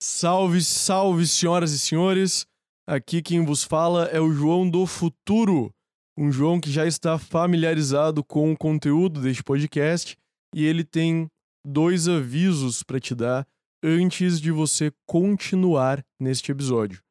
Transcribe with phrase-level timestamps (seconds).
[0.00, 2.46] Salve, salve, senhoras e senhores.
[2.86, 5.74] Aqui quem vos fala é o João do Futuro,
[6.16, 10.16] um João que já está familiarizado com o conteúdo deste podcast
[10.54, 11.28] e ele tem
[11.66, 13.44] dois avisos para te dar
[13.82, 17.02] antes de você continuar neste episódio.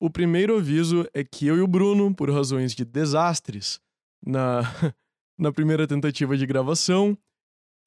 [0.00, 3.80] O primeiro aviso é que eu e o Bruno, por razões de desastres
[4.26, 4.62] na,
[5.38, 7.16] na primeira tentativa de gravação,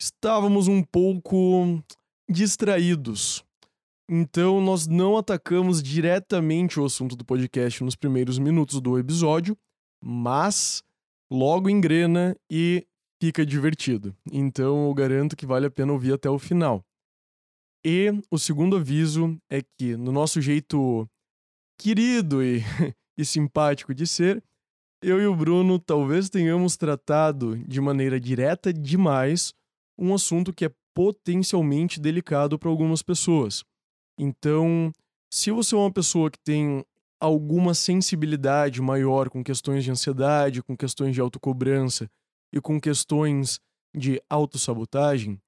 [0.02, 1.84] estávamos um pouco
[2.29, 3.45] distraídos.
[4.09, 9.57] Então, nós não atacamos diretamente o assunto do podcast nos primeiros minutos do episódio,
[10.01, 10.82] mas
[11.29, 12.87] logo engrena e
[13.21, 14.15] fica divertido.
[14.32, 16.85] Então, eu garanto que vale a pena ouvir até o final.
[17.85, 21.05] E o segundo aviso é que, no nosso jeito
[21.77, 22.61] querido e,
[23.18, 24.41] e simpático de ser,
[25.04, 29.54] eu e o Bruno talvez tenhamos tratado de maneira direta demais
[29.97, 33.63] um assunto que é potencialmente delicado para algumas pessoas.
[34.17, 34.91] Então,
[35.31, 36.83] se você é uma pessoa que tem
[37.19, 42.09] alguma sensibilidade maior com questões de ansiedade, com questões de autocobrança
[42.53, 43.59] e com questões
[43.95, 45.39] de autossabotagem,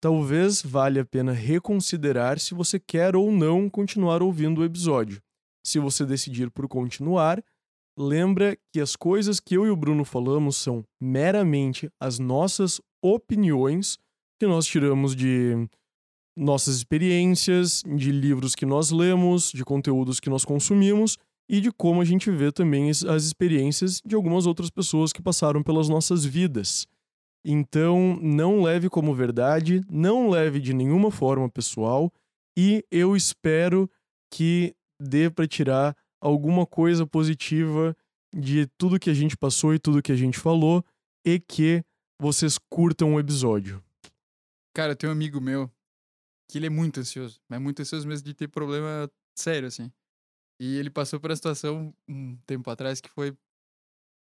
[0.00, 5.20] talvez valha a pena reconsiderar se você quer ou não continuar ouvindo o episódio.
[5.64, 7.42] Se você decidir por continuar,
[7.98, 13.98] lembra que as coisas que eu e o Bruno falamos são meramente as nossas opiniões
[14.38, 15.68] que nós tiramos de
[16.36, 21.16] nossas experiências, de livros que nós lemos, de conteúdos que nós consumimos
[21.48, 25.62] e de como a gente vê também as experiências de algumas outras pessoas que passaram
[25.62, 26.86] pelas nossas vidas.
[27.44, 32.12] Então, não leve como verdade, não leve de nenhuma forma pessoal
[32.58, 33.88] e eu espero
[34.32, 37.96] que dê para tirar alguma coisa positiva
[38.34, 40.84] de tudo que a gente passou e tudo que a gente falou
[41.24, 41.84] e que
[42.20, 43.82] vocês curtam o episódio.
[44.74, 45.70] Cara, tem um amigo meu
[46.48, 49.92] que ele é muito ansioso, mas muito ansioso mesmo de ter problema sério, assim.
[50.60, 53.36] E ele passou por uma situação um tempo atrás que foi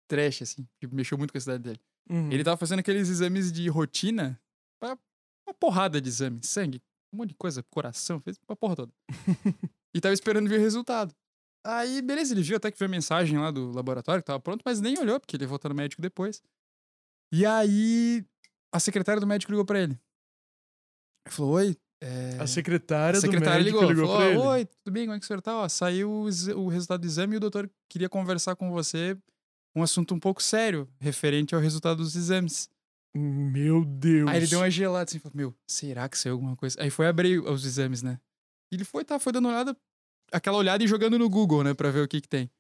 [0.08, 1.80] trash, assim, que mexeu muito com a cidade dele.
[2.09, 2.31] Uhum.
[2.31, 4.39] Ele tava fazendo aqueles exames de rotina,
[4.81, 6.81] uma porrada de exames, sangue,
[7.14, 8.93] um monte de coisa, coração, fez uma porra toda.
[9.93, 11.14] e tava esperando ver o resultado.
[11.65, 14.61] Aí, beleza, ele viu até que veio a mensagem lá do laboratório que tava pronto,
[14.64, 16.43] mas nem olhou, porque ele ia voltar no médico depois.
[17.33, 18.23] E aí,
[18.71, 19.99] a secretária do médico ligou para ele.
[21.26, 22.38] Ele falou: Oi, é...
[22.39, 24.38] A secretária, a secretária do ligou, ligou falou, ele.
[24.38, 25.05] Oi, tudo bem?
[25.05, 25.58] Como é que o senhor tá?
[25.58, 26.11] Ó, saiu
[26.55, 29.17] o, resultado do exame e o doutor queria conversar com você
[29.76, 32.70] um assunto um pouco sério, referente ao resultado dos exames.
[33.15, 34.30] Meu Deus.
[34.30, 36.80] Aí ele deu uma gelada assim, falou, meu, será que saiu alguma coisa?
[36.80, 38.20] Aí foi abrir os exames, né?
[38.71, 39.76] E ele foi, tá, foi dando uma olhada,
[40.32, 42.52] aquela olhada e jogando no Google, né, pra ver o que que tem.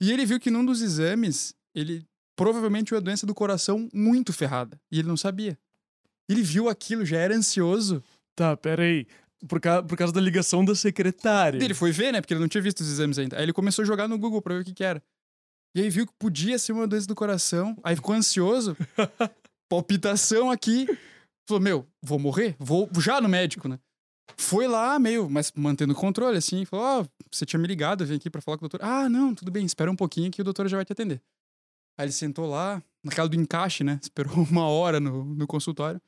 [0.00, 2.06] E ele viu que num dos exames, ele
[2.36, 4.80] provavelmente tinha uma doença do coração muito ferrada.
[4.92, 5.58] E ele não sabia.
[6.28, 8.02] Ele viu aquilo, já era ansioso.
[8.40, 9.06] Tá, peraí.
[9.46, 9.82] Por, ca...
[9.82, 11.62] por causa da ligação da secretária.
[11.62, 12.22] Ele foi ver, né?
[12.22, 13.36] Porque ele não tinha visto os exames ainda.
[13.36, 15.02] Aí ele começou a jogar no Google pra ver o que, que era.
[15.76, 17.76] E aí viu que podia ser uma doença do coração.
[17.84, 18.74] Aí ficou ansioso.
[19.68, 20.86] palpitação aqui.
[21.46, 22.56] Falou, meu, vou morrer?
[22.58, 23.78] Vou já no médico, né?
[24.38, 26.64] Foi lá, meio, mas mantendo o controle, assim.
[26.64, 28.82] Falou, ó, oh, você tinha me ligado, eu vim aqui pra falar com o doutor.
[28.82, 31.20] Ah, não, tudo bem, espera um pouquinho que o doutor já vai te atender.
[31.98, 34.00] Aí ele sentou lá, naquela do encaixe, né?
[34.02, 36.00] Esperou uma hora no, no consultório.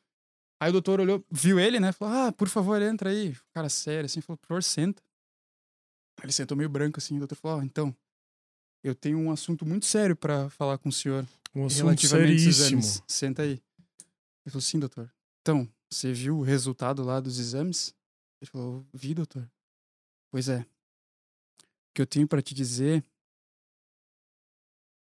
[0.62, 1.90] Aí o doutor olhou, viu ele, né?
[1.90, 3.36] Falou, ah, por favor, entra aí.
[3.52, 5.02] Cara, sério, assim, falou, por favor, senta.
[6.20, 7.16] Aí ele sentou meio branco, assim.
[7.16, 7.92] O doutor falou, oh, então,
[8.84, 11.26] eu tenho um assunto muito sério para falar com o senhor.
[11.52, 12.80] Um assunto seríssimo.
[13.08, 13.60] Senta aí.
[14.44, 15.12] Ele falou, sim, doutor.
[15.40, 17.92] Então, você viu o resultado lá dos exames?
[18.40, 19.50] Ele falou, vi, doutor.
[20.30, 20.60] Pois é.
[20.60, 20.66] O
[21.92, 23.04] que eu tenho para te dizer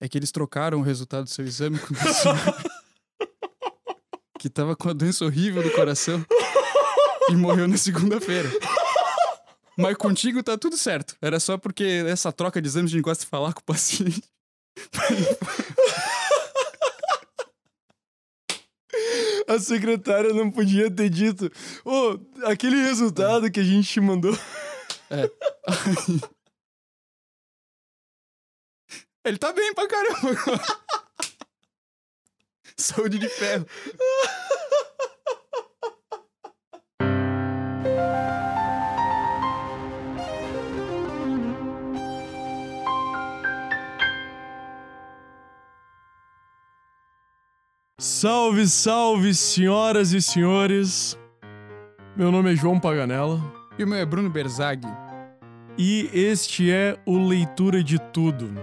[0.01, 2.37] é que eles trocaram o resultado do seu exame com o senhor.
[4.43, 6.21] que tava com a doença horrível do coração
[7.31, 8.49] e morreu na segunda-feira.
[9.77, 11.15] Mas contigo tá tudo certo.
[11.21, 14.21] Era só porque essa troca de exames a gente gosta de falar com o paciente.
[19.47, 21.49] a secretária não podia ter dito:
[21.85, 24.37] Ô, oh, aquele resultado que a gente te mandou.
[25.09, 25.31] É.
[29.23, 30.35] Ele tá bem pra caramba.
[32.77, 33.65] Saúde de ferro.
[47.99, 51.17] Salve, salve, senhoras e senhores.
[52.17, 53.41] Meu nome é João Paganella.
[53.77, 54.85] E o meu é Bruno Berzag.
[55.77, 58.53] E este é o Leitura de Tudo.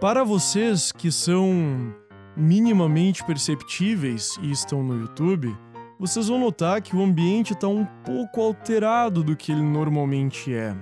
[0.00, 1.94] Para vocês que são
[2.36, 5.56] minimamente perceptíveis e estão no YouTube,
[5.98, 10.76] vocês vão notar que o ambiente tá um pouco alterado do que ele normalmente é.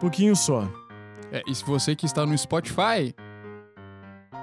[0.00, 0.68] Pouquinho só.
[1.30, 3.14] É, e se você que está no Spotify,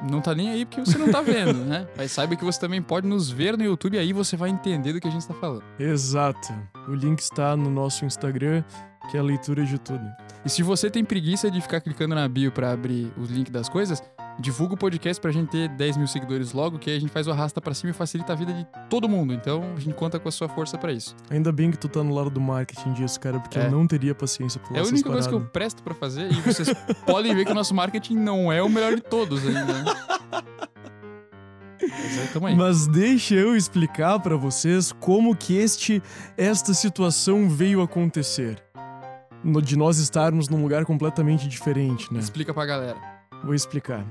[0.09, 1.87] não tá nem aí porque você não tá vendo, né?
[1.97, 4.93] Mas saiba que você também pode nos ver no YouTube e aí você vai entender
[4.93, 5.63] do que a gente tá falando.
[5.77, 6.53] Exato.
[6.87, 8.63] O link está no nosso Instagram,
[9.09, 10.03] que é a leitura de tudo.
[10.45, 13.69] E se você tem preguiça de ficar clicando na bio pra abrir os links das
[13.69, 14.01] coisas,
[14.39, 17.27] divulga o podcast pra gente ter 10 mil seguidores logo, que aí a gente faz
[17.27, 19.33] o arrasta pra cima e facilita a vida de todo mundo.
[19.33, 21.15] Então a gente conta com a sua força pra isso.
[21.29, 23.65] Ainda bem que tu tá no lado do marketing disso, cara, porque É.
[23.67, 26.35] eu não teria paciência por É a única coisa que eu presto pra fazer e
[26.41, 26.67] vocês
[27.05, 29.65] podem ver que o nosso marketing não é o melhor de todos ainda.
[29.65, 29.83] né?
[32.39, 32.55] Mas.
[32.55, 36.01] Mas deixa eu explicar pra vocês como que este
[36.37, 38.61] esta situação veio acontecer.
[39.43, 42.19] No- de nós estarmos num lugar completamente diferente, né?
[42.19, 42.97] Explica pra galera.
[43.43, 44.05] Vou explicar.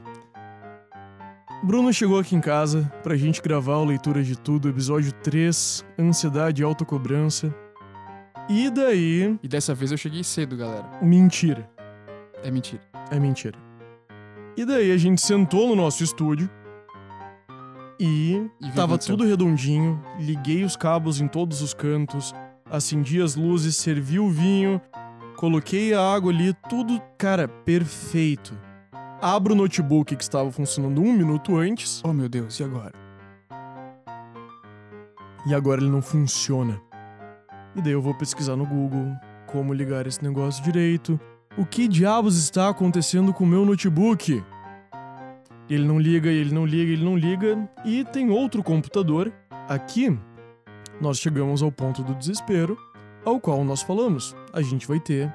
[1.62, 6.62] Bruno chegou aqui em casa pra gente gravar o Leitura de Tudo, episódio 3, Ansiedade
[6.62, 7.54] e Autocobrança.
[8.48, 9.38] E daí.
[9.42, 10.88] E dessa vez eu cheguei cedo, galera.
[11.02, 11.68] Mentira.
[12.42, 12.82] É mentira.
[13.10, 13.58] É mentira.
[14.56, 16.48] E daí a gente sentou no nosso estúdio
[18.00, 22.34] e E tava tudo redondinho, liguei os cabos em todos os cantos,
[22.70, 24.80] acendi as luzes, servi o vinho,
[25.36, 28.69] coloquei a água ali, tudo, cara, perfeito.
[29.22, 33.10] Abro o notebook que estava funcionando um minuto antes Oh meu Deus, e agora?
[35.46, 36.80] e agora ele não funciona.
[37.74, 39.14] E daí eu vou pesquisar no Google
[39.46, 41.18] como ligar esse negócio direito.
[41.56, 44.42] O que diabos está acontecendo com o meu notebook?
[45.68, 47.68] Ele não liga, ele não liga, ele não liga.
[47.84, 49.32] E tem outro computador.
[49.68, 50.16] Aqui,
[51.00, 52.76] nós chegamos ao ponto do desespero,
[53.24, 54.36] ao qual nós falamos.
[54.52, 55.32] A gente vai ter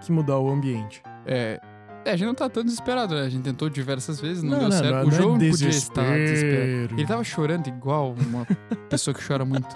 [0.00, 1.02] que mudar o ambiente.
[1.26, 1.60] É.
[2.04, 3.22] É, a gente não tá tão desesperado, né?
[3.22, 4.92] A gente tentou diversas vezes, não, Não, deu não, certo.
[4.92, 6.94] não, o não é podia estar desesperado.
[6.94, 8.44] Ele tava chorando igual uma
[8.90, 9.68] pessoa que chora muito.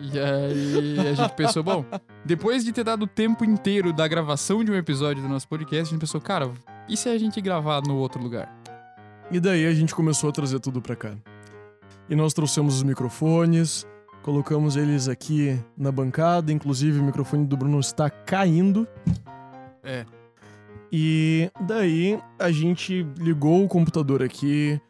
[0.00, 1.84] E aí a gente pensou, bom,
[2.24, 5.88] depois de ter dado o tempo inteiro da gravação de um episódio do nosso podcast,
[5.88, 6.50] a gente pensou, cara,
[6.88, 8.54] e se a gente gravar no outro lugar?
[9.30, 11.14] E daí a gente começou a trazer tudo pra cá.
[12.08, 13.86] E nós trouxemos os microfones,
[14.22, 18.86] colocamos eles aqui na bancada, inclusive o microfone do Bruno está caindo.
[19.82, 20.04] É.
[20.90, 24.80] E daí a gente ligou o computador aqui,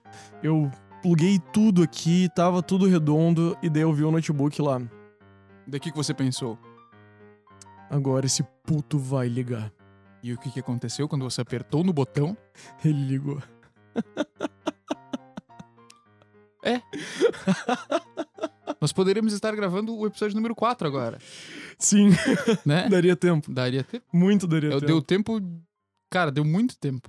[0.42, 0.70] eu
[1.02, 4.80] pluguei tudo aqui, tava tudo redondo, e daí eu vi o notebook lá.
[5.66, 6.58] Daqui que você pensou.
[7.90, 9.72] Agora esse puto vai ligar.
[10.22, 12.36] E o que, que aconteceu quando você apertou no botão?
[12.84, 13.42] Ele ligou.
[18.80, 21.18] Nós poderíamos estar gravando o episódio número 4 agora,
[21.78, 22.10] Sim,
[22.64, 22.88] né?
[22.90, 23.52] daria tempo.
[23.52, 24.04] Daria tempo.
[24.12, 24.86] Muito daria Eu, tempo.
[24.86, 25.40] deu tempo.
[26.10, 27.08] Cara, deu muito tempo.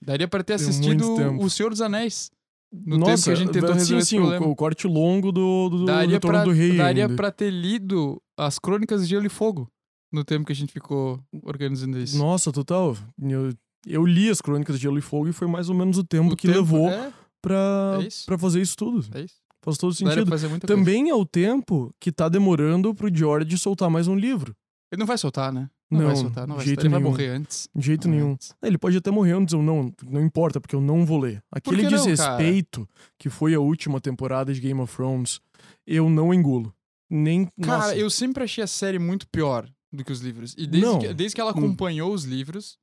[0.00, 1.14] Daria pra ter assistido.
[1.40, 2.30] O Senhor dos Anéis.
[2.72, 4.46] No Nossa, tempo que a gente tentou sim, resolver esse sim, o- problema.
[4.48, 7.16] o corte longo do, do, do Daria, Retorno pra, do Rei daria ainda.
[7.16, 9.68] pra ter lido as crônicas de Gelo e Fogo
[10.12, 12.18] no tempo que a gente ficou organizando isso.
[12.18, 12.96] Nossa, total.
[13.22, 13.52] Eu,
[13.86, 16.32] eu li as Crônicas de Gelo e Fogo e foi mais ou menos o tempo
[16.32, 19.06] O que tempo- levou É, pra, é pra fazer isso tudo.
[19.14, 19.36] é isso.
[19.64, 20.26] Faz todo sentido.
[20.26, 20.60] muita coisa.
[20.60, 24.54] Também é o tempo que tá demorando pro George soltar mais um livro.
[24.92, 25.68] Ele não vai soltar, né?
[25.90, 26.84] Não, vai Não, soltar, não vai jeito soltar.
[26.84, 27.10] Ele vai nenhum.
[27.10, 27.68] morrer antes.
[27.74, 28.32] De jeito Morrer nenhum.
[28.32, 28.54] antes.
[28.62, 31.42] Ele pode até morrer antes ou não, não importa, porque eu não vou ler.
[31.52, 32.88] Aquele que não, desrespeito
[33.18, 35.40] que foi a última temporada de Game of Thrones,
[35.86, 36.74] eu não engulo.
[37.08, 37.46] Nem.
[37.62, 40.54] Cara, nossa, eu sempre achei a série muito pior do que os livros.
[40.58, 41.58] E desde, que, desde que ela Hum.
[41.58, 42.76] acompanhou os livros,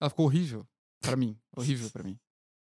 [0.00, 0.66] ela ficou horrível.
[1.00, 1.36] Pra mim.
[1.56, 2.18] Horrível pra mim.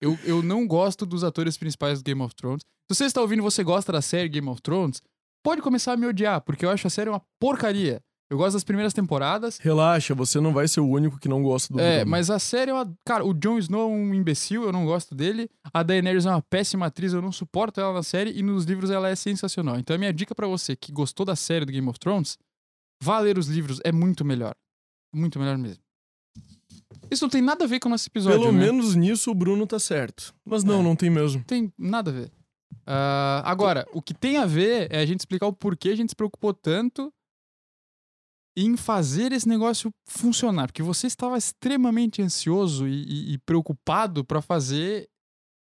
[0.01, 2.63] Eu, eu não gosto dos atores principais do Game of Thrones.
[2.91, 5.01] Se você está ouvindo e você gosta da série Game of Thrones,
[5.43, 8.01] pode começar a me odiar, porque eu acho a série uma porcaria.
[8.31, 9.59] Eu gosto das primeiras temporadas.
[9.59, 12.11] Relaxa, você não vai ser o único que não gosta do É, Bruno.
[12.11, 12.91] mas a série é uma.
[13.05, 15.49] Cara, o Jon Snow é um imbecil, eu não gosto dele.
[15.73, 18.31] A Daenerys é uma péssima atriz, eu não suporto ela na série.
[18.37, 19.79] E nos livros ela é sensacional.
[19.79, 22.39] Então a minha dica pra você que gostou da série do Game of Thrones,
[23.03, 24.55] vá ler os livros, é muito melhor.
[25.15, 25.83] Muito melhor mesmo.
[27.11, 28.41] Isso não tem nada a ver com o nosso episódio.
[28.41, 28.59] Pelo né?
[28.67, 30.35] menos nisso o Bruno tá certo.
[30.45, 30.83] Mas não, É.
[30.83, 31.39] não tem mesmo.
[31.39, 32.33] Não tem nada a ver.
[32.87, 36.09] Ah, agora, o que tem a ver é a gente explicar o porquê a gente
[36.11, 37.13] se preocupou tanto
[38.57, 40.67] em fazer esse negócio funcionar.
[40.69, 45.09] Porque você estava extremamente ansioso e, e- e preocupado pra fazer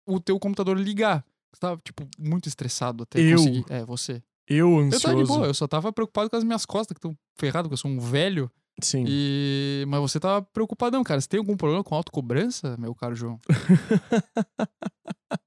[0.06, 1.24] o teu computador ligar.
[1.52, 3.36] Você tava, tipo, muito estressado até Eu?
[3.38, 3.64] conseguir.
[3.68, 4.22] É, você.
[4.48, 5.02] Eu Eu ansioso.
[5.02, 7.74] tava de boa, eu só tava preocupado com as minhas costas, que estão ferradas, porque
[7.74, 8.50] eu sou um velho.
[8.80, 9.04] Sim.
[9.08, 9.84] E...
[9.88, 11.20] Mas você tava preocupadão, cara.
[11.20, 13.40] Você tem algum problema com autocobrança, meu caro João?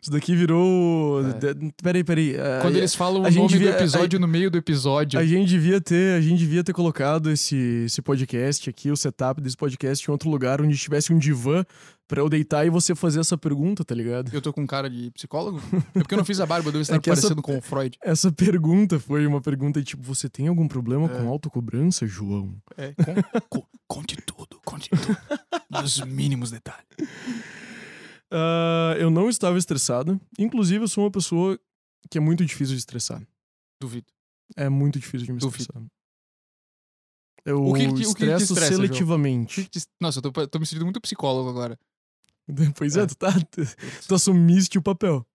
[0.00, 1.20] Isso daqui virou.
[1.26, 1.32] É.
[1.82, 2.36] Peraí, peraí.
[2.62, 5.18] Quando eles falam o a gente nome devia- do episódio no meio do episódio.
[5.18, 9.40] A gente devia ter, a gente devia ter colocado esse, esse podcast aqui, o setup
[9.40, 11.64] desse podcast em outro lugar onde tivesse um divã
[12.06, 14.30] pra eu deitar e você fazer essa pergunta, tá ligado?
[14.32, 15.58] Eu tô com cara de psicólogo?
[15.94, 17.56] É porque eu não fiz a barba, eu devo estar É que essa- parecendo com
[17.56, 17.96] o Freud.
[18.02, 21.08] Essa pergunta foi uma pergunta tipo, você tem algum problema É.
[21.08, 22.54] com autocobrança, João?
[22.76, 25.16] É, con- co- conte tudo, conte tudo.
[25.70, 26.84] Nos mínimos detalhes.
[28.34, 30.20] Ah, eu não estava estressado.
[30.38, 31.58] Inclusive, eu sou uma pessoa
[32.10, 33.24] que é muito difícil de estressar.
[33.80, 34.06] Duvido.
[34.56, 35.62] É muito difícil de me Duvido.
[35.62, 35.82] estressar.
[37.44, 39.68] Eu O que que- o que que te estressa, seletivamente.
[40.00, 41.78] Nossa, eu tô, tô me sentindo muito psicólogo agora.
[42.76, 43.06] Pois é, É.
[43.06, 43.62] tu, tá, tu,
[44.08, 45.26] tu assumiste o papel.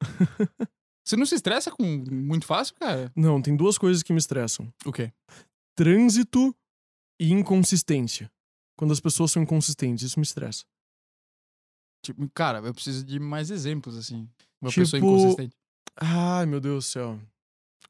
[1.04, 3.10] Você não se estressa com muito fácil, cara?
[3.16, 4.72] Não, tem duas coisas que me estressam.
[4.84, 5.12] O quê?
[5.74, 6.54] Trânsito
[7.20, 8.30] e inconsistência.
[8.76, 10.64] Quando as pessoas são inconsistentes, isso me estressa.
[12.02, 14.28] Tipo, cara, eu preciso de mais exemplos, assim.
[14.60, 15.56] Uma Tipo, pessoa inconsistente.
[15.96, 17.20] Ai, meu Deus do céu.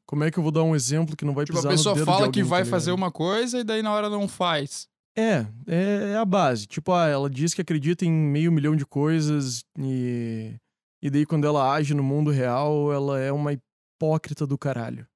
[0.05, 1.95] Como é que eu vou dar um exemplo que não vai Tipo, a pisar pessoa
[1.95, 4.09] no dedo de fala alguém, que vai tá fazer uma coisa e daí na hora
[4.09, 4.89] não faz.
[5.17, 6.65] É, é, é a base.
[6.67, 10.55] Tipo, ah, ela diz que acredita em meio milhão de coisas e...
[11.03, 15.07] E daí quando ela age no mundo real, ela é uma hipócrita do caralho.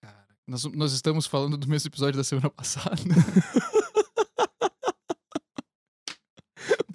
[0.00, 2.96] Cara, nós, nós estamos falando do mesmo episódio da semana passada.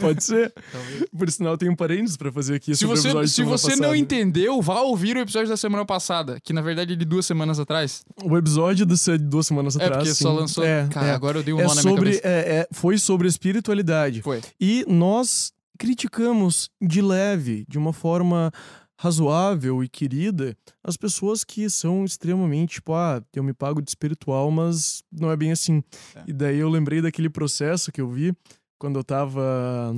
[0.08, 0.54] Pode ser.
[0.72, 1.06] Talvez.
[1.18, 4.82] Por sinal, eu tenho parênteses pra fazer aqui Se você, se você não entendeu, vá
[4.82, 8.04] ouvir o episódio da semana passada, que na verdade é de duas semanas atrás.
[8.24, 10.04] O episódio de duas semanas é atrás.
[10.04, 10.36] porque só sim.
[10.38, 10.64] lançou.
[10.64, 11.12] É, Cara, é.
[11.12, 12.28] agora eu dei um É nó na minha sobre, cabeça.
[12.28, 14.22] é, é, foi sobre espiritualidade.
[14.22, 14.42] Foi.
[14.60, 18.52] E nós criticamos de leve, de uma forma
[18.98, 24.50] razoável e querida, as pessoas que são extremamente, tipo, ah, eu me pago de espiritual,
[24.50, 25.84] mas não é bem assim.
[26.16, 26.24] É.
[26.28, 28.34] E daí eu lembrei daquele processo que eu vi
[28.80, 29.96] quando eu tava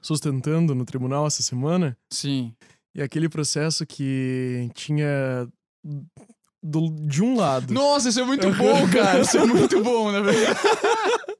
[0.00, 2.52] sustentando no tribunal essa semana, Sim.
[2.94, 5.48] e aquele processo que tinha
[6.62, 7.72] do- de um lado.
[7.72, 9.20] Nossa, isso é muito bom, cara.
[9.20, 10.58] Isso é muito bom, na verdade.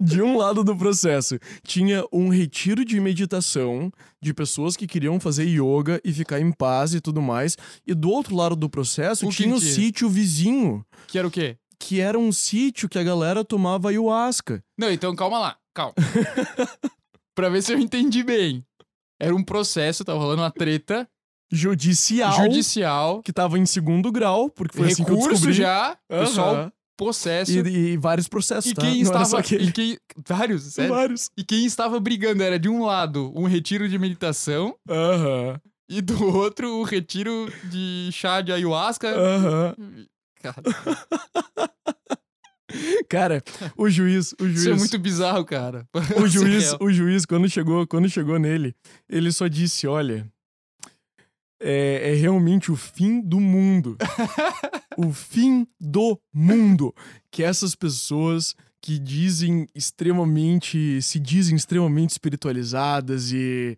[0.00, 5.44] De um lado do processo, tinha um retiro de meditação de pessoas que queriam fazer
[5.44, 7.56] yoga e ficar em paz e tudo mais.
[7.86, 11.30] E do outro lado do processo, O tinha o que- sítio vizinho, Que era o
[11.30, 11.56] quê?
[11.78, 14.62] que era um sítio que a galera tomava ayahuasca.
[14.78, 15.94] Não, então calma lá, calma.
[17.34, 18.64] pra ver se eu entendi bem.
[19.20, 21.08] Era um processo, tava rolando uma treta
[21.52, 25.54] Judicial, judicial, que tava em segundo grau, porque foi assim que eu recurso descobri.
[25.54, 26.72] já, pessoal, Aham.
[26.96, 27.52] processo.
[27.52, 28.82] E, e vários processos, E tá?
[28.82, 29.40] quem Não estava.
[29.54, 30.92] E quem, vários, sério.
[30.92, 31.30] Vários.
[31.36, 35.60] E quem estava brigando era de um lado um retiro de meditação Aham.
[35.88, 39.08] e do outro o retiro de chá de ayahuasca.
[39.08, 39.76] Aham.
[40.42, 40.62] Cara,
[43.08, 43.42] Cara,
[43.76, 44.60] o juiz, o juiz.
[44.60, 45.88] isso é muito bizarro, cara.
[46.16, 46.78] O juiz, Surreal.
[46.80, 48.74] o juiz quando chegou, quando chegou nele,
[49.08, 50.30] ele só disse, olha,
[51.60, 53.96] é, é realmente o fim do mundo.
[54.96, 56.94] o fim do mundo.
[57.30, 63.76] Que essas pessoas que dizem extremamente, se dizem extremamente espiritualizadas e,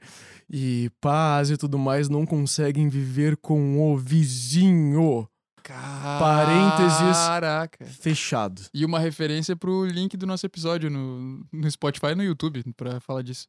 [0.50, 5.26] e paz e tudo mais, não conseguem viver com o vizinho.
[5.74, 7.16] Parênteses.
[7.26, 7.84] Caraca.
[7.86, 8.62] Fechado.
[8.72, 13.00] E uma referência pro link do nosso episódio no, no Spotify e no YouTube pra
[13.00, 13.46] falar disso.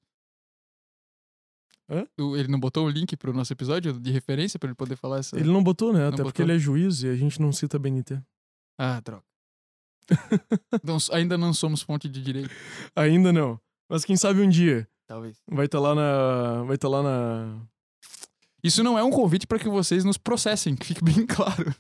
[1.89, 2.05] Hã?
[2.37, 5.35] Ele não botou o link pro nosso episódio de referência pra ele poder falar essa.
[5.39, 6.07] Ele não botou, né?
[6.07, 6.45] Até Não porque botou?
[6.45, 8.21] ele é juiz e a gente não cita BNT.
[8.77, 9.23] Ah, droga.
[10.83, 12.49] Não- ainda não somos fonte de direito.
[12.95, 13.59] Ainda não.
[13.87, 15.37] Mas quem sabe um dia Talvez.
[15.47, 16.63] vai estar lá na.
[16.63, 17.61] Vai estar lá na.
[18.63, 21.73] Isso não é um convite pra que vocês nos processem, que fique bem claro.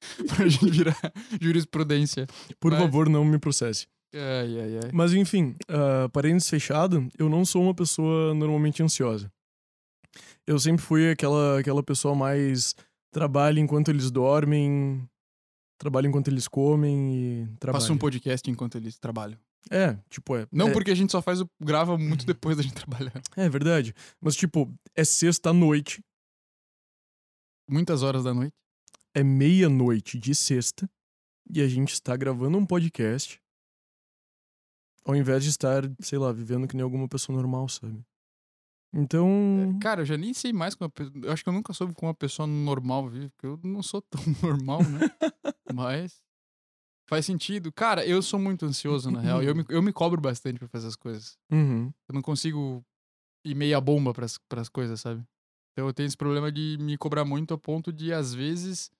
[0.34, 0.96] pra gente virar
[1.40, 2.26] jurisprudência.
[2.58, 3.86] Por Mas- favor, não me processe.
[4.12, 4.90] Ai, ai, ai.
[4.92, 9.30] Mas enfim, uh, parênteses fechado, eu não sou uma pessoa normalmente ansiosa.
[10.46, 12.74] Eu sempre fui aquela, aquela pessoa mais
[13.12, 15.08] trabalha enquanto eles dormem,
[15.78, 17.92] trabalha enquanto eles comem e trabalha.
[17.92, 19.38] Um podcast enquanto eles trabalham.
[19.70, 20.46] É, tipo, é.
[20.50, 21.48] Não é, porque a gente só faz o.
[21.62, 23.12] grava muito depois da gente trabalhar.
[23.36, 23.94] É verdade.
[24.20, 26.02] Mas, tipo, é sexta-noite,
[27.68, 28.52] Muitas horas da noite.
[29.14, 30.88] É meia-noite de sexta,
[31.48, 33.40] e a gente está gravando um podcast
[35.04, 38.04] ao invés de estar, sei lá, vivendo que nem alguma pessoa normal, sabe?
[38.92, 39.78] Então.
[39.80, 41.14] Cara, eu já nem sei mais como pessoa.
[41.24, 44.02] Eu acho que eu nunca soube como uma pessoa normal vive, porque eu não sou
[44.02, 45.00] tão normal, né?
[45.74, 46.22] Mas.
[47.08, 47.72] Faz sentido.
[47.72, 49.42] Cara, eu sou muito ansioso, na real.
[49.42, 51.36] Eu me, eu me cobro bastante pra fazer as coisas.
[51.50, 51.92] Uhum.
[52.08, 52.84] Eu não consigo
[53.44, 55.24] ir meia bomba pras, pras coisas, sabe?
[55.72, 58.92] Então eu tenho esse problema de me cobrar muito a ponto de, às vezes,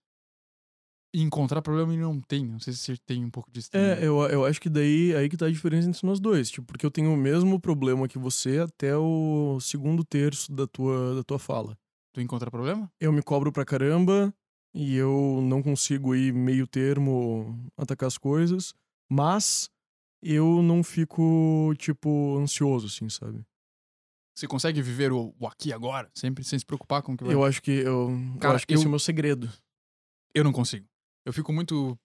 [1.13, 2.47] encontrar problema e não tem.
[2.47, 3.71] Não sei se você tem um pouco disso.
[3.71, 3.89] também.
[3.91, 6.51] É, eu, eu acho que daí aí que tá a diferença entre nós dois.
[6.51, 11.15] Tipo, porque eu tenho o mesmo problema que você até o segundo terço da tua,
[11.17, 11.77] da tua fala.
[12.13, 12.91] Tu encontra problema?
[13.01, 14.35] Eu me cobro pra caramba
[14.75, 18.73] e eu não consigo ir meio termo atacar as coisas,
[19.09, 19.69] mas
[20.23, 23.45] eu não fico, tipo, ansioso, assim, sabe?
[24.37, 27.35] Você consegue viver o, o aqui agora, sempre sem se preocupar com o que vai
[27.35, 29.51] Eu acho que eu, eu Cara, acho que esse é eu- o meu segredo.
[30.35, 30.87] Eu não consigo.
[31.27, 31.99] Eu fico muito.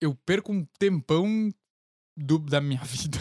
[0.00, 1.52] Eu perco um tempão
[2.16, 3.18] do- da minha vida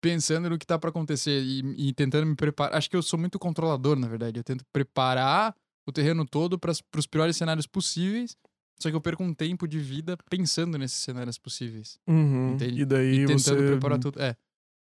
[0.00, 2.76] pensando no que tá pra acontecer e, e tentando me preparar.
[2.76, 4.38] Acho que eu sou muito controlador, na verdade.
[4.38, 5.54] Eu tento preparar
[5.86, 8.36] o terreno todo para os piores cenários possíveis.
[8.80, 11.98] Só que eu perco um tempo de vida pensando nesses cenários possíveis.
[12.06, 12.54] Uhum.
[12.54, 12.82] Entende?
[12.82, 14.20] E daí E tentando você preparar tudo.
[14.22, 14.36] É.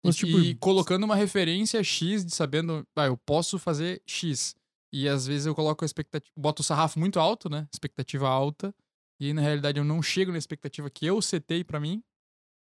[0.05, 4.55] Mas, e, tipo- e colocando uma referência X, de sabendo, ah, eu posso fazer X.
[4.95, 7.67] E às vezes eu coloco a expectativa, boto o sarrafo muito alto, né?
[7.73, 8.75] Expectativa alta.
[9.23, 12.03] E aí, na realidade eu não chego na expectativa que eu setei pra mim.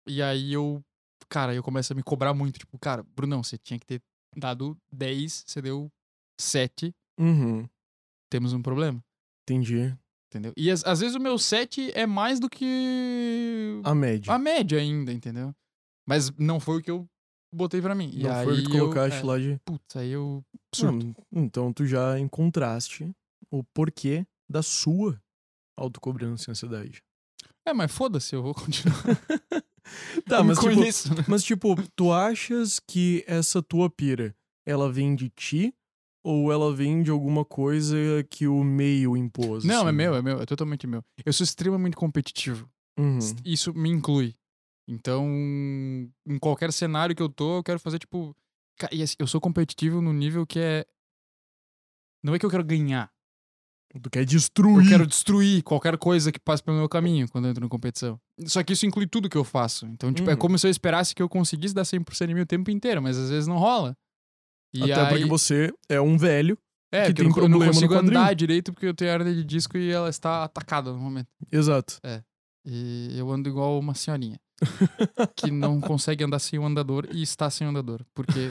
[0.09, 0.83] E aí eu,
[1.29, 2.59] cara, eu começo a me cobrar muito.
[2.59, 4.01] Tipo, cara, Brunão, você tinha que ter
[4.35, 5.93] dado 10, você deu
[6.41, 7.69] 7, Uhum.
[8.31, 9.05] temos um problema.
[9.43, 9.95] Entendi.
[10.31, 10.55] Entendeu?
[10.57, 14.33] E às, às vezes o meu 7 é mais do que A média.
[14.33, 15.55] a média ainda, entendeu?
[16.07, 17.07] Mas não foi o que eu
[17.55, 18.11] botei pra mim.
[18.15, 19.59] E não aí foi o que tu eu- colocaste é, lá de.
[19.67, 20.43] Putz, aí eu
[20.75, 21.15] surto.
[21.31, 23.11] Então tu já encontraste
[23.51, 25.21] o porquê da sua
[25.79, 27.03] autocobrança e ansiedade.
[27.67, 29.03] É, mas foda-se, eu vou continuar.
[30.27, 31.25] Tá, mas tipo, conheço, né?
[31.27, 35.75] mas tipo, tu achas que essa tua pira, ela vem de ti
[36.23, 37.97] ou ela vem de alguma coisa
[38.29, 39.65] que o meio impôs?
[39.65, 39.97] Não, é assim?
[39.97, 41.03] meu, é meu, é totalmente meu.
[41.25, 42.71] Eu sou extremamente competitivo.
[42.99, 43.19] Uhum.
[43.45, 44.35] Isso me inclui.
[44.87, 45.27] Então,
[46.27, 48.35] em qualquer cenário que eu tô, eu quero fazer, tipo.
[48.91, 50.87] e assim, Eu sou competitivo no nível que é.
[52.23, 53.13] Não é que eu quero ganhar.
[54.03, 54.85] Tu quer destruir.
[54.85, 58.21] Eu quero destruir qualquer coisa que passe pelo meu caminho quando eu entro na competição.
[58.47, 59.87] Só que isso inclui tudo que eu faço.
[59.87, 60.39] Então, tipo, é Uhum.
[60.39, 63.17] como se eu esperasse que eu conseguisse dar 100% em mim o tempo inteiro, mas
[63.17, 63.97] às vezes não rola.
[64.75, 66.59] E Até aí, porque você é um velho.
[66.93, 69.11] é, que porque tem eu não, eu não problema consigo andar direito porque eu tenho
[69.11, 71.29] hernia de disco e ela está atacada no momento.
[71.51, 71.99] Exato.
[72.67, 74.39] E eu ando igual uma senhorinha.
[75.37, 78.05] Que não consegue andar sem o andador e está sem o andador.
[78.15, 78.51] Porque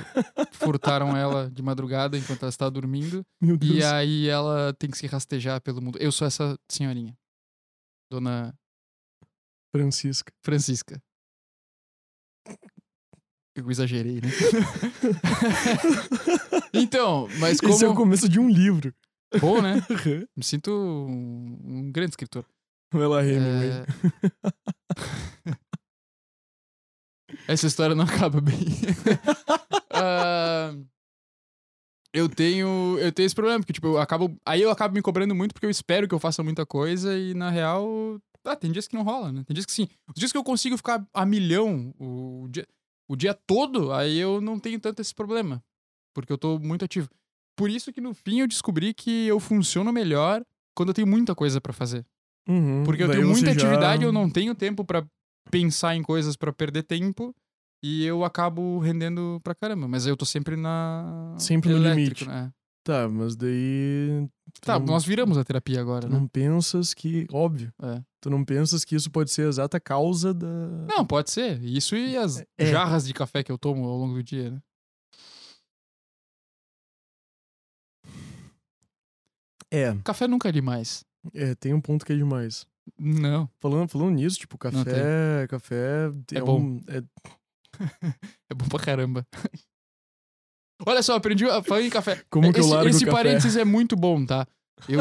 [0.52, 3.26] furtaram ela de madrugada enquanto ela está dormindo.
[3.62, 5.98] E aí ela tem que se rastejar pelo mundo.
[6.00, 7.18] Eu sou essa senhorinha.
[8.12, 8.54] Dona
[9.76, 10.32] Francisca.
[10.44, 11.02] Francisca.
[13.56, 14.30] Eu exagerei, né?
[16.74, 17.74] então, mas como.
[17.74, 18.94] Esse é o começo de um livro.
[19.42, 19.76] Bom, né?
[20.36, 22.46] Me sinto um, um grande escritor.
[22.94, 23.86] Vai lá, Hemingway.
[27.48, 28.58] Essa história não acaba bem.
[29.92, 30.76] Ah,
[32.14, 35.36] eu tenho eu tenho esse problema porque tipo eu acabo aí eu acabo me cobrando
[35.36, 38.88] muito porque eu espero que eu faça muita coisa e na real ah, tem dias
[38.88, 39.44] que não rola, né?
[39.46, 39.90] Tem dias que sim.
[40.08, 42.66] Os dias que eu consigo ficar a milhão o dia,
[43.10, 45.62] o dia todo, aí eu não tenho tanto esse problema,
[46.16, 47.10] porque eu tô muito ativo.
[47.58, 50.42] Por isso que no fim eu descobri que eu funciono melhor
[50.74, 52.06] quando eu tenho muita coisa pra fazer.
[52.48, 52.84] Uhum.
[52.86, 55.06] Porque eu tenho muita já- atividade, eu não tenho tempo pra
[55.50, 57.34] pensar em coisas pra perder tempo
[57.84, 59.88] e eu acabo rendendo pra caramba.
[59.88, 61.36] Mas eu tô sempre na.
[61.38, 62.28] Sempre no elétrico, limite.
[62.28, 62.52] Né?
[62.84, 64.28] Tá, mas daí.
[64.62, 66.18] Tá, não, nós viramos a terapia agora, né?
[66.18, 67.28] não pensas que.
[67.32, 67.72] Óbvio.
[67.82, 68.02] É.
[68.22, 70.48] Tu não pensas que isso pode ser a exata causa da.
[70.88, 71.62] Não, pode ser.
[71.64, 72.66] Isso e as É.
[72.68, 74.62] jarras de café que eu tomo ao longo do dia, né?
[79.70, 81.04] É, Café nunca é demais.
[81.34, 82.66] é, tem um ponto que é demais.
[83.00, 83.50] Não.
[83.60, 85.48] Falando, falando nisso, tipo, Não café.
[85.48, 86.60] Café é, É bom.
[86.60, 86.82] um.
[86.88, 87.02] É,
[88.50, 89.28] É bom pra caramba.
[90.86, 92.24] Olha só, aprendi a falar em café.
[92.30, 93.18] como que eu largo esse café?
[93.18, 94.48] parênteses é muito bom, tá?
[94.88, 95.00] Eu,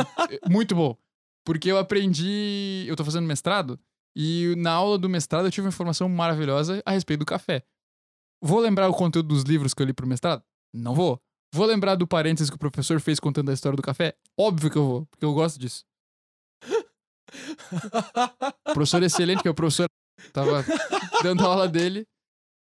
[0.51, 0.97] muito bom.
[1.45, 2.85] Porque eu aprendi.
[2.89, 3.79] Eu tô fazendo mestrado
[4.17, 7.63] e na aula do mestrado eu tive uma informação maravilhosa a respeito do café.
[8.43, 10.43] Vou lembrar o conteúdo dos livros que eu li pro mestrado?
[10.75, 11.21] Não vou.
[11.55, 14.15] Vou lembrar do parênteses que o professor fez contando a história do café?
[14.39, 15.85] Óbvio que eu vou, porque eu gosto disso.
[18.73, 19.87] Professor excelente, que é o professor
[20.33, 20.65] tava
[21.23, 22.07] dando aula dele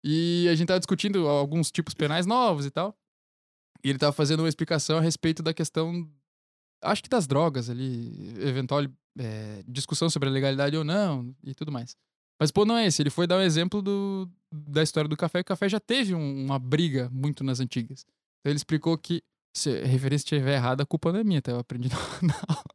[0.03, 2.95] e a gente tava discutindo alguns tipos penais novos e tal.
[3.83, 6.09] E ele tava fazendo uma explicação a respeito da questão,
[6.83, 8.81] acho que das drogas ali, eventual
[9.17, 11.95] é, discussão sobre a legalidade ou não e tudo mais.
[12.39, 13.01] Mas, pô, não é esse.
[13.01, 15.39] Ele foi dar um exemplo do, da história do café.
[15.39, 18.05] O café já teve um- uma briga muito nas antigas.
[18.41, 19.21] Então ele explicou que,
[19.55, 21.51] se a referência estiver errada, a culpa não é minha, tá?
[21.51, 21.95] Eu aprendi na.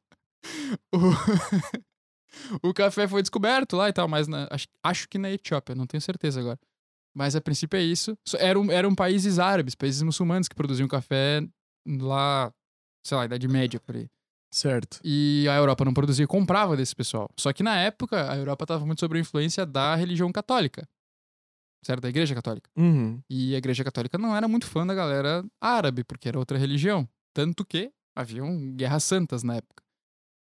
[0.94, 0.98] O,
[2.62, 5.86] o café foi descoberto lá e tal, mas na- acho, acho que na Etiópia, não
[5.86, 6.58] tenho certeza agora.
[7.14, 8.16] Mas a princípio é isso.
[8.38, 11.42] Eram, eram países árabes, países muçulmanos que produziam café
[11.86, 12.52] lá,
[13.04, 14.08] sei lá, Idade Média por aí.
[14.52, 15.00] Certo.
[15.04, 17.28] E a Europa não produzia comprava desse pessoal.
[17.38, 20.88] Só que na época, a Europa estava muito sob a influência da religião católica.
[21.84, 22.02] Certo?
[22.02, 22.68] Da igreja católica.
[22.76, 23.20] Uhum.
[23.28, 27.08] E a igreja católica não era muito fã da galera árabe, porque era outra religião.
[27.34, 29.82] Tanto que haviam guerras santas na época.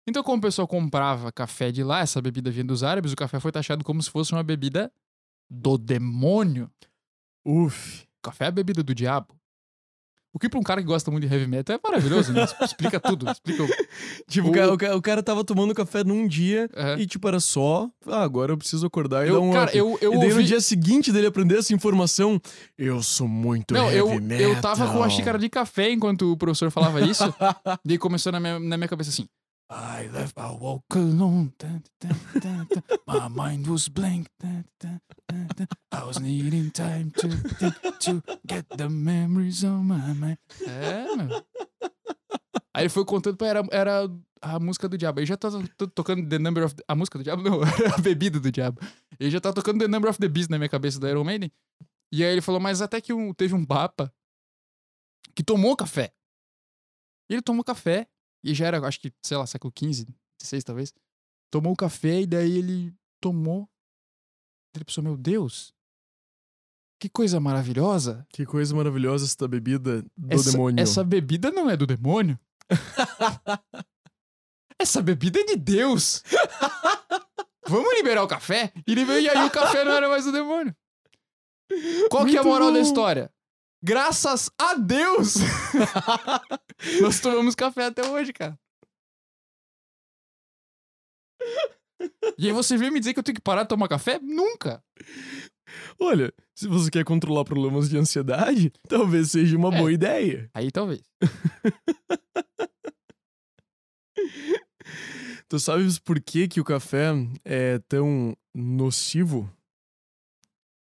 [0.08, 3.40] Então, como o pessoal comprava café de lá, essa bebida vinha dos árabes, o café
[3.40, 4.92] foi taxado como se fosse uma bebida
[5.50, 6.70] do demônio.
[7.46, 8.04] Uf.
[8.22, 9.36] Café é a bebida do diabo.
[10.34, 12.46] O que pra um cara que gosta muito de heavy metal é maravilhoso, né?
[12.62, 13.30] Explica tudo.
[13.32, 13.68] Explica o...
[14.28, 14.78] Tipo, O- o...
[14.78, 16.96] Cara, o, cara, tava tomando café num dia É.
[17.00, 17.90] e, tipo, era só.
[18.06, 19.54] Ah, agora eu preciso acordar e dar Eu, um.
[19.54, 20.42] cara, up." eu, eu e daí ouvi...
[20.42, 22.38] no dia seguinte dele aprender essa informação,
[22.78, 24.50] eu sou muito Não, heavy eu, metal.
[24.50, 27.24] eu tava com uma xícara de café enquanto o professor falava isso.
[27.86, 29.26] daí começou na minha, na minha cabeça assim.
[29.70, 31.52] I left, I woke alone.
[33.08, 34.28] My mind was blank.
[35.92, 37.28] I was needing time to
[38.00, 40.38] to get the memories on my mind.
[40.68, 41.44] É, meu.
[42.76, 44.10] Aí ele foi contando, pô, era, era
[44.42, 45.20] a música do diabo.
[45.20, 46.76] Aí já tá to- tocando The Number of...
[46.76, 47.42] The- a música do diabo?
[47.42, 48.80] Não, era a bebida do diabo.
[49.20, 51.52] Ele já tá tocando The Number of the Beast na minha cabeça do Iron Maiden.
[52.12, 54.14] E aí ele falou, mas até que um- teve um papa
[55.34, 56.14] que tomou café.
[57.30, 58.08] Ele tomou café,
[58.46, 60.08] e já era, acho que, sei lá, século XV,
[60.42, 60.94] XVI talvez.
[61.52, 63.68] Tomou o café e daí ele tomou.
[64.76, 65.74] Ele pensou, meu Deus,
[67.00, 68.26] que coisa maravilhosa.
[68.30, 70.82] Que coisa maravilhosa essa bebida do essa, demônio.
[70.82, 72.38] Essa bebida não é do demônio.
[74.80, 76.22] essa bebida é de Deus.
[77.68, 78.72] Vamos liberar o café?
[78.86, 80.76] E, liber- e aí o café não era mais do demônio.
[82.12, 82.86] Qual que é a Muito moral da bom.
[82.86, 83.34] história?
[83.86, 85.36] Graças a Deus!
[87.04, 88.58] Nós tomamos café até hoje, cara.
[92.36, 94.18] E aí você veio me dizer que eu tenho que parar de tomar café?
[94.18, 94.84] Nunca!
[96.00, 99.78] Olha, se você quer controlar problemas de ansiedade, talvez seja uma É.
[99.78, 100.50] boa ideia.
[100.52, 101.04] Aí talvez.
[105.48, 107.12] Tu sabes por que, que o café
[107.44, 109.48] é tão nocivo?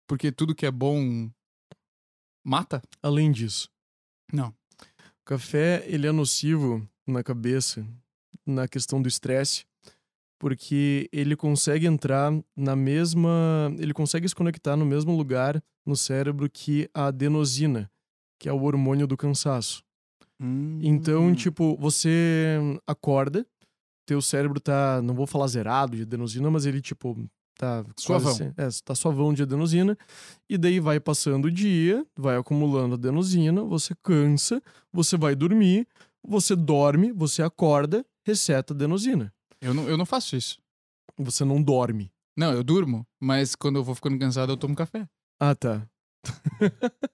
[0.06, 1.30] Porque tudo que é bom
[2.44, 2.82] mata?
[3.02, 3.68] Além disso.
[4.32, 4.48] Não.
[4.48, 7.86] O café, ele é nocivo na cabeça,
[8.46, 9.64] na questão do estresse,
[10.38, 13.72] porque ele consegue entrar na mesma...
[13.78, 17.90] Ele consegue se conectar no mesmo lugar no cérebro que a adenosina,
[18.38, 19.84] que é o hormônio do cansaço.
[20.82, 21.34] Então, Hum.
[21.34, 23.46] tipo, você acorda,
[24.04, 27.16] teu cérebro tá, não vou falar zerado de adenosina, mas ele, tipo,
[27.56, 28.24] tá Suavão.
[28.36, 29.96] quase assim- é, tá suavão de adenosina,
[30.48, 34.62] e daí vai passando o dia, vai acumulando adenosina, você cansa,
[34.92, 35.86] você vai dormir,
[36.26, 39.32] você dorme, você acorda, reseta a adenosina.
[39.60, 40.58] Eu não, eu não faço isso.
[41.18, 42.10] Você não dorme.
[42.36, 45.06] Não, eu durmo, mas quando eu vou ficando cansado, eu tomo café.
[45.38, 45.86] Ah, tá.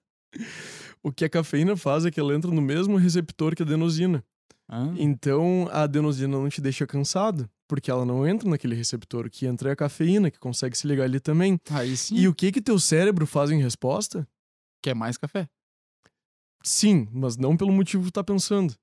[1.03, 4.23] o que a cafeína faz é que ela entra no mesmo receptor que a adenosina.
[4.69, 4.93] Ah.
[4.97, 9.25] Então a adenosina não te deixa cansado, porque ela não entra naquele receptor.
[9.25, 11.59] O que entra é a cafeína, que consegue se ligar ali também.
[11.71, 12.15] Aí sim.
[12.15, 14.27] E o que que teu cérebro faz em resposta?
[14.81, 15.49] Quer mais café?
[16.63, 18.75] Sim, mas não pelo motivo que tu tá pensando.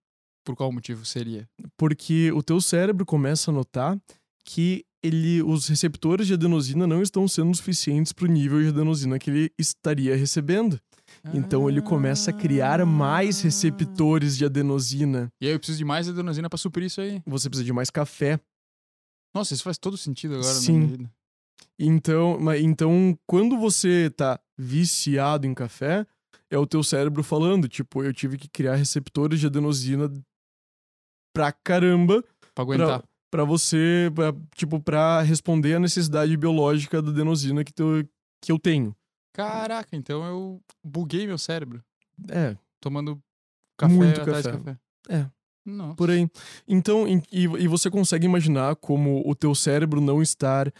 [0.44, 1.48] Por qual motivo seria?
[1.76, 3.98] Porque o teu cérebro começa a notar
[4.44, 9.18] que ele, os receptores de adenosina não estão sendo suficientes para o nível de adenosina
[9.18, 10.80] que ele estaria recebendo.
[11.34, 15.28] Então ele começa a criar mais receptores de adenosina.
[15.40, 17.22] E aí eu preciso de mais adenosina pra suprir isso aí.
[17.26, 18.40] Você precisa de mais café.
[19.34, 20.72] Nossa, isso faz todo sentido agora Sim.
[20.72, 21.10] na minha vida.
[21.78, 26.06] Então, então, quando você tá viciado em café,
[26.50, 30.10] é o teu cérebro falando, tipo, eu tive que criar receptores de adenosina
[31.34, 33.04] pra caramba Pra aguentar.
[33.30, 38.08] pra você, pra, tipo, pra responder à necessidade biológica da adenosina que, teu,
[38.42, 38.95] que eu tenho.
[39.36, 41.82] Caraca, então eu buguei meu cérebro.
[42.30, 43.20] É, Tomando
[43.76, 44.58] café Muito atrás de café.
[44.64, 44.78] café.
[45.08, 45.30] É.
[45.64, 45.96] Nossa.
[45.96, 46.30] por aí.
[46.68, 50.72] Então, e, e você consegue imaginar como o teu cérebro não estar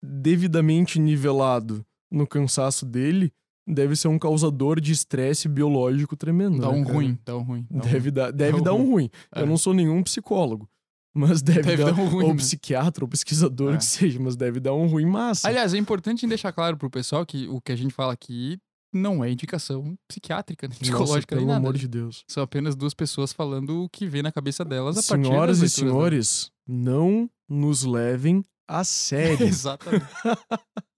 [0.00, 3.32] devidamente nivelado no cansaço dele
[3.66, 6.58] deve ser um causador de estresse biológico tremendo.
[6.58, 6.94] Dá né, um cara?
[6.94, 7.66] ruim, dá um ruim.
[7.70, 8.12] dá um Deve ruim.
[8.12, 9.10] dar, deve um dar um ruim.
[9.34, 9.42] É.
[9.42, 10.68] Eu não sou nenhum psicólogo.
[11.14, 12.36] Mas deve, Deve dar, dar um ruim, ou né?
[12.36, 13.76] psiquiatra, ou pesquisador, É.
[13.78, 15.48] que seja, mas deve dar um ruim massa.
[15.48, 18.58] Aliás, é importante deixar claro pro pessoal que o que a gente fala aqui
[18.92, 21.58] não é indicação psiquiátrica, nem Nossa, psicológica, pelo nem nada.
[21.60, 22.24] amor de Deus.
[22.28, 25.68] São apenas duas pessoas falando o que vem na cabeça delas a partir Senhoras e
[25.68, 28.88] senhores, não nos levem a delas.
[28.88, 29.46] sério.
[29.46, 30.06] Exatamente.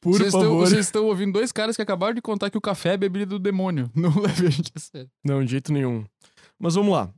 [0.00, 0.66] Por vocês, estão, favor.
[0.66, 3.38] vocês estão ouvindo dois caras que acabaram de contar que o café é bebida do
[3.38, 3.90] demônio.
[3.94, 5.10] Não leve a gente a sério.
[5.24, 6.04] Não, de jeito nenhum.
[6.58, 7.10] Mas vamos lá.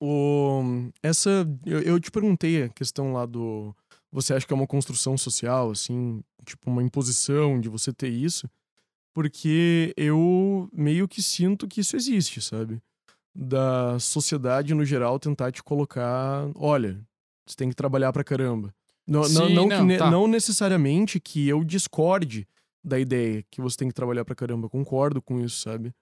[0.00, 1.46] O, essa.
[1.64, 3.74] Eu, eu te perguntei a questão lá do.
[4.12, 8.48] Você acha que é uma construção social, assim, tipo uma imposição de você ter isso?
[9.14, 12.80] Porque eu meio que sinto que isso existe, sabe?
[13.34, 17.00] da sociedade no geral tentar te colocar, olha,
[17.46, 18.74] você tem que trabalhar pra caramba.
[19.06, 20.10] Não, não, Sim, não, não, ne- tá.
[20.10, 22.46] não necessariamente que eu discorde
[22.82, 24.68] da ideia que você tem que trabalhar pra caramba.
[24.68, 25.92] Concordo com isso, sabe?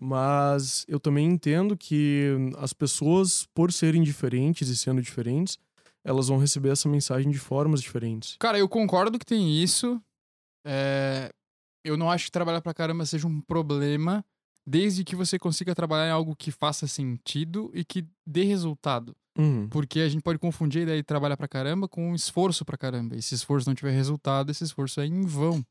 [0.00, 5.58] Mas eu também entendo que as pessoas, por serem diferentes e sendo diferentes,
[6.04, 8.36] elas vão receber essa mensagem de formas diferentes.
[8.38, 10.00] Cara, eu concordo que tem isso.
[10.64, 11.32] É,
[11.84, 14.24] Eu não acho que trabalhar pra caramba seja um problema,
[14.66, 19.16] desde que você consiga trabalhar em algo que faça sentido e que dê resultado.
[19.36, 19.68] Uhum.
[19.68, 22.76] Porque a gente pode confundir a ideia de trabalhar pra caramba com um esforço pra
[22.76, 23.16] caramba.
[23.16, 25.64] E se esforço não tiver resultado, esse esforço é em vão.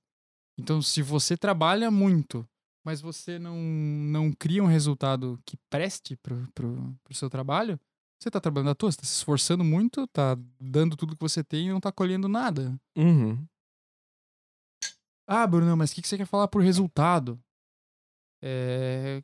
[0.57, 2.47] Então, se você trabalha muito,
[2.87, 7.77] mas você não, não cria um resultado que preste pro, pro, pro seu trabalho,
[8.17, 11.43] você tá trabalhando à toa, você tá se esforçando muito, tá dando tudo que você
[11.43, 12.79] tem e não tá colhendo nada.
[12.97, 13.45] Uhum.
[15.27, 17.37] Ah, Bruno, mas o que, que você quer falar por resultado?
[18.41, 19.21] É.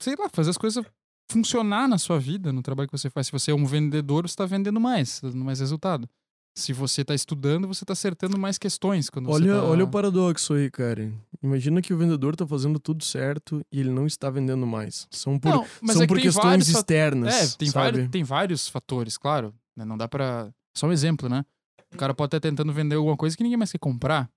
[0.00, 0.82] Sei lá, fazer as coisas
[1.30, 3.26] funcionar na sua vida, no trabalho que você faz.
[3.26, 6.08] Se você é um vendedor, você tá vendendo mais, tá dando mais resultado.
[6.54, 9.08] Se você tá estudando, você tá acertando mais questões.
[9.08, 9.64] Quando Olha, tá...
[9.64, 11.10] olha o paradoxo aí, cara.
[11.42, 15.08] Imagina que o vendedor tá fazendo tudo certo e ele não está vendendo mais.
[15.10, 17.54] São por, Não, são é que por tem questões externas.
[17.54, 17.92] É, tem, sabe?
[17.92, 19.54] vários, tem vários fatores, claro.
[19.74, 19.84] né?
[19.84, 20.52] Não dá pra.
[20.76, 21.44] Só um exemplo, né?
[21.92, 24.30] O cara pode estar tentando vender alguma coisa que ninguém mais quer comprar.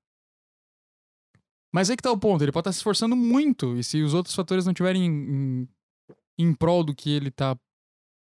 [1.74, 2.42] Mas aí que tá o ponto.
[2.42, 3.76] Ele pode estar se esforçando muito.
[3.76, 7.58] E se os outros fatores não tiverem em, em, em prol do que ele tá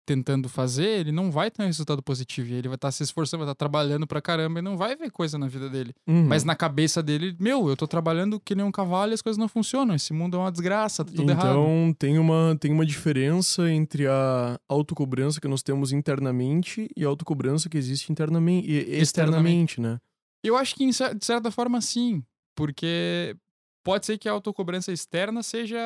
[0.05, 2.53] tentando fazer, ele não vai ter um resultado positivo.
[2.53, 5.37] Ele vai estar se esforçando, vai estar trabalhando pra caramba e não vai ver coisa
[5.37, 5.93] na vida dele.
[6.07, 6.25] Uhum.
[6.27, 9.37] Mas na cabeça dele, meu, eu tô trabalhando que nem um cavalo e as coisas
[9.37, 9.95] não funcionam.
[9.95, 11.47] Esse mundo é uma desgraça, tá tudo errado.
[11.49, 17.07] então tem uma, tem uma diferença entre a autocobrança que nós temos internamente e a
[17.07, 19.99] autocobrança que existe internamente, e- externamente, né?
[20.43, 22.21] Eu acho que, de certa forma, sim.
[22.55, 23.35] Porque
[23.83, 25.79] pode ser que a autocobrança externa seja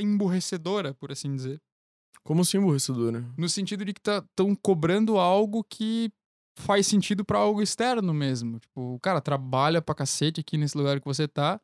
[0.00, 1.60] emburrecedora, por assim dizer.
[2.24, 3.24] Como assim, aborrecedora?
[3.36, 6.10] No sentido de que estão cobrando algo que
[6.58, 8.58] faz sentido pra algo externo mesmo.
[8.58, 11.60] Tipo, o cara trabalha pra cacete aqui nesse lugar que você tá,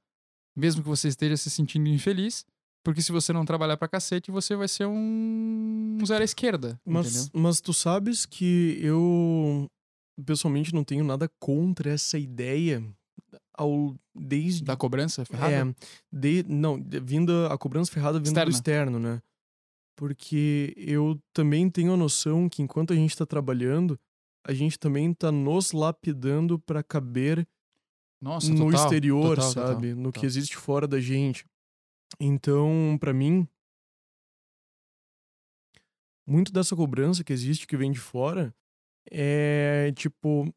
[0.56, 2.44] mesmo que você esteja se sentindo infeliz.
[2.84, 6.80] Porque se você não trabalhar pra cacete, você vai ser um, um zero à esquerda.
[6.86, 7.30] Mas, entendeu?
[7.34, 9.70] mas tu sabes que eu
[10.24, 12.82] pessoalmente não tenho nada contra essa ideia
[13.54, 15.52] ao desde Da cobrança ferrada?
[15.52, 15.74] É,
[16.10, 18.50] de, não, vinda, a cobrança ferrada vindo Externa.
[18.50, 19.22] do externo, né?
[19.98, 23.98] Porque eu também tenho a noção que enquanto a gente tá trabalhando,
[24.46, 27.44] a gente também tá nos lapidando pra caber
[28.22, 29.94] Nossa, no total, exterior, total, total, sabe?
[29.94, 30.26] no que total.
[30.26, 31.44] existe fora da gente.
[32.20, 33.48] Então, pra mim,
[36.24, 38.54] muito dessa cobrança que existe, que vem de fora,
[39.10, 40.54] é tipo.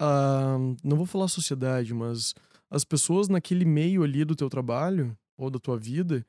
[0.00, 2.34] a- não vou falar sociedade, mas
[2.70, 6.24] as pessoas naquele meio ali do teu trabalho ou da tua vida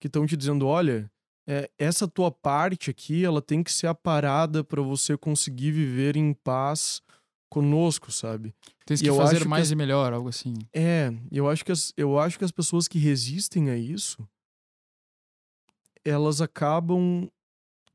[0.00, 1.10] que estão te dizendo: olha,
[1.46, 6.32] é, essa tua parte aqui, ela tem que ser aparada pra você conseguir viver em
[6.32, 7.02] paz
[7.50, 8.54] conosco, sabe?
[8.90, 10.54] E que fazer que mais as- e melhor, algo assim.
[10.72, 14.26] É, eu acho que as, eu acho que as pessoas que resistem a isso,
[16.04, 17.28] elas acabam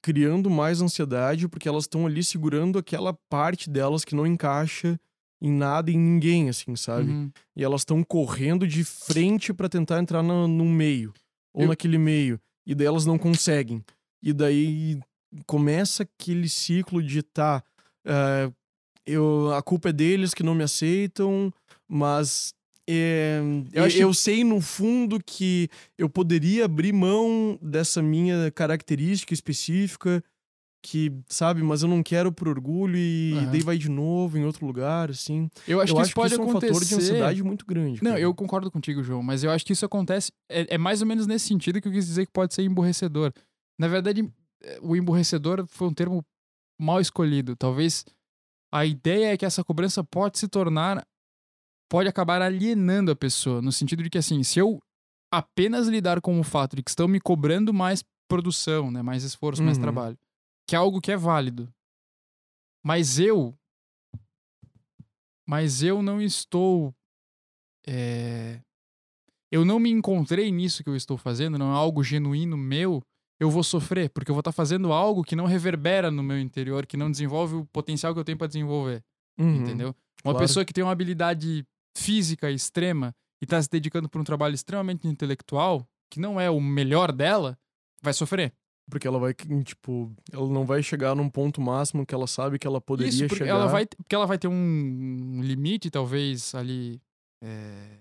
[0.01, 4.99] criando mais ansiedade porque elas estão ali segurando aquela parte delas que não encaixa
[5.41, 7.09] em nada e em ninguém, assim, sabe?
[7.12, 7.31] Uhum.
[7.55, 11.13] E elas estão correndo de frente pra tentar entrar na, num meio
[11.53, 13.84] ou Eu- naquele meio e daí elas não conseguem.
[14.21, 14.99] E daí
[15.47, 17.63] começa aquele ciclo de tá,
[18.05, 18.51] eh,
[19.08, 21.51] eu, a culpa é deles que não me aceitam,
[21.88, 22.53] mas
[22.88, 23.41] é,
[23.73, 30.23] eu, acho eu sei no fundo que eu poderia abrir mão dessa minha característica específica,
[30.81, 33.51] que, sabe, mas eu não quero por orgulho e Aham.
[33.51, 35.49] daí vai de novo em outro lugar, assim.
[35.67, 36.73] Eu acho eu que acho isso pode que isso é um acontecer.
[36.73, 38.03] fator de ansiedade muito grande.
[38.03, 38.21] Não, cara.
[38.21, 40.31] eu concordo contigo, João, mas eu acho que isso acontece.
[40.49, 43.31] É, é mais ou menos nesse sentido que eu quis dizer que pode ser emburrecedor.
[43.77, 44.29] Na verdade,
[44.63, 46.23] eh, o emburrecedor foi um termo
[46.79, 47.55] mal escolhido.
[47.55, 48.05] Talvez
[48.73, 51.05] a ideia é que essa cobrança pode se tornar.
[51.91, 54.77] pode acabar alienando a pessoa, no sentido de que, assim, se eu
[55.33, 59.63] apenas lidar com o fato de que estão me cobrando mais produção, né, mais esforço,
[59.63, 59.81] mais Uhum.
[59.81, 60.17] trabalho,
[60.69, 61.67] que é algo que é válido,
[62.84, 63.58] mas eu.
[65.47, 66.93] Mas eu não estou
[67.88, 68.62] é,
[69.51, 73.01] eu não me encontrei nisso que eu estou fazendo, não é algo genuíno meu,
[73.39, 76.86] eu vou sofrer, porque eu vou estar fazendo algo que não reverbera no meu interior,
[76.86, 79.03] que não desenvolve o potencial que eu tenho para desenvolver,
[79.39, 79.55] Uhum.
[79.55, 79.95] entendeu?
[80.23, 80.39] Uma claro.
[80.39, 81.65] pessoa que tem uma habilidade
[81.97, 86.60] física extrema e está se dedicando para um trabalho extremamente intelectual, que não é o
[86.62, 87.58] melhor dela,
[88.03, 88.53] vai sofrer.
[88.89, 92.65] Porque ela vai, tipo, ela não vai chegar num ponto máximo que ela sabe que
[92.65, 93.52] ela poderia Isso, porque chegar.
[93.56, 97.02] ela vai, porque ela vai ter um limite, talvez, ali.
[97.43, 97.99] é,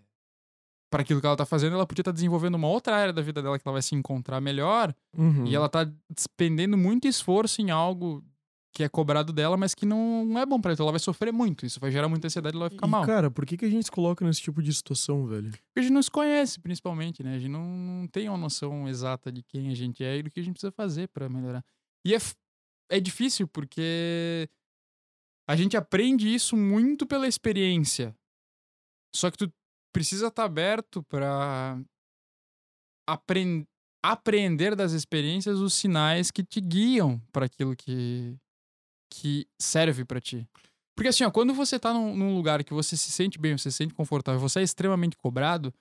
[0.91, 3.43] para aquilo que ela tá fazendo, ela podia estar desenvolvendo uma outra área da vida
[3.43, 4.95] dela que ela vai se encontrar melhor.
[5.17, 5.47] Uhum.
[5.47, 8.25] E ela tá despendendo muito esforço em algo
[8.73, 10.81] que é cobrado dela, mas que não é bom pra ela.
[10.83, 11.65] Ela vai sofrer muito.
[11.67, 13.05] Isso vai gerar muita ansiedade e ela vai ficar E, mal.
[13.05, 15.51] cara, por que, que a gente se coloca nesse tipo de situação, velho?
[15.51, 17.35] Porque a gente não se conhece, principalmente, né?
[17.35, 20.31] A gente não, não tem uma noção exata de quem a gente é e do
[20.31, 21.65] que a gente precisa fazer pra melhorar.
[22.07, 22.19] E é,
[22.91, 24.49] é difícil porque
[25.49, 28.15] a gente aprende isso muito pela experiência.
[29.15, 29.53] Só que tu
[29.93, 31.81] precisa estar aberto pra
[33.09, 33.65] apren
[34.05, 38.37] apreender das experiências os sinais que te guiam para aquilo que,
[39.11, 40.49] que serve pra ti.
[40.97, 43.71] Porque assim, ó, quando você tá num, num lugar que você se sente bem, você
[43.71, 45.73] se sente confortável, você é extremamente cobrado,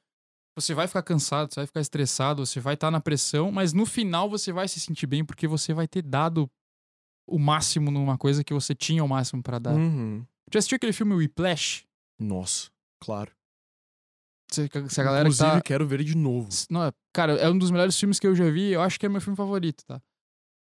[0.55, 3.85] você vai ficar cansado, você vai ficar estressado, você vai estar na pressão, mas no
[3.85, 6.49] final você vai se sentir bem porque você vai ter dado
[7.27, 9.75] o máximo numa coisa que você tinha o máximo pra dar.
[9.75, 10.25] Uhum.
[10.51, 11.85] Já assistiu aquele filme Whiplash?
[12.19, 13.31] Nossa, claro.
[14.51, 15.61] Se, se a galera que Inclusive, tá...
[15.61, 16.47] quero ver de novo.
[16.69, 18.71] Não, é- cara, é um dos melhores filmes que eu já vi.
[18.71, 20.01] Eu acho que é meu filme favorito, tá?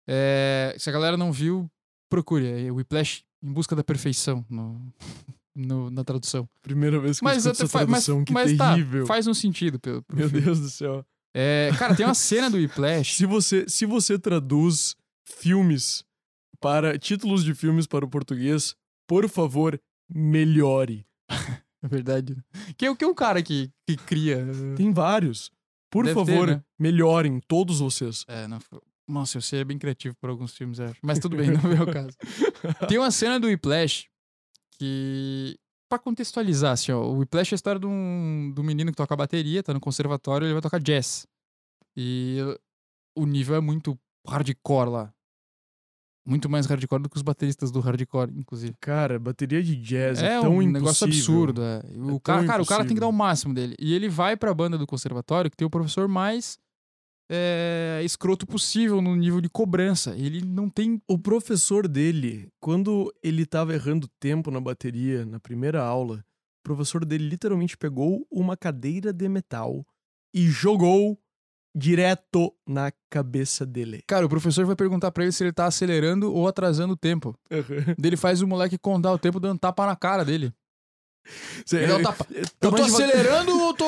[0.07, 1.69] É, se a galera não viu,
[2.15, 2.45] procure.
[2.67, 4.81] É Whiplash em busca da perfeição no,
[5.55, 6.47] no- na tradução.
[6.61, 9.05] Primeira vez que Mas, eu escuto essa fa- mas, tradução, que mas tá, terrível.
[9.05, 9.79] faz um sentido.
[9.79, 10.45] Pelo, pro Meu filme.
[10.45, 11.05] Deus do céu.
[11.37, 13.15] É, cara, tem uma cena do Whiplash.
[13.17, 16.03] Se você, se você traduz filmes
[16.61, 18.73] para títulos de filmes para o português,
[19.07, 21.05] por favor, melhore.
[21.83, 22.35] É verdade.
[22.77, 24.43] Quem, é- quem é o cara que, que cria?
[24.75, 25.51] Tem vários.
[25.91, 26.63] Por Deve ter, favor, né?
[26.79, 28.25] melhorem, todos vocês.
[28.27, 28.57] É, não,
[29.07, 30.99] nossa, eu sei, é bem criativo por alguns filmes, acho.
[31.01, 32.15] Mas tudo bem, não é o caso.
[32.87, 34.07] Tem uma cena do Whiplash
[34.77, 35.57] que.
[35.87, 38.97] Pra contextualizar, assim, ó, o Whiplash é a história de um, de um menino que
[38.97, 41.27] toca bateria, tá no conservatório, ele vai tocar jazz.
[41.95, 42.39] E
[43.15, 45.13] o nível é muito hardcore lá.
[46.27, 48.73] Muito mais hardcore do que os bateristas do hardcore, inclusive.
[48.81, 50.71] Cara, bateria de jazz é, É tão um impossível.
[50.71, 51.61] negócio absurdo.
[51.61, 51.77] É.
[51.97, 53.75] O tão cara, cara, o cara tem que dar o máximo dele.
[53.79, 56.57] E ele vai pra banda do conservatório, que tem o professor mais
[57.29, 60.15] é, escroto possível no nível de cobrança.
[60.15, 61.01] Ele não tem.
[61.07, 67.05] O professor dele, quando ele tava errando tempo na bateria, na primeira aula, o professor
[67.05, 69.85] dele literalmente pegou uma cadeira de metal
[70.33, 71.19] e jogou
[71.75, 74.01] direto na cabeça dele.
[74.07, 77.37] Cara, o professor vai perguntar pra ele se ele tá acelerando ou atrasando o tempo.
[77.49, 80.53] Daí Ele faz o moleque contar o tempo dando tapa na cara dele.
[81.71, 82.23] Ele dá um tapa.
[82.23, 83.85] Tá Eu tô acelerando ou tô,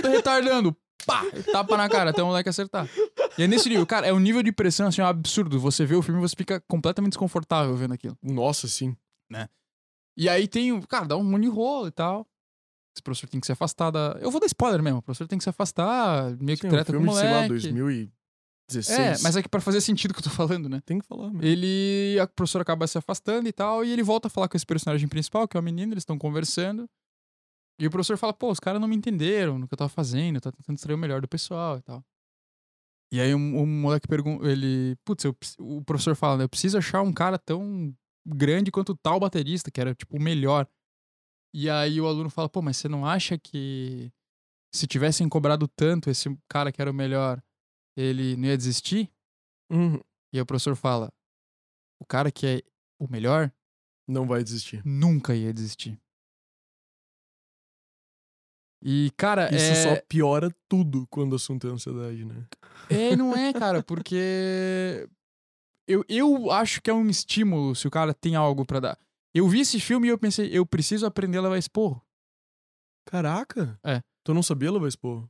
[0.00, 0.74] tô retardando?
[1.06, 1.22] Pá!
[1.52, 2.88] Tapa na cara até o moleque acertar.
[3.38, 5.58] E é nesse nível, cara, é um nível de pressão assim, um absurdo.
[5.60, 8.16] Você vê o filme e você fica completamente desconfortável vendo aquilo.
[8.22, 8.96] Nossa, sim.
[10.18, 12.26] E aí tem, o- cara, dá um monte de rolo e tal.
[12.96, 14.16] Esse professor tem que se afastar da.
[14.20, 15.00] Eu vou dar spoiler mesmo.
[15.00, 17.08] O professor tem que se afastar, meio que Sim, é um treta com o filme
[17.12, 17.48] de, sei lá, moleque.
[18.68, 18.98] 2016.
[18.98, 20.80] É, mas é que pra fazer sentido o que eu tô falando, né?
[20.86, 21.44] Tem que falar mesmo.
[21.44, 22.18] Ele.
[22.18, 25.06] A professora acaba se afastando e tal, e ele volta a falar com esse personagem
[25.06, 26.88] principal, que é o menino, eles estão conversando.
[27.78, 30.36] E o professor fala, pô, os caras não me entenderam no que eu tava fazendo,
[30.36, 32.04] eu tava tentando extrair o melhor do pessoal e tal.
[33.12, 34.96] E aí o, o moleque pergunta, ele.
[35.04, 36.42] Putz, eu o professor fala?
[36.42, 37.94] Eu preciso achar um cara tão
[38.26, 40.66] grande quanto tal baterista, que era tipo o melhor.
[41.54, 44.12] E aí o aluno fala, pô, mas você não acha que
[44.74, 47.42] se tivessem cobrado tanto esse cara que era o melhor,
[47.96, 49.10] ele não ia desistir?
[49.70, 49.96] Uhum.
[50.32, 51.12] E aí o professor fala:
[52.00, 52.62] o cara que é
[52.98, 53.52] o melhor
[54.06, 54.82] Não vai desistir.
[54.84, 55.98] nunca ia desistir.
[58.82, 59.74] E, cara, Isso é...
[59.74, 62.44] só piora tudo quando o assunto é ansiedade, né?
[62.90, 63.16] é.
[63.16, 65.08] Não é, cara, porque.
[65.88, 68.98] Eu, eu acho que é um estímulo se o cara tem algo pra dar.
[69.34, 72.02] Eu vi esse filme e eu pensei, eu preciso aprender a levar esporro.
[73.06, 73.78] Caraca!
[73.84, 74.00] É.
[74.24, 75.24] Tu não sabia levar expor?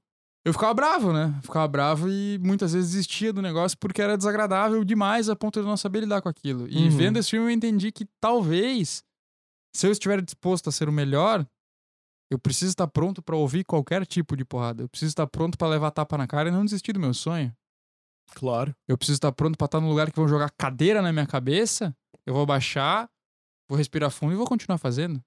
[0.45, 1.39] Eu ficava bravo, né?
[1.43, 5.67] Ficava bravo e muitas vezes desistia do negócio porque era desagradável demais a ponto de
[5.67, 6.69] eu não saber lidar com aquilo.
[6.69, 6.91] E Uhum.
[6.97, 9.05] vendo esse filme eu entendi que talvez,
[9.75, 11.45] se eu estiver disposto a ser o melhor,
[12.31, 14.83] eu preciso estar pronto pra ouvir qualquer tipo de porrada.
[14.83, 17.55] Eu preciso estar pronto pra levar tapa na cara e não desistir do meu sonho.
[18.35, 18.75] Claro.
[18.89, 21.97] Eu preciso estar pronto pra estar num lugar que vão jogar cadeira na minha cabeça.
[22.25, 23.09] Eu vou baixar,
[23.69, 25.23] vou respirar fundo e vou continuar fazendo.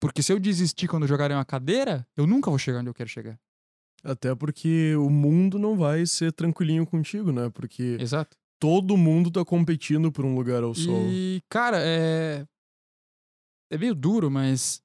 [0.00, 3.08] Porque se eu desistir quando jogarem uma cadeira, eu nunca vou chegar onde eu quero
[3.08, 3.38] chegar.
[4.04, 7.50] Até porque o mundo não vai ser tranquilinho contigo, né?
[7.50, 8.36] Porque Exato.
[8.60, 11.08] todo mundo tá competindo por um lugar ao sol.
[11.08, 12.46] E, cara, é.
[13.70, 14.80] É meio duro, mas.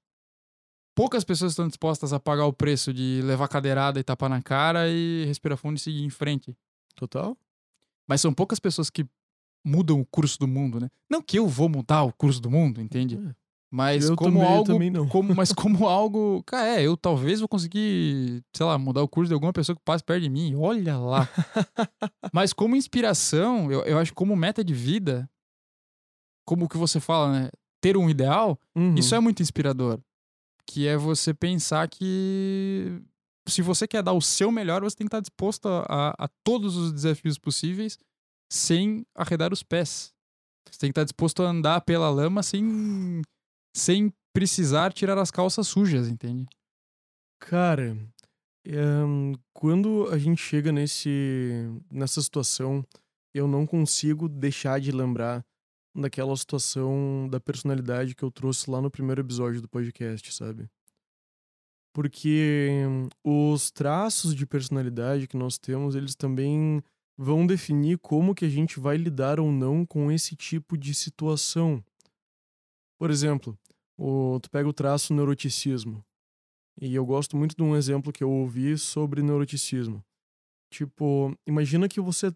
[0.95, 4.87] Poucas pessoas estão dispostas a pagar o preço de levar cadeirada e tapar na cara
[4.89, 6.55] e respirar fundo e seguir em frente.
[6.95, 7.35] Total?
[8.07, 9.05] Mas são poucas pessoas que
[9.65, 10.89] mudam o curso do mundo, né?
[11.09, 13.15] Não que eu vou mudar o curso do mundo, entende?
[13.15, 13.35] É.
[13.71, 14.65] Mas Eu como também- eu algo.
[14.65, 15.07] também não.
[15.07, 16.43] Como, mas como algo.
[16.45, 19.81] Cara, é, eu talvez vou conseguir, sei lá, mudar o curso de alguma pessoa que
[19.83, 20.53] passe perto de mim.
[20.55, 21.27] Olha lá.
[22.31, 25.27] mas como inspiração, eu, eu acho como meta de vida,
[26.45, 27.49] como o que você fala, né?
[27.81, 28.93] Ter um ideal, Uhum.
[28.95, 29.99] isso é muito inspirador.
[30.69, 33.01] Que é você pensar que
[33.47, 36.75] se você quer dar o seu melhor, você tem que estar disposto a, a, todos
[36.77, 37.97] os desafios possíveis
[38.51, 40.13] sem arredar os pés.
[40.69, 43.21] Você tem que estar disposto a andar pela lama sem,
[43.75, 46.47] sem precisar tirar as calças sujas, entende?
[47.39, 47.97] Cara,
[48.65, 52.85] Ahn, quando a gente chega nesse, nessa situação,
[53.33, 55.45] eu não consigo deixar de lembrar
[55.95, 60.69] daquela situação da personalidade que eu trouxe lá no primeiro episódio do podcast, sabe?
[61.93, 62.69] Porque
[63.23, 66.81] os traços de personalidade que nós temos, eles também
[67.15, 71.83] vão definir como que a gente vai lidar ou não com esse tipo de situação.
[72.97, 73.57] Por exemplo,
[73.95, 76.03] o, tu pega o traço neuroticismo.
[76.81, 80.03] E eu gosto muito de um exemplo que eu ouvi sobre neuroticismo.
[80.71, 82.33] Tipo, imagina que você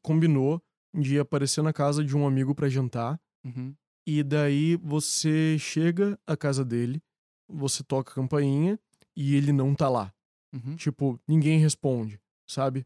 [0.00, 0.62] combinou
[0.94, 3.74] de aparecer na casa de um amigo para jantar, Uhum.
[4.06, 7.02] e daí você chega à casa dele,
[7.48, 8.78] você toca a campainha
[9.16, 10.12] e ele não tá lá.
[10.52, 10.76] Uhum.
[10.76, 12.84] Tipo, ninguém responde, sabe?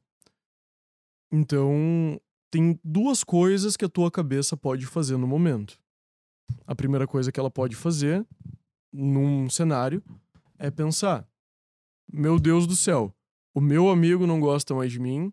[1.32, 5.78] Então, tem duas coisas que a tua cabeça pode fazer no momento.
[6.66, 8.24] A primeira coisa que ela pode fazer
[8.92, 10.02] num cenário
[10.58, 11.26] é pensar:
[12.12, 13.12] Meu Deus do céu,
[13.54, 15.32] o meu amigo não gosta mais de mim,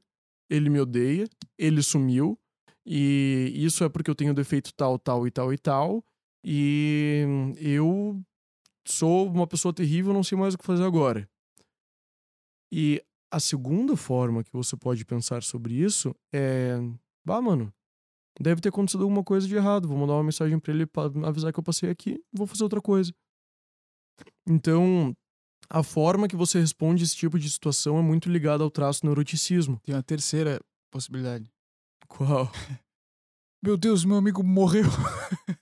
[0.49, 2.39] ele me odeia, ele sumiu,
[2.85, 6.03] e isso é porque eu tenho defeito tal, tal e tal e tal,
[6.43, 7.25] e
[7.59, 8.21] eu
[8.85, 11.29] sou uma pessoa terrível, não sei mais o que fazer agora.
[12.71, 16.77] E a segunda forma que você pode pensar sobre isso é:
[17.25, 17.73] Bah, mano,
[18.39, 19.87] deve ter acontecido alguma coisa de errado.
[19.87, 22.81] Vou mandar uma mensagem pra ele pra avisar que eu passei aqui, vou fazer outra
[22.81, 23.13] coisa.
[24.47, 25.15] Então,
[25.69, 29.79] a forma que você responde esse tipo de situação é muito ligada ao traço neuroticismo.
[29.83, 30.59] Tem uma terceira
[30.91, 31.49] possibilidade.
[32.17, 32.51] Qual?
[33.63, 34.85] Meu Deus, meu amigo morreu.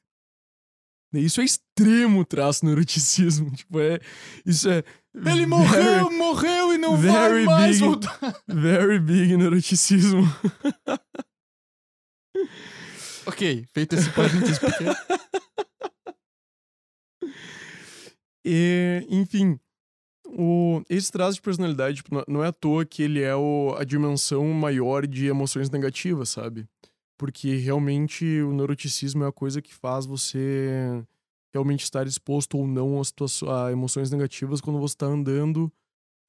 [1.14, 3.52] Isso é extremo traço neuroticismo.
[3.56, 4.00] Tipo, é.
[4.46, 4.84] Isso é.
[5.14, 7.86] Ele morreu, morreu e não vai very mais big.
[7.90, 8.20] voltar.
[8.48, 10.22] Very big neuroticismo.
[13.26, 14.96] Ok, feito esse parênteses pequeno.
[18.46, 19.60] E, enfim,
[20.38, 23.76] o, esse traço de personalidade tipo, não- não é à toa que ele é o,
[23.78, 26.66] a dimensão maior de emoções negativas, sabe?
[27.18, 31.04] Porque realmente o neuroticismo é a coisa que faz você
[31.54, 35.72] realmente estar exposto ou não a, a emoções negativas quando você está andando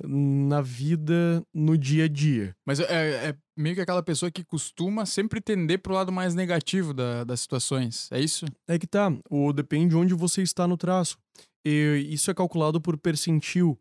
[0.03, 2.57] na vida no dia a dia.
[2.67, 6.95] Mas é, é meio que aquela pessoa que costuma sempre tender pro lado mais negativo
[6.95, 8.09] da- das situações.
[8.11, 8.47] É isso?
[8.67, 11.19] É que tá, o, depende de onde você está no traço.
[11.67, 13.79] E isso é calculado por percentil.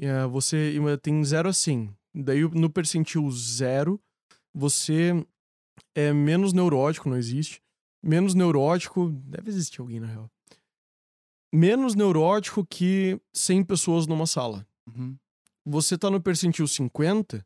[0.00, 1.94] É, você tem 0 a 100.
[2.14, 4.00] Daí no percentil 0,
[4.54, 5.12] você
[5.94, 7.60] é menos neurótico, não existe.
[8.02, 10.30] Menos neurótico, deve existir alguém na real.
[11.52, 14.66] Menos neurótico que 100 pessoas numa sala.
[14.86, 15.16] Uhum.
[15.66, 17.44] Você tá no percentil 50,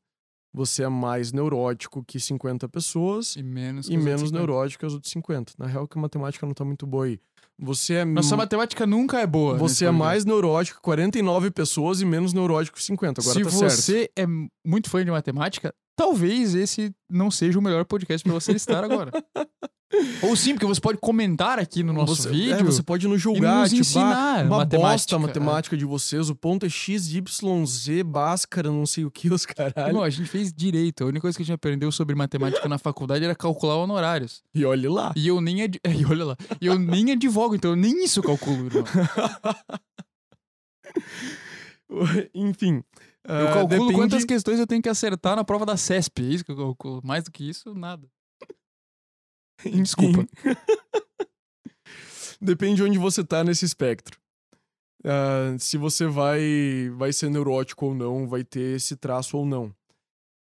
[0.53, 3.89] você é mais neurótico que 50 pessoas E menos.
[3.89, 4.39] e os menos outros 50.
[4.39, 5.55] neurótico que as outras 50.
[5.59, 7.19] Na real, que a matemática não tá muito boa aí.
[7.63, 9.53] Você é, Nossa matemática nunca é boa.
[9.53, 13.21] nesse você é mais neurótico que 49 pessoas e menos neurótico que 50.
[13.21, 14.27] Agora Se tá você é
[14.67, 19.13] muito fã de matemática, talvez esse não seja o melhor podcast pra você estar agora.
[20.22, 22.55] Ou sim, porque você pode comentar aqui no nosso você, vídeo.
[22.55, 24.93] é, você pode nos julgar, nos tipo, ensinar uma matemática.
[24.93, 29.11] bosta a matemática de vocês, o ponto é x, y, z, báscara, não sei o
[29.11, 29.88] que, os caralho.
[29.88, 31.05] Irmão, a gente fez direito.
[31.05, 34.43] A única coisa que a gente aprendeu sobre matemática na faculdade era calcular honorários.
[34.55, 35.12] E olhe lá.
[35.16, 35.78] E eu nem ad...
[35.84, 36.36] é, e olha lá.
[36.61, 38.84] E eu nem advogo, então eu nem isso calculo, irmão.
[42.34, 42.82] Enfim.
[43.24, 43.95] Eu ah, calculo depende...
[43.95, 46.22] quantas questões eu tenho que acertar na prova da CESP.
[46.22, 47.01] É isso que eu calculo.
[47.05, 48.09] Mais do que isso, nada.
[49.83, 50.27] Desculpa.
[52.41, 54.21] Depende de onde você tá nesse espectro.
[55.05, 59.75] Ah, se você vai, vai ser neurótico ou não, vai ter esse traço ou não.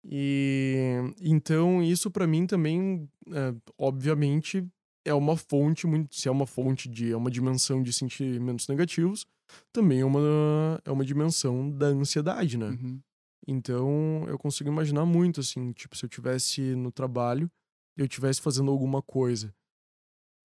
[0.04, 4.66] E então isso pra mim também, é, obviamente,
[5.04, 9.26] é uma fonte muito, se é uma fonte de, é uma dimensão de sentimentos negativos,
[9.72, 12.70] também é uma é uma dimensão da ansiedade, né?
[12.70, 13.00] Uhum.
[13.46, 17.50] Então, eu consigo imaginar muito assim, tipo, se eu tivesse no trabalho,
[17.96, 19.54] eu tivesse fazendo alguma coisa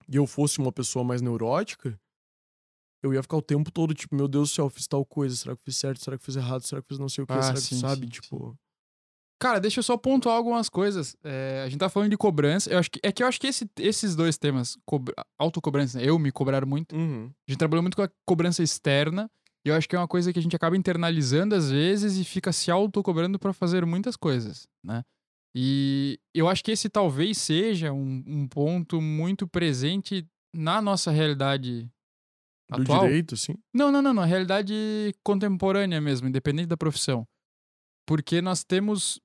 [0.09, 1.99] e eu fosse uma pessoa mais neurótica,
[3.03, 5.55] eu ia ficar o tempo todo tipo, meu Deus do céu, fiz tal coisa, será
[5.55, 7.41] que fiz certo, será que fiz errado, será que fiz não sei o que, Ah,
[7.41, 8.57] será sim, que sabe, sim, tipo,
[9.39, 11.15] Cara, deixa eu só pontuar algumas coisas.
[11.23, 12.71] É, a gente tá falando de cobrança.
[12.71, 16.05] Eu acho que, é que eu acho que esse- esses dois temas, cobra, autocobrança, né?
[16.09, 16.95] eu me cobraram muito.
[16.95, 17.25] uhum.
[17.47, 19.29] A gente trabalhou muito com a cobrança externa.
[19.63, 22.23] E eu acho que é uma coisa que a gente acaba internalizando às vezes e
[22.23, 25.03] fica se autocobrando pra fazer muitas coisas, né?
[25.59, 31.89] E eu acho que esse talvez seja um, um ponto muito presente na nossa realidade
[32.69, 33.01] do atual.
[33.07, 33.55] direito, assim.
[33.73, 34.71] Não, não, não, na realidade
[35.23, 37.27] contemporânea mesmo, independente da profissão.
[38.05, 39.19] porque nós temos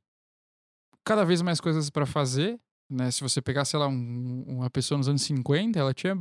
[1.04, 2.58] cada vez mais coisas para fazer,
[2.90, 3.10] né?
[3.10, 6.16] Se você pegar, sei lá, um- uma pessoa nos anos 50, ela tinha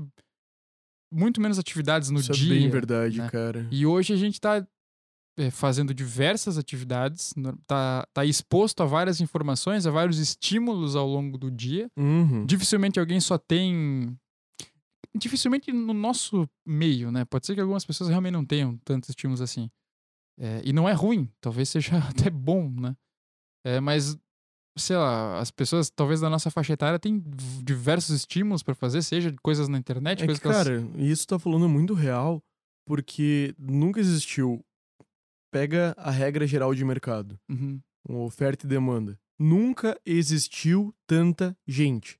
[1.12, 2.54] muito menos atividades no Isso dia.
[2.56, 3.30] é bem verdade, né?
[3.30, 3.68] cara.
[3.72, 4.66] E hoje a gente tá
[5.52, 7.34] fazendo diversas atividades,
[7.66, 11.90] tá, tá exposto a várias informações, a vários estímulos ao longo do dia.
[11.98, 12.46] Uhum.
[12.46, 14.16] Dificilmente alguém só tem.
[15.16, 17.26] Dificilmente no nosso meio, né?
[17.26, 19.70] Pode ser que algumas pessoas realmente não tenham tantos estímulos assim.
[20.40, 22.96] É, e não é ruim, talvez seja até bom, né?
[23.66, 24.18] É, mas,
[24.78, 27.22] sei lá, as pessoas, talvez da nossa faixa etária, têm
[27.64, 31.28] diversos estímulos pra fazer, seja coisas na internet, É coisas que, que elas- cara, isso
[31.28, 32.42] tá falando muito real,
[32.88, 34.64] porque nunca existiu.
[35.52, 37.80] Pega a regra geral de mercado, Uhum.
[38.08, 39.20] uma oferta e demanda.
[39.38, 42.18] Nunca existiu tanta gente,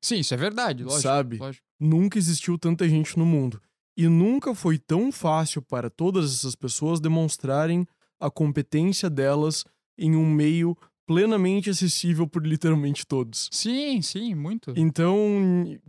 [0.00, 1.02] Sim, isso é verdade, lógico.
[1.02, 1.36] sabe?
[1.38, 1.64] lógico.
[1.80, 3.60] Nunca existiu tanta gente no mundo.
[3.96, 7.86] E nunca foi tão fácil para todas essas pessoas demonstrarem
[8.20, 9.64] a competência delas
[9.98, 13.48] em um meio plenamente acessível por literalmente todos.
[13.52, 14.72] Sim, sim, muito.
[14.76, 15.18] Então,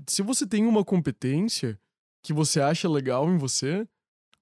[0.07, 1.79] se você tem uma competência
[2.23, 3.87] que você acha legal em você,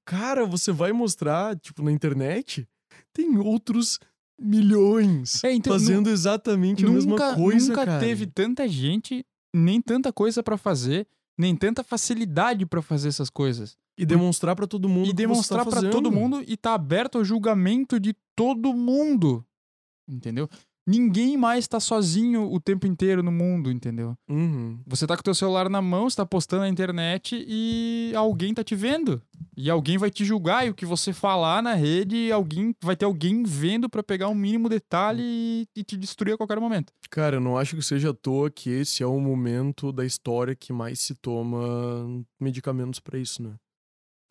[0.05, 2.67] cara, você vai mostrar, tipo, na internet,
[3.13, 3.99] tem outros
[4.39, 7.99] milhões É, então, fazendo exatamente a mesma nunca, coisa, nunca cara.
[7.99, 13.77] teve tanta gente, nem tanta coisa pra fazer, nem tanta facilidade pra fazer essas coisas.
[13.97, 15.91] E demonstrar pra todo mundo E que demonstrar tá pra fazendo.
[15.91, 19.45] todo mundo e tá aberto ao julgamento de todo mundo.
[20.07, 20.49] Entendeu?
[20.87, 24.15] Ninguém mais tá sozinho o tempo inteiro no mundo, entendeu?
[24.29, 24.79] Uhum.
[24.85, 28.53] Você tá com o teu celular na mão, você tá postando na internet e alguém
[28.53, 29.19] tá te vendo.
[29.57, 33.05] E alguém vai te julgar e o que você falar na rede, alguém vai ter
[33.05, 36.93] alguém vendo pra pegar um mínimo detalhe e, e te destruir a qualquer momento.
[37.09, 40.55] Cara, eu não acho que seja à toa que esse é o momento da história
[40.55, 41.59] que mais se toma
[42.39, 43.55] medicamentos pra isso, né?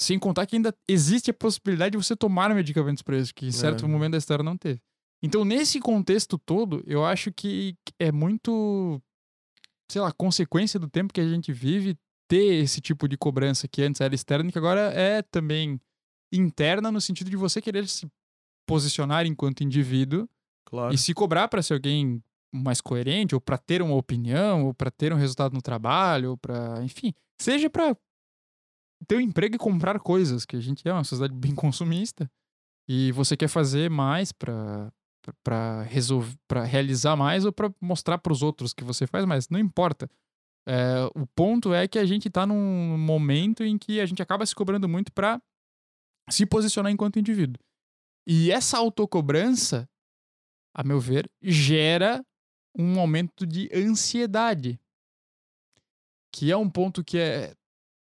[0.00, 3.52] Sem contar que ainda existe a possibilidade de você tomar medicamentos pra isso, que em
[3.52, 3.88] certo É.
[3.88, 4.80] momento da história não teve.
[5.24, 9.00] Então, nesse contexto todo, eu acho que é muito,
[9.90, 11.96] sei lá, consequência do tempo que a gente vive
[12.28, 15.80] ter esse tipo de cobrança que antes era externa e que agora é também
[16.32, 18.06] interna no sentido de você querer se
[18.66, 20.28] posicionar enquanto indivíduo
[20.66, 20.92] Claro.
[20.94, 22.22] e se cobrar pra ser alguém
[22.52, 26.36] mais coerente ou pra ter uma opinião ou pra ter um resultado no trabalho ou
[26.36, 27.96] para, enfim, seja pra
[29.06, 32.30] ter um emprego e comprar coisas, que a gente é uma sociedade bem consumista
[32.88, 35.03] e você quer fazer mais pra para
[35.42, 40.08] para realizar mais ou pra mostrar pros outros que você faz mais, não importa.
[40.66, 44.46] É, o ponto é que a gente tá num momento em que a gente acaba
[44.46, 45.40] se cobrando muito pra
[46.30, 47.62] se posicionar enquanto indivíduo.
[48.26, 49.88] E essa autocobrança,
[50.74, 52.24] a meu ver, gera
[52.76, 54.80] um aumento de ansiedade.
[56.32, 57.54] Que é um ponto que é.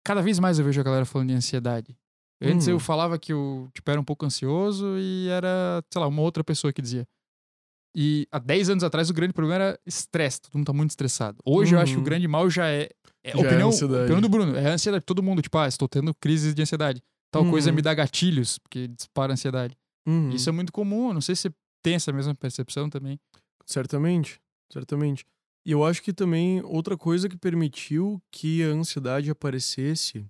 [0.03, 1.97] Cada vez mais eu vejo a galera falando de ansiedade.
[2.41, 2.71] Antes Hum.
[2.71, 6.43] eu falava que eu tipo, era um pouco ansioso e era, sei lá, uma outra
[6.43, 7.07] pessoa que dizia.
[7.95, 11.39] E há 10 anos atrás o grande problema era estresse, todo mundo tá muito estressado.
[11.43, 12.05] Hoje eu acho que o Uhum.
[12.05, 12.89] grande mal já é.
[13.23, 14.01] é Já é opinião, ansiedade.
[14.03, 15.03] opinião do Bruno, é a ansiedade.
[15.03, 17.01] Todo mundo, tipo, ah, estou tendo crises de ansiedade.
[17.31, 17.75] Tal coisa Uhum.
[17.75, 19.75] me dá gatilhos, porque dispara a ansiedade.
[20.07, 20.29] Uhum.
[20.29, 21.51] Isso é muito comum, não sei se você
[21.83, 23.19] tem essa mesma percepção também.
[23.65, 24.39] Certamente,
[24.71, 25.25] certamente.
[25.65, 30.25] E eu acho que também outra coisa que permitiu que a ansiedade aparecesse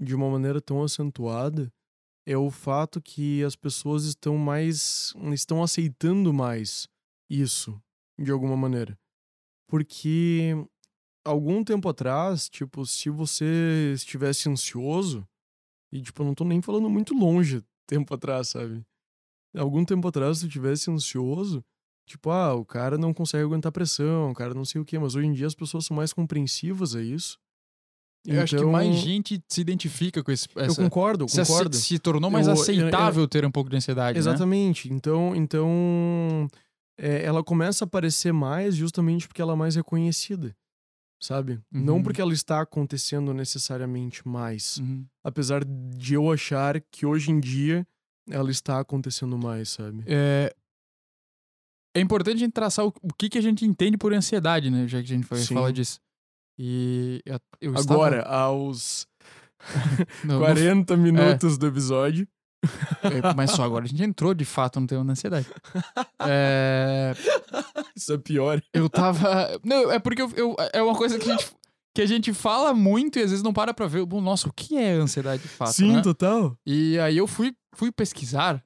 [0.00, 1.72] de uma maneira tão acentuada
[2.26, 6.88] é o fato que as pessoas estão mais estão aceitando mais
[7.28, 7.80] isso
[8.18, 8.98] de alguma maneira.
[9.68, 10.54] Porque
[11.24, 15.26] algum tempo atrás, tipo, se você estivesse ansioso,
[15.92, 18.84] e tipo, eu não tô nem falando muito longe tempo atrás, sabe?
[19.56, 21.64] Algum tempo atrás, se tu tivesse ansioso,
[22.08, 25.14] Tipo, ah, o cara não consegue aguentar pressão, o cara não sei o quê, mas
[25.14, 27.38] hoje em dia as pessoas são mais compreensivas a isso.
[28.26, 30.46] Eu acho que Então, mais gente se identifica com esse.
[30.54, 31.76] Eu Essa, concordo, eu se, concordo.
[31.76, 34.14] se, se tornou mais Eu- eu- aceitável ter um pouco de ansiedade.
[34.14, 34.18] Né?
[34.18, 34.92] Exatamente.
[34.92, 36.48] Então, então
[36.98, 40.54] é, ela começa a aparecer mais justamente porque ela é mais reconhecida,
[41.22, 41.60] sabe?
[41.72, 42.02] Não Uhum.
[42.02, 44.78] porque ela está acontecendo necessariamente mais.
[44.78, 45.06] Uhum.
[45.24, 47.86] Apesar de eu achar que hoje em dia
[48.28, 50.02] ela está acontecendo mais, sabe?
[50.06, 50.52] É,
[51.94, 54.86] é importante a gente traçar o, o que, que a gente entende por ansiedade, né?
[54.86, 55.54] Já que a gente Sim.
[55.54, 55.98] falar disso.
[56.58, 57.22] E
[57.60, 59.06] eu, estava- Agora, aos
[60.24, 62.26] Não, não 40 minutos do episódio.
[63.04, 65.46] É, mas só agora a gente entrou de fato no tema da ansiedade.
[66.26, 67.14] É,
[67.96, 68.60] Isso é pior.
[68.74, 69.60] eu tava.
[69.64, 71.52] Não, é porque eu, eu- é uma coisa que a, gente,
[71.94, 74.04] que a gente fala muito e às vezes não para pra ver.
[74.04, 75.72] Bom, nossa, o que é ansiedade de fato?
[75.74, 76.02] Sim, né?
[76.02, 76.58] total.
[76.66, 78.62] E aí eu fui, fui pesquisar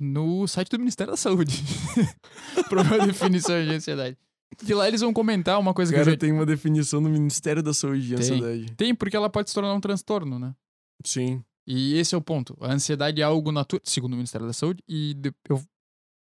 [0.00, 1.62] no site do Ministério da Saúde
[2.68, 4.16] pra uma definição de ansiedade.
[4.62, 6.16] De lá eles vão comentar uma coisa que eu Cara, já...
[6.18, 8.18] tem uma definição do Ministério da Saúde de Tem.
[8.18, 8.74] ansiedade.
[8.76, 10.54] Tem, porque ela pode se tornar um transtorno, né?
[11.04, 11.42] Sim.
[11.66, 12.56] E esse é o ponto.
[12.60, 15.62] A ansiedade é algo natural, segundo o Ministério da Saúde, e de- eu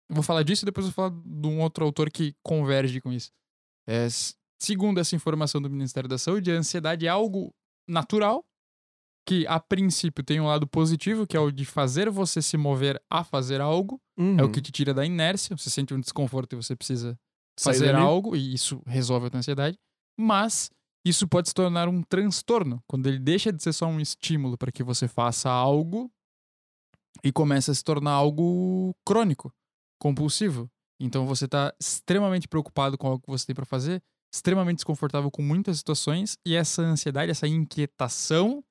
[0.09, 3.11] vou falar disso e depois eu vou falar de um outro autor que converge com
[3.11, 3.31] isso.
[3.87, 4.07] É,
[4.61, 7.53] segundo essa informação do Ministério da Saúde, a ansiedade é algo
[7.87, 8.45] natural,
[9.27, 13.01] que a princípio tem um lado positivo, que é o de fazer você se mover
[13.09, 13.99] a fazer algo.
[14.17, 14.51] É o Uhum.
[14.51, 15.57] que te tira da inércia.
[15.57, 17.17] Você sente um desconforto e você precisa
[17.59, 19.77] fazer algo, e isso resolve a tua ansiedade.
[20.19, 20.69] Mas
[21.05, 24.71] isso pode se tornar um transtorno, quando ele deixa de ser só um estímulo para
[24.71, 26.11] que você faça algo
[27.23, 29.53] e começa a se tornar algo crônico,
[29.99, 30.69] compulsivo.
[30.99, 34.01] Então você tá extremamente preocupado com algo que você tem para fazer,
[34.33, 38.63] extremamente desconfortável com muitas situações, e essa ansiedade, essa inquietação,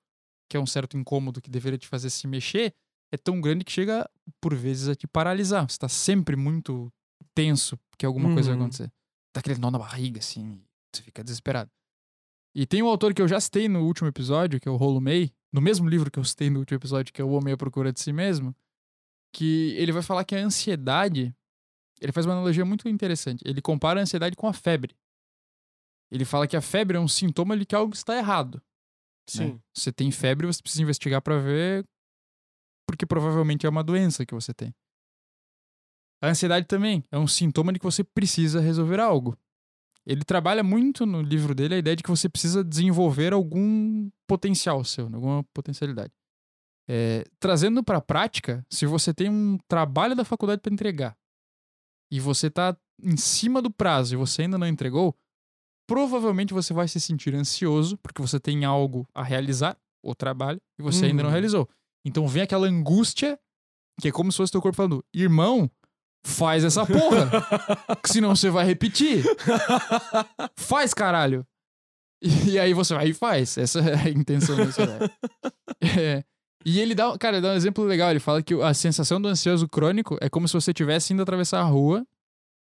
[0.51, 2.75] que é um certo incômodo que deveria te fazer se mexer,
[3.13, 4.11] é tão grande que chega,
[4.41, 5.71] por vezes, a te paralisar.
[5.71, 6.93] Você tá sempre muito
[7.35, 8.65] tenso que alguma coisa vai Uhum.
[8.65, 8.93] acontecer.
[9.35, 10.63] Dá aquele nó na barriga, assim,
[10.95, 11.71] você fica desesperado.
[12.55, 15.01] E tem um autor que eu já citei no último episódio, que é o Rolo
[15.01, 17.57] May, no mesmo livro que eu citei no último episódio, que é O Homem à
[17.57, 18.55] Procura de Si Mesmo,
[19.33, 21.35] que ele vai falar que a ansiedade,
[22.01, 23.43] ele faz uma analogia muito interessante.
[23.45, 24.95] Ele compara a ansiedade com a febre.
[26.13, 28.57] Ele fala que a febre é um sintoma de que algo está errado.
[28.59, 28.63] né?
[29.27, 29.61] Sim.
[29.77, 31.85] Você tem febre, você precisa investigar pra ver,
[32.87, 34.73] porque provavelmente é uma doença que você tem.
[36.25, 39.37] A ansiedade também é um sintoma de que você precisa resolver algo.
[40.07, 44.83] Ele trabalha muito no livro dele a ideia de que você precisa desenvolver algum potencial
[44.85, 45.17] seu, né?
[45.17, 46.13] alguma potencialidade.
[46.89, 51.17] É, trazendo pra prática, se você tem um trabalho da faculdade pra entregar
[52.11, 55.17] e você tá em cima do prazo e você ainda não entregou,
[55.87, 60.83] provavelmente você vai se sentir ansioso porque você tem algo a realizar, o trabalho, e
[60.83, 61.33] você ainda não Uhum.
[61.33, 61.69] realizou.
[62.05, 63.39] Então vem aquela angústia
[64.01, 65.71] que é como se fosse teu corpo falando: irmão,
[66.25, 67.31] faz essa porra,
[68.03, 69.25] que senão você vai repetir.
[70.57, 71.47] Faz, caralho.
[72.23, 73.59] E, e aí você vai e faz.
[73.59, 75.13] Essa é a intenção ansiedade.
[75.99, 76.25] É,
[76.65, 78.11] e ele dá, cara, dá um exemplo legal.
[78.11, 81.61] Ele fala que a sensação do ansioso crônico é como se você estivesse indo atravessar
[81.61, 82.07] a rua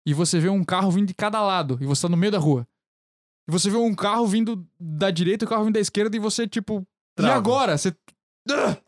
[0.06, 2.38] e você vê um carro vindo de cada lado e você tá no meio da
[2.38, 2.68] rua.
[3.48, 6.20] E você vê um carro vindo da direita e o carro vindo da esquerda e
[6.20, 6.86] você, tipo,
[7.18, 7.36] e Trava.
[7.36, 7.76] agora?
[7.76, 7.92] Você.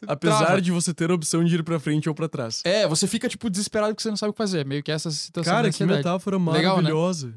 [0.07, 0.61] Apesar Trava.
[0.63, 2.63] de você ter a opção de ir pra frente ou pra trás.
[2.65, 4.65] É, você fica, tipo, desesperado que você não sabe o que fazer.
[4.65, 6.83] Meio que essa situação Cara, que metáfora Legal, né?
[6.83, 7.35] maravilhosa.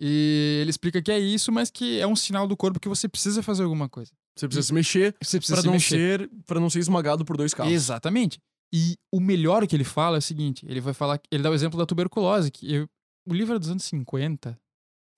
[0.00, 3.08] E ele explica que é isso, mas que é um sinal do corpo que você
[3.08, 4.10] precisa fazer alguma coisa.
[4.36, 6.20] Você precisa se mexer Você precisa pra se não mexer.
[6.20, 7.72] ser para não ser esmagado por dois carros.
[7.72, 8.38] Exatamente.
[8.74, 11.54] E o melhor que ele fala é o seguinte: ele vai falar, ele dá o
[11.54, 12.88] exemplo da tuberculose, que eu-
[13.28, 14.58] o livro é dos anos 50,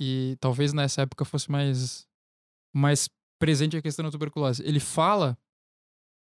[0.01, 2.05] e talvez nessa época fosse mais,
[2.75, 3.09] mais
[3.41, 4.63] presente a questão da tuberculose.
[4.67, 5.39] Ele fala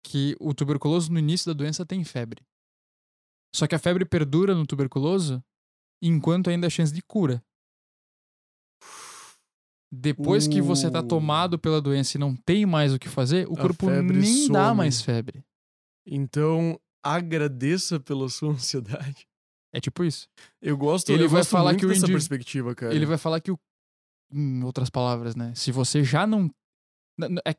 [0.07, 2.41] que o tuberculoso no início da doença tem febre.
[3.55, 5.43] Só que a febre perdura no tuberculoso
[6.01, 7.43] enquanto ainda há chance de cura.
[9.91, 11.07] Depois que você tá Uh.
[11.07, 14.65] tomado pela doença e não tem mais o que fazer, o A corpo nem dá
[14.67, 14.77] some.
[14.77, 15.43] mais febre.
[16.05, 19.27] Então, agradeça pela sua ansiedade.
[19.73, 20.27] É tipo isso.
[20.61, 22.93] Eu gosto, Ele eu vai gosto falar que o indiví- perspectiva, cara.
[22.93, 23.59] Ele vai falar que o.
[24.31, 25.53] Em outras palavras, né?
[25.55, 26.49] Se você já não.
[27.45, 27.55] é-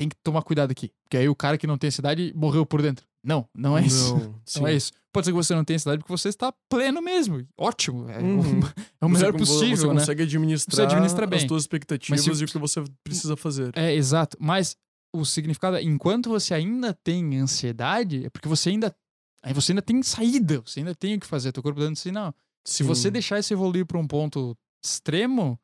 [0.00, 0.90] tem que tomar cuidado aqui.
[1.04, 3.06] Porque aí o cara que não tem ansiedade morreu por dentro.
[3.22, 4.16] Não, não é isso.
[4.16, 4.92] Não, Não é isso.
[5.12, 7.46] Pode ser que você não tenha ansiedade porque você está pleno mesmo.
[7.58, 8.08] Ótimo.
[8.08, 8.60] É, o- Uhum.
[9.00, 9.94] é o melhor você, possível, Você né?
[10.00, 11.38] consegue administrar Você administra bem.
[11.38, 13.72] as suas expectativas se- e o que você precisa fazer.
[13.76, 14.36] É, exato.
[14.40, 14.74] Mas
[15.14, 18.94] o significado é, enquanto você ainda tem ansiedade, é porque você ainda.
[19.42, 22.34] Aí você ainda tem saída, você ainda tem o que fazer, teu corpo dando sinal.
[22.66, 25.58] Se você deixar isso evoluir para um ponto extremo,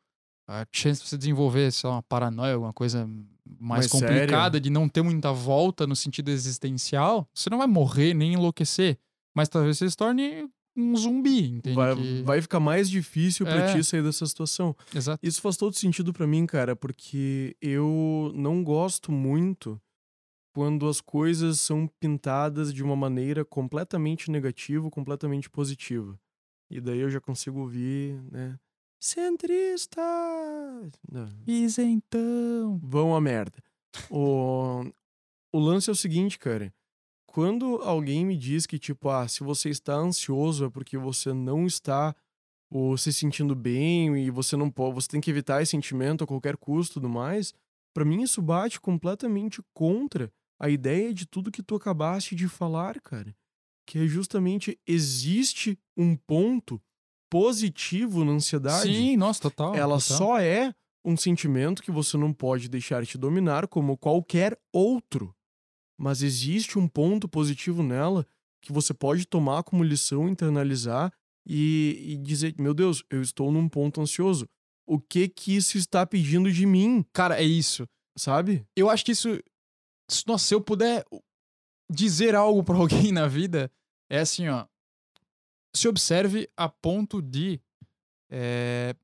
[0.49, 3.07] a chance de você desenvolver, sei lá, uma paranoia, alguma coisa
[3.59, 8.15] mais, Mais complicada, de não ter muita volta no sentido existencial, você não vai morrer
[8.15, 8.99] nem enlouquecer.
[9.35, 11.75] Mas talvez você se torne um zumbi, entende?
[11.77, 13.75] vai, Que- vai ficar mais difícil pra É.
[13.75, 14.75] ti sair dessa situação.
[14.95, 15.25] Exato.
[15.27, 19.81] Isso faz todo sentido pra mim, cara, porque eu não gosto muito
[20.55, 26.19] quando as coisas são pintadas de uma maneira completamente negativa, completamente positiva.
[26.71, 28.59] E daí eu já consigo ouvir, né?
[28.99, 30.01] Centrista!
[31.11, 32.81] Não, Isentão.
[32.83, 33.63] vão a merda.
[34.11, 34.85] O,
[35.53, 36.73] o lance é o seguinte, cara.
[37.27, 41.67] Quando alguém me diz que, tipo, ah, se você está ansioso é porque você não
[41.67, 42.15] está
[42.71, 46.27] ou se sentindo bem e você não pode, você tem que evitar esse sentimento a
[46.27, 47.55] qualquer custo tudo mais,
[47.95, 53.01] pra mim isso bate completamente contra a ideia de tudo que tu acabaste de falar,
[53.01, 53.37] cara.
[53.87, 56.81] Que é justamente existe um ponto
[57.31, 59.75] positivo na ansiedade Sim, nossa, total.
[59.75, 60.19] ela total.
[60.19, 60.73] só é
[61.05, 65.35] um sentimento que você não pode deixar te dominar como qualquer outro.
[65.99, 68.27] Mas existe um ponto positivo nela
[68.63, 71.13] que você pode tomar como lição, internalizar
[71.47, 74.49] e, e dizer: Meu Deus, eu estou num ponto ansioso.
[74.87, 77.87] O que que isso está pedindo de mim, Cara, é isso.
[78.19, 78.67] sabe?
[78.77, 79.41] Eu acho que isso.
[80.27, 81.05] Nossa, se eu puder
[81.91, 83.71] dizer algo pra alguém na vida,
[84.11, 84.67] é assim, ó.
[85.77, 87.61] Se observe a ponto de
[88.31, 88.95] é,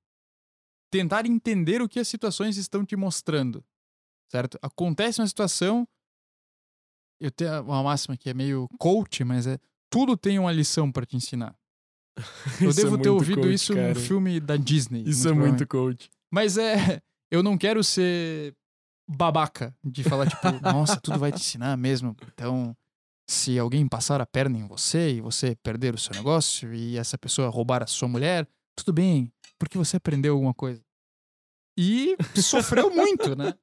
[0.91, 3.65] tentar entender o que as situações estão te mostrando,
[4.31, 4.59] certo?
[4.61, 5.87] Acontece uma situação,
[7.21, 9.59] eu tenho uma máxima que é meio coach, mas é
[9.91, 11.55] tudo tem uma lição para te ensinar.
[12.61, 13.89] Eu é devo ter muito ouvido coach, isso cara.
[13.89, 15.03] num filme da Disney.
[15.07, 15.61] Isso é provavelmente.
[15.61, 16.11] muito coach.
[16.31, 17.01] Mas é.
[17.31, 18.55] Eu não quero ser
[19.09, 22.15] babaca de falar, tipo, nossa, tudo vai te ensinar mesmo.
[22.35, 22.77] Então,
[23.29, 27.17] se alguém passar a perna em você e você perder o seu negócio e essa
[27.17, 30.83] pessoa roubar a sua mulher, tudo bem, porque você aprendeu alguma coisa.
[31.79, 33.55] E sofreu muito, né?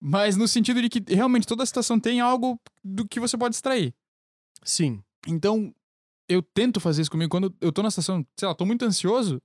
[0.00, 3.94] Mas no sentido de que realmente toda situação tem algo do que você pode extrair.
[4.62, 5.02] Sim.
[5.26, 5.74] Então,
[6.28, 7.30] eu tento fazer isso comigo.
[7.30, 9.40] Quando eu tô na situação, sei lá, tô muito ansioso,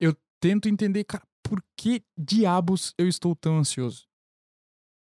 [0.00, 4.09] eu tento entender, cara, por que diabos eu estou tão ansioso?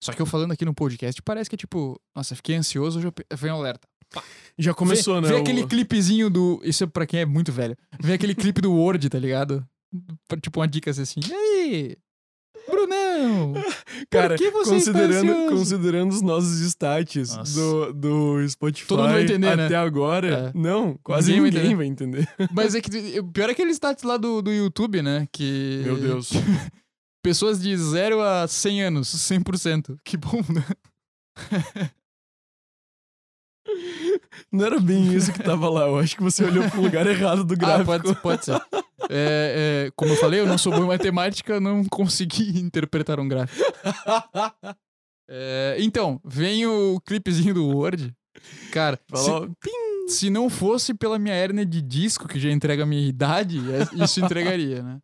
[0.03, 3.09] Só que eu falando aqui no podcast, parece que é tipo, nossa, fiquei ansioso, hoje
[3.37, 3.87] vem um alerta.
[4.59, 5.29] Já começou, vê, né?
[5.29, 6.61] Vê o- aquele clipezinho do.
[6.65, 7.77] Isso é pra quem é muito velho.
[8.03, 9.65] Vê aquele clipe do Word, tá ligado?
[10.43, 11.21] Tipo, uma dica assim.
[11.29, 11.97] E aí?
[12.69, 13.55] Brunão!
[14.11, 17.55] Cara, que você está considerando, considerando os nossos stats Nossa.
[17.55, 19.65] do, do Spotify Todo mundo vai entender, né?
[19.67, 20.59] até agora, É.
[20.59, 22.27] não, quase Ninguém vai ninguém, entender.
[22.27, 22.49] vai entender.
[22.55, 25.27] Mas é que o pior é aquele stats lá do, do YouTube, né?
[25.33, 25.83] Que.
[25.85, 26.31] Meu Deus.
[27.23, 29.97] Pessoas de 0 a 100 anos, 100%.
[30.05, 30.65] Que bom, né?
[34.51, 35.83] Não era bem isso que tava lá.
[35.83, 37.87] Eu acho que você olhou pro lugar errado do Ah, gráfico.
[37.87, 38.61] pode, pode ser.
[39.13, 43.27] É, é, como eu falei, eu não sou bom em matemática, não consegui interpretar um
[43.27, 43.65] gráfico.
[45.29, 48.15] É, então, vem o clipezinho do Word.
[48.71, 49.51] Cara, se, Falou,
[50.07, 54.05] se não fosse pela minha hérnia de disco, que já entrega a minha idade, é-
[54.05, 55.01] isso entregaria, né?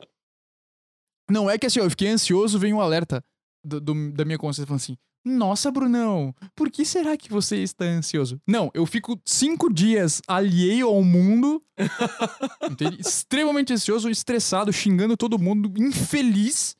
[1.31, 3.22] Não é que assim, eu fiquei ansioso, vem um alerta
[3.64, 7.85] do- do- da minha consciência falando assim: Nossa, Brunão, por que será que você está
[7.85, 8.41] ansioso?
[8.47, 11.61] Não, eu fico cinco dias alheio ao mundo,
[13.01, 16.77] extremamente ansioso, estressado, xingando todo mundo, infeliz.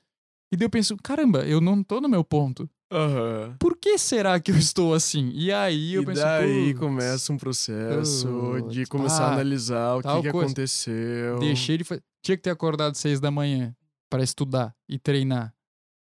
[0.53, 2.69] E daí eu penso: Caramba, eu não tô no meu ponto.
[2.93, 3.57] Aham.
[3.59, 5.33] Por que será que eu estou assim?
[5.35, 8.29] E aí eu E penso: daí "Putz, começa um processo
[8.71, 11.41] de começar a ah, analisar o que, que aconteceu.
[11.41, 12.03] Deixei de fazer.
[12.23, 13.75] Tinha que ter acordado seis da manhã
[14.11, 15.55] para estudar e treinar,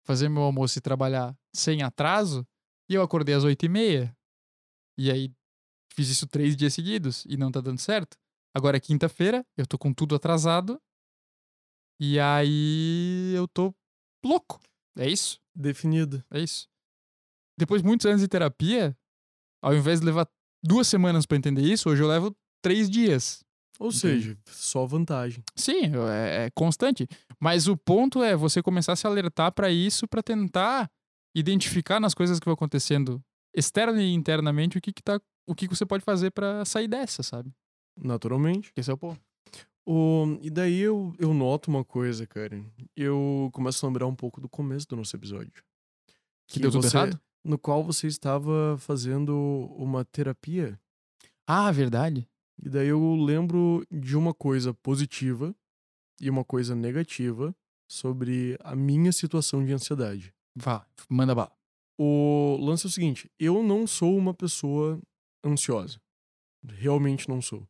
[0.03, 2.47] fazer meu almoço e trabalhar sem atraso.
[2.89, 4.15] E eu acordei às oito e meia.
[4.97, 5.33] E aí
[5.93, 8.17] fiz isso três dias seguidos e não tá dando certo.
[8.53, 10.81] Agora é quinta-feira, eu tô com tudo atrasado.
[11.99, 13.73] E aí eu tô
[14.25, 14.59] louco.
[14.97, 15.39] É isso.
[15.55, 16.23] Definido.
[16.31, 16.67] É isso.
[17.57, 18.97] Depois de muitos anos de terapia,
[19.61, 20.27] ao invés de levar
[20.63, 23.43] duas semanas pra entender isso, hoje eu levo três dias.
[23.79, 23.99] Ou Entendi.
[23.99, 25.43] seja, só vantagem.
[25.55, 27.07] Sim, é, é constante.
[27.41, 30.89] Mas o ponto é você começar a se alertar pra isso pra tentar
[31.35, 33.23] identificar nas coisas que vão acontecendo
[33.55, 36.87] externa e internamente o que, que tá, o que, que você pode fazer pra sair
[36.87, 37.51] dessa, sabe?
[37.97, 38.71] Naturalmente.
[38.75, 39.19] Esse é o ponto.
[39.85, 42.63] O, e daí eu, eu noto uma coisa, cara.
[42.95, 45.63] Eu começo a lembrar um pouco do começo do nosso episódio.
[46.47, 47.19] Que deu tudo você- errado?
[47.43, 49.35] No qual você estava fazendo
[49.75, 50.79] uma terapia.
[51.47, 52.29] Ah, verdade.
[52.63, 55.55] E daí eu lembro de uma coisa positiva
[56.21, 57.55] e uma coisa negativa
[57.89, 60.33] sobre a minha situação de ansiedade.
[60.55, 61.51] Vá, manda bala.
[61.99, 65.01] O lance é o seguinte: eu não sou uma pessoa
[65.45, 65.99] ansiosa.
[66.63, 67.67] Realmente não sou.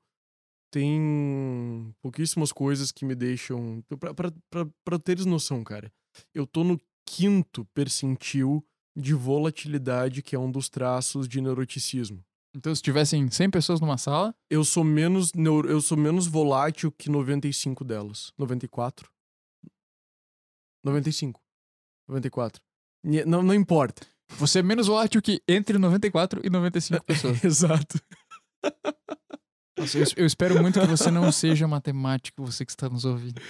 [0.71, 3.83] Tem pouquíssimas coisas que me deixam.
[3.99, 5.91] Pra, pra, pra, pra teres noção, cara,
[6.33, 12.23] eu tô no quinto percentil de volatilidade, que é um dos traços de neuroticismo.
[12.55, 16.91] Então, se tivessem 100 pessoas numa sala, Eu sou menos neuro, eu sou menos volátil
[16.91, 18.33] que 95 delas.
[18.37, 19.09] 94?
[20.83, 21.39] 95.
[22.09, 22.61] 94.
[23.03, 24.05] Ni- Não, não importa.
[24.37, 27.41] você é menos volátil que entre 94 e 95 pessoas.
[27.45, 27.99] Exato.
[29.77, 33.41] Nossa, eu, eu espero muito que você não seja matemático, você que está nos ouvindo.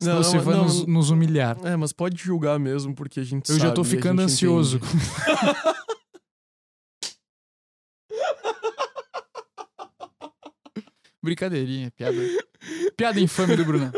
[0.00, 1.58] Senão Não, você não, vai não, nos, nos humilhar.
[1.64, 4.22] É, mas pode julgar mesmo, porque a gente Eu já tô sabe e a ficando
[4.22, 4.80] ansioso.
[11.26, 12.16] Brincadeirinha, piada.
[12.96, 13.90] Piada infame do Bruno.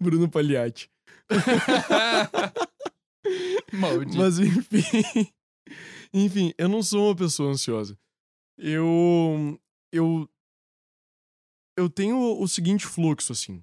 [0.00, 0.88] Bruno Pagliatti.
[3.72, 4.16] Maldito.
[4.16, 4.70] Mas enfim.
[6.14, 7.98] enfim, eu não sou uma pessoa ansiosa.
[8.56, 9.60] Eu.
[9.92, 10.30] Eu.
[11.76, 13.60] Eu tenho o seguinte fluxo, assim.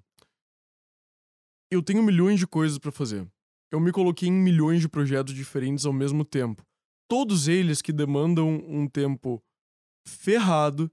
[1.72, 3.26] Eu tenho milhões de coisas pra fazer.
[3.72, 6.62] Eu me coloquei em milhões de projetos diferentes ao mesmo tempo.
[7.10, 9.42] Todos eles que demandam um tempo
[10.08, 10.92] ferrado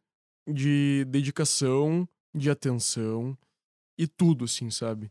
[0.49, 3.37] de dedicação, de atenção
[3.99, 5.11] e tudo, assim, sabe?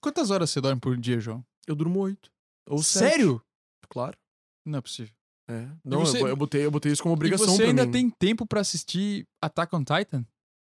[0.00, 1.44] Quantas horas você dorme por dia, João?
[1.66, 2.30] Eu durmo oito.
[2.68, 3.10] Ou sete.
[3.10, 3.42] Sério?
[3.88, 4.16] Claro.
[4.64, 5.14] Não é possível.
[5.48, 5.68] É.
[5.84, 7.92] Não, você- eu, eu botei, eu botei isso como obrigação e você ainda mim.
[7.92, 10.24] tem tempo pra assistir Attack on Titan?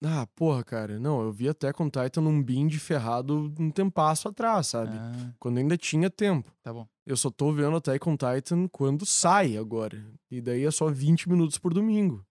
[0.02, 0.98] Ah, porra, cara.
[0.98, 4.96] Não, eu vi até com Titan num bind ferrado um tempasso atrás, sabe?
[4.96, 6.50] Ah, Quando ainda tinha tempo.
[6.62, 6.88] tá bom.
[7.06, 10.02] Eu só tô vendo Attack on Titan quando sai agora.
[10.30, 12.24] E daí é só 20 minutos por domingo.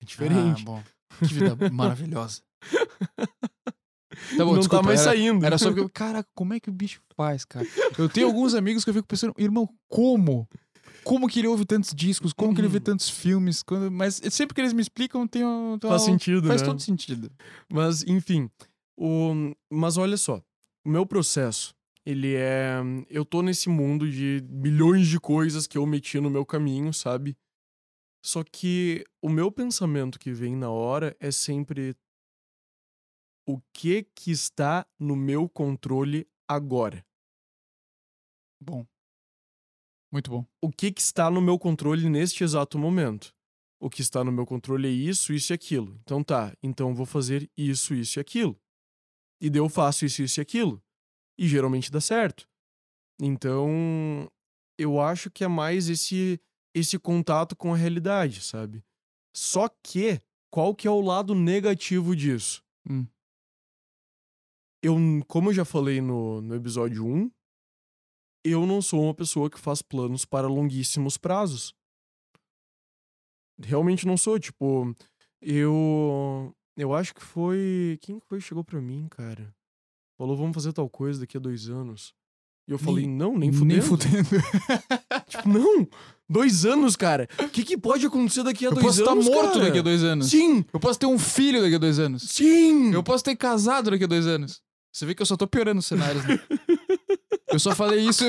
[0.00, 0.62] É diferente.
[0.62, 0.84] Ah, bom.
[1.18, 2.42] Que vida maravilhosa.
[4.36, 5.44] Tá bom, não desculpa, tá mais era, saindo.
[5.44, 7.66] Era só porque, caraca, como é que o bicho faz, cara?
[7.98, 10.48] Eu tenho alguns amigos que eu fico pensando, irmão, como?
[11.04, 12.32] Como que ele ouve tantos discos?
[12.32, 12.84] Como que ele vê Uhum.
[12.84, 13.62] tantos filmes?
[13.62, 13.90] Quando...
[13.90, 16.66] Mas sempre que eles me explicam, tem um, Faz sentido, Faz né?
[16.66, 17.30] todo sentido.
[17.70, 18.50] Mas, enfim.
[18.98, 19.52] O...
[19.70, 20.42] Mas olha só.
[20.84, 22.80] O meu processo, ele é.
[23.10, 27.36] Eu tô nesse mundo de milhões de coisas que eu meti no meu caminho, sabe?
[28.26, 31.94] Só que o meu pensamento que vem na hora é sempre.
[33.46, 37.06] O que que está no meu controle agora?
[38.60, 38.84] Bom.
[40.10, 40.44] Muito bom.
[40.60, 43.32] o que, que está no meu controle neste exato momento.
[43.80, 45.96] O que está no meu controle é isso, isso e aquilo.
[46.00, 48.60] Então tá, então eu vou fazer isso, isso e aquilo.
[49.40, 50.82] E daí eu faço isso, isso e aquilo.
[51.38, 52.48] E geralmente dá certo.
[53.20, 54.28] Então,
[54.76, 56.40] eu acho que é mais esse
[56.76, 58.84] esse contato com a realidade, sabe?
[59.34, 60.20] Só que,
[60.50, 62.62] qual que é o lado negativo disso?
[62.86, 63.06] Hum.
[64.82, 64.94] Eu,
[65.26, 67.30] como eu já falei no, no episódio 1,
[68.44, 71.74] eu não sou uma pessoa que faz planos para longuíssimos prazos.
[73.58, 74.94] Realmente não sou, tipo,
[75.40, 79.56] eu eu acho que foi, quem que foi que chegou pra mim, cara?
[80.18, 82.14] Falou, vamos fazer tal coisa daqui a dois anos.
[82.68, 83.74] E eu falei, não, nem fudendo.
[83.74, 84.28] Nem fudendo.
[85.28, 85.86] Tipo, não,
[86.28, 87.28] dois anos, cara.
[87.38, 89.64] O que, que pode acontecer daqui a Eu dois posso estar anos, morto cara?
[89.66, 90.28] daqui a dois anos.
[90.28, 92.22] Sim, Eu posso ter um filho daqui a dois anos.
[92.24, 92.92] sim.
[92.92, 94.60] Eu posso ter casado daqui a dois anos.
[94.92, 96.40] Você vê que eu só tô piorando os cenários, né?
[97.48, 98.24] Eu só falei isso.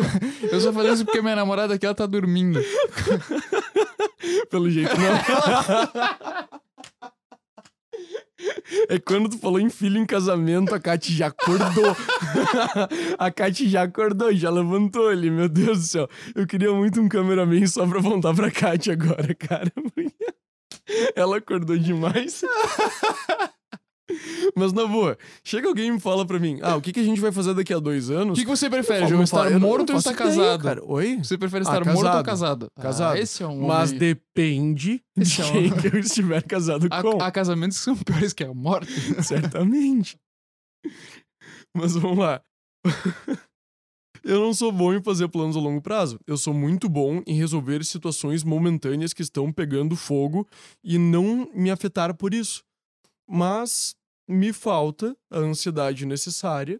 [0.51, 2.59] Eu só falei isso porque minha namorada aqui ela tá dormindo.
[4.49, 5.17] Pelo jeito, não.
[8.89, 11.95] É quando tu falou em filho em casamento, a Kate já acordou.
[13.17, 16.09] a Kate já acordou, já levantou ali, meu Deus do céu.
[16.35, 19.71] Eu queria muito um cameraman só pra apontar pra Kate agora, cara.
[21.15, 22.43] Ela acordou demais.
[24.55, 27.03] Mas na boa, chega alguém e me fala pra mim: Ah, o que, que a
[27.03, 28.37] gente vai fazer daqui a dois O anos?
[28.39, 29.21] que, que você prefere, João?
[29.23, 30.63] Estar eu morto ou estar ideia, casado?
[30.63, 30.81] Cara.
[30.85, 31.17] Oi?
[31.17, 32.67] Você prefere Ah, estar morto ou casado.
[32.79, 33.13] casado?
[33.15, 36.41] Ah, esse é um Mas homem- depende Esse de é um- quem que eu estiver
[36.43, 37.21] casado com.
[37.21, 38.91] Há casamentos que são piores que a morte.
[39.23, 40.17] Certamente.
[41.75, 42.41] Mas vamos lá.
[44.23, 46.19] Eu não sou bom em fazer planos a longo prazo.
[46.27, 50.45] Eu sou muito bom em resolver situações momentâneas que estão pegando fogo
[50.83, 52.61] e não me afetar por isso.
[53.27, 53.95] Mas
[54.27, 56.79] me falta a ansiedade necessária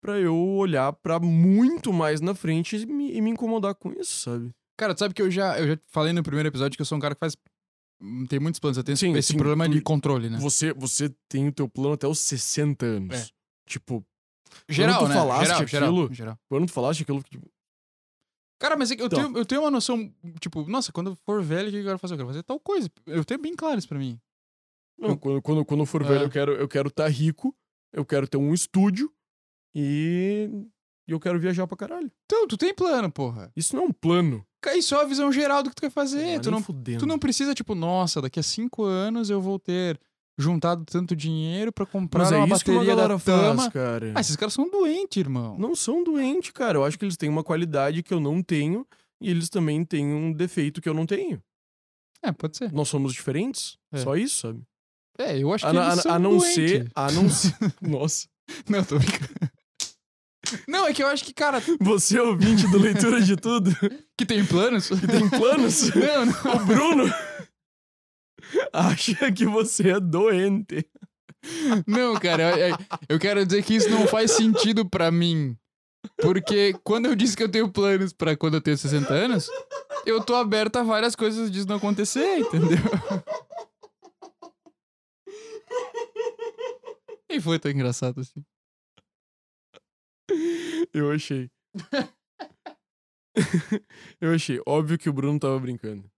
[0.00, 4.16] pra eu olhar pra muito mais na frente e me, e me incomodar com isso,
[4.30, 4.50] sabe?
[4.76, 6.96] Cara, tu sabe que eu já, eu já falei no primeiro episódio que eu sou
[6.96, 7.36] um cara que faz.
[8.00, 8.76] hum, Tem muitos planos.
[8.78, 10.38] Eu tenho Sim, esse sim, problema tu- de controle, né?
[10.38, 13.16] Você, você tem o teu plano até os 60 anos.
[13.16, 13.26] É.
[13.68, 14.04] Tipo,
[14.68, 15.14] Geral, tu né?
[15.14, 16.38] falaste geral, geral, aquilo- geral.
[16.48, 17.46] quando tu falaste aquilo tipo,
[18.60, 19.22] Cara, mas é que eu, Então.
[19.24, 21.98] tenho, eu tenho uma noção, tipo, nossa, quando eu for velho, o que eu quero
[21.98, 22.14] fazer?
[22.14, 22.90] Eu quero fazer tal coisa.
[23.06, 24.18] Eu tenho bem claro isso pra mim.
[24.98, 27.54] Não, Eu- quando, quando, quando eu for velho, eu quero eu quero estar rico,
[27.92, 29.12] eu quero ter um estúdio
[29.74, 30.50] e
[31.06, 32.10] eu quero viajar pra caralho.
[32.26, 33.50] Então, tu tem plano, porra.
[33.56, 34.44] Isso não é um plano.
[34.76, 36.36] Isso é a visão geral do que tu quer fazer.
[36.36, 36.98] Ah, tu, não, fudendo.
[36.98, 39.98] tu não precisa, tipo, nossa, daqui a cinco anos eu vou ter
[40.36, 43.62] juntado tanto dinheiro pra comprar Mas é uma isso que uma bateria da galera Tama.
[43.62, 44.12] faz, cara.
[44.14, 45.56] Ah, esses caras são doentes, irmão.
[45.58, 46.78] Não são doentes, cara.
[46.78, 48.86] Eu acho que eles têm uma qualidade que eu não tenho
[49.20, 51.42] e eles também têm um defeito que eu não tenho.
[52.22, 52.72] É, pode ser.
[52.72, 53.78] Nós somos diferentes.
[53.92, 53.98] É.
[53.98, 54.62] Só isso, sabe?
[55.18, 56.54] É, eu acho A, que a- eles a são não doentes.
[56.54, 58.26] ser, a não ser, nossa.
[58.68, 59.50] Não, tô brincando.
[60.66, 63.70] Não, é que eu acho que, cara, Você é ouvinte do leitura de tudo,
[64.16, 64.88] que tem planos.
[64.88, 65.90] que tem planos.
[65.94, 66.56] Não, não.
[66.56, 67.14] O Bruno
[68.72, 70.86] acha que você é doente.
[71.86, 72.76] Não, cara, eu,
[73.10, 75.56] eu- quero dizer que isso não faz sentido pra mim.
[76.16, 79.48] Porque quando eu disse que eu tenho planos pra quando eu tenho 60 anos,
[80.06, 82.78] eu tô aberto a várias coisas disso não acontecer, entendeu?
[87.30, 88.44] E foi tão engraçado assim.
[90.92, 91.50] Eu achei.
[94.20, 94.60] eu achei.
[94.66, 96.10] Óbvio que o Bruno tava brincando.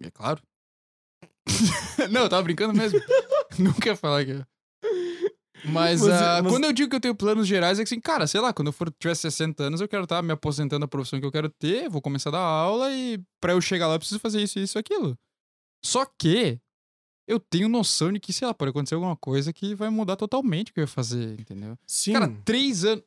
[0.00, 0.42] É claro.
[2.10, 3.00] não, eu tava brincando mesmo.
[3.58, 4.32] Nunca ia falar que.
[4.32, 4.46] é.
[5.66, 8.00] Mas, Mas, ah, mas- quando eu digo que eu tenho planos gerais, é que assim,
[8.00, 10.88] cara, sei lá, quando eu for tiver 60 anos, eu quero estar me aposentando da
[10.88, 13.94] profissão que eu quero ter, vou começar a dar aula e pra eu chegar lá
[13.94, 15.18] eu preciso fazer isso, isso, aquilo.
[15.82, 16.60] Só que
[17.26, 20.70] eu tenho noção de que, sei lá, pode acontecer alguma coisa que vai mudar totalmente
[20.70, 21.78] o que eu ia fazer, entendeu?
[21.86, 22.12] Sim.
[22.12, 23.04] Cara, três anos.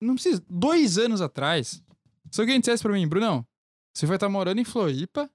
[0.00, 0.42] Não precisa.
[0.48, 1.82] Dois anos atrás.
[2.30, 3.46] Se alguém dissesse pra mim, Brunão,
[3.94, 5.30] você vai estar morando em Floripa.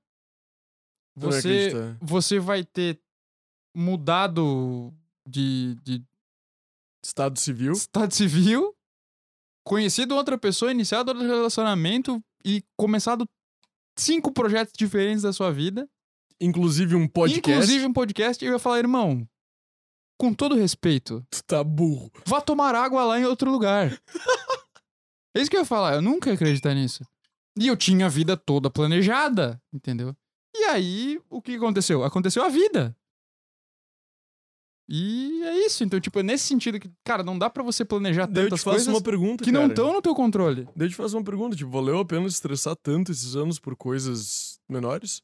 [1.15, 1.97] Você, acreditar.
[2.01, 2.99] você vai ter
[3.73, 4.93] mudado
[5.27, 6.03] de, de
[7.03, 7.73] Estado civil.
[7.73, 8.75] estado civil,
[9.63, 13.29] conhecido outra pessoa, iniciado outro relacionamento e começado
[13.95, 15.87] cinco projetos diferentes da sua vida.
[16.41, 17.49] Inclusive um podcast.
[17.49, 18.43] Inclusive um podcast.
[18.43, 19.27] E eu ia falar, irmão,
[20.19, 22.11] com todo respeito, Tu tá burro.
[22.25, 23.91] vá tomar água lá em outro lugar.
[25.35, 25.95] é isso que eu ia falar.
[25.95, 27.05] Eu nunca ia acreditar nisso.
[27.57, 30.15] E eu tinha a vida toda planejada, entendeu?
[30.53, 32.03] E aí, o que aconteceu?
[32.03, 32.95] Aconteceu a vida.
[34.87, 35.83] E é isso.
[35.83, 38.87] Então, tipo, é nesse sentido que, cara, não dá pra você planejar Daí tantas coisas
[38.87, 39.73] uma pergunta, que não cara.
[39.73, 40.67] estão no teu controle.
[40.75, 43.75] Daí eu te faço uma pergunta, tipo, valeu a pena estressar tanto esses anos por
[43.75, 45.21] coisas menores?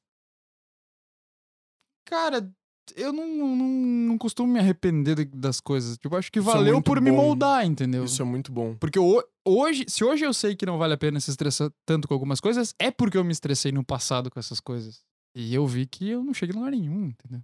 [2.12, 2.54] Cara,
[2.96, 5.98] eu não, não, não costumo me arrepender de- das coisas.
[5.98, 7.16] Tipo, acho que Isso é valeu muito por me bom.
[7.18, 8.04] moldar, entendeu?
[8.04, 8.76] Isso é muito bom.
[8.76, 12.08] Porque ho- hoje, se hoje eu sei que não vale a pena se estressar tanto
[12.08, 15.04] com algumas coisas, é porque eu me estressei no passado com essas coisas.
[15.34, 17.42] E eu vi que eu não cheguei em lugar nenhum, entendeu?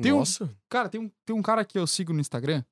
[0.00, 0.50] Tem um- Nossa.
[0.70, 2.64] Cara, tem um, tem um cara que eu sigo no Instagram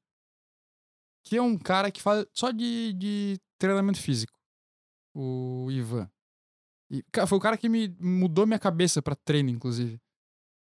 [1.24, 4.32] que é um cara que fala só de, de treinamento físico.
[5.14, 6.08] O Ivan.
[6.88, 10.00] E, cara, foi o cara que me mudou minha cabeça pra treino, inclusive.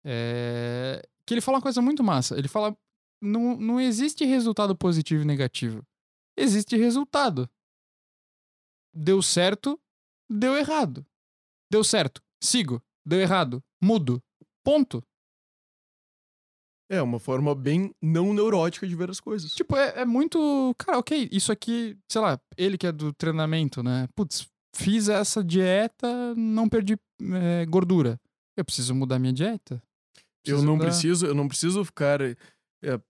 [0.06, 2.38] É, Que ele fala uma coisa muito massa.
[2.38, 2.78] Ele fala:
[3.22, 5.84] não, não existe resultado positivo e negativo.
[6.38, 7.50] Existe resultado.
[8.94, 9.80] Deu certo,
[10.30, 11.06] deu errado.
[11.72, 12.82] Deu certo, sigo.
[13.06, 14.22] Deu errado, mudo.
[14.64, 15.04] Ponto.
[16.90, 19.54] É uma forma bem não neurótica de ver as coisas.
[19.54, 20.74] Tipo, é, é muito.
[20.78, 24.08] Cara, ok, isso aqui, sei lá, ele que é do treinamento, né?
[24.16, 28.20] Putz, fiz essa dieta, não perdi é, gordura.
[28.56, 29.82] Eu preciso mudar minha dieta.
[30.46, 32.36] Eu não preciso, eu não preciso ficar é,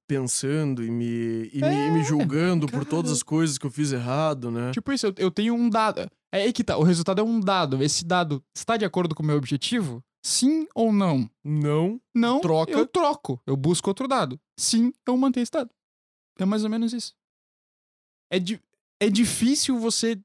[0.07, 2.85] pensando e me, e me, É, e me julgando por cara.
[2.85, 4.71] todas as coisas que eu fiz errado, né?
[4.71, 6.09] Tipo isso, eu, eu tenho um dado.
[6.31, 7.81] É aí que tá, o resultado é um dado.
[7.83, 10.03] Esse dado está de acordo com o meu objetivo?
[10.25, 11.29] Sim ou não?
[11.43, 12.01] Não.
[12.13, 12.71] Não, Troca.
[12.71, 13.39] eu troco.
[13.45, 14.39] Eu busco outro dado.
[14.59, 15.69] Sim, eu mantenho esse dado.
[16.39, 17.13] É mais ou menos isso.
[18.31, 18.59] É, di
[18.99, 20.19] é difícil você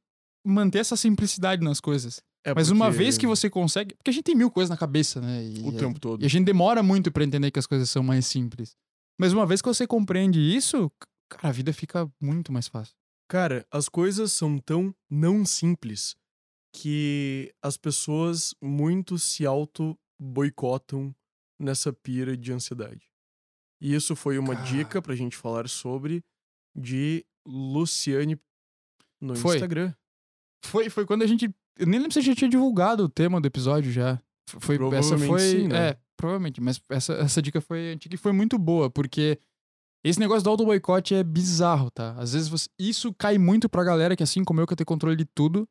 [0.44, 2.22] manter essa simplicidade nas coisas.
[2.44, 3.94] É Mas uma porque vez que você consegue.
[3.94, 5.44] Porque a gente tem mil coisas na cabeça, né?
[5.44, 6.22] E, O tempo todo.
[6.22, 8.74] e a gente demora muito pra entender que as coisas são mais simples.
[9.18, 10.90] Mas uma vez que você compreende isso,
[11.30, 12.94] cara, a vida fica muito mais fácil.
[13.28, 16.16] Cara, as coisas são tão não simples
[16.74, 21.14] que as pessoas muito se auto-boicotam
[21.58, 23.10] nessa pira de ansiedade.
[23.80, 24.66] E isso foi uma Cara.
[24.66, 26.22] dica pra gente falar sobre
[26.74, 28.38] de Luciane
[29.20, 29.56] no Foi.
[29.56, 29.92] Instagram.
[30.64, 31.48] Foi, foi quando a gente.
[31.80, 34.20] Eu nem lembro se a gente tinha divulgado o tema do episódio já.
[34.46, 35.40] Foi, essa foi.
[35.40, 35.88] sim, né?
[35.90, 36.60] É, provavelmente.
[36.60, 39.38] Mas essa, essa dica foi antiga e foi muito boa, porque
[40.04, 42.12] esse negócio do auto-boicote é bizarro, tá?
[42.18, 42.68] Às vezes você.
[42.78, 45.66] Isso cai muito pra galera que, assim como eu, quer ter controle de tudo.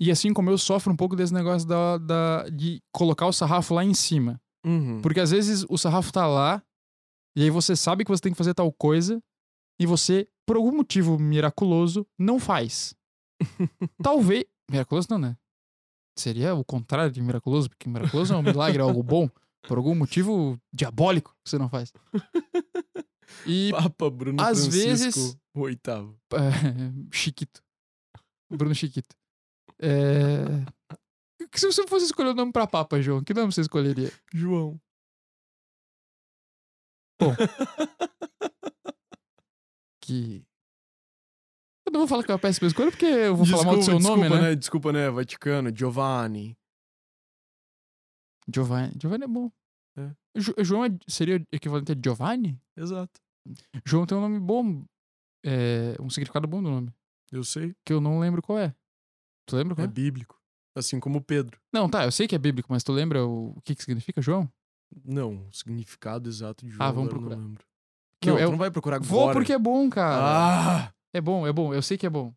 [0.00, 3.72] E assim como eu, sofro um pouco desse negócio da, da, de colocar o sarrafo
[3.72, 4.40] lá em cima.
[4.64, 5.00] Uhum.
[5.00, 6.62] Porque às vezes o sarrafo tá lá,
[7.36, 9.22] e aí você sabe que você tem que fazer tal coisa,
[9.80, 12.94] e você, por algum motivo miraculoso, não faz.
[14.02, 14.44] Talvez.
[14.70, 15.36] Miraculoso não, né?
[16.18, 19.28] Seria o contrário de miraculoso, porque miraculoso é um milagre, é algo bom.
[19.62, 21.92] Por algum motivo diabólico que você não faz.
[23.44, 23.72] E.
[23.72, 26.16] Papa Bruno às Francisco, vezes- o oitavo.
[26.32, 26.38] é,
[27.12, 27.60] Chiquito.
[28.48, 29.16] Bruno Chiquito.
[29.80, 30.44] É.
[31.52, 34.12] Se você fosse escolher o nome pra Papa, João, que nome você escolheria?
[34.32, 34.80] João.
[40.00, 40.44] que.
[41.96, 43.82] Eu não vou falar que é uma péssima escolha, porque eu vou falar mal do
[43.82, 44.54] seu desculpa, nome, né?
[44.54, 45.08] Desculpa, né?
[45.10, 46.54] Vaticano, Giovanni.
[48.52, 48.92] Giovanni.
[49.00, 49.50] Giovanni é bom.
[49.96, 50.10] É.
[50.38, 52.60] Jo- João é- seria equivalente a Giovanni?
[52.76, 53.20] Exato.
[53.84, 54.84] João tem um nome bom.
[55.48, 56.92] é, um significado bom do nome.
[57.32, 57.72] Eu sei.
[57.84, 58.74] Que eu não lembro qual é.
[59.46, 59.92] Tu lembra qual É é?
[59.92, 60.36] bíblico.
[60.76, 61.58] Assim como Pedro.
[61.72, 64.20] Não, tá, eu sei que é bíblico, mas tu lembra o, o que, que significa
[64.20, 64.50] João?
[65.04, 66.86] Não, o significado exato de João.
[66.86, 67.36] Ah, vamos procurar.
[67.36, 67.64] Não, lembro.
[68.20, 69.08] Que não, eu- tu não vai procurar agora.
[69.08, 70.86] Vou porque é bom, cara.
[70.88, 70.92] Ah!
[71.16, 71.72] É bom, é bom.
[71.72, 72.30] Eu sei que é bom.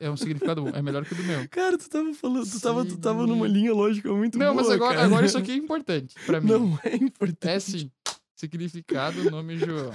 [0.00, 0.70] É um significado bom.
[0.70, 1.46] É melhor que o do meu.
[1.50, 4.70] Cara, tu tava falando, tu tava, tu tava numa linha lógica muito Não, boa, mas
[4.70, 5.06] agora, cara.
[5.06, 6.48] agora isso aqui é importante pra mim.
[6.48, 7.46] Não é importante.
[7.46, 7.90] É sim.
[8.34, 9.92] Significado, nome João.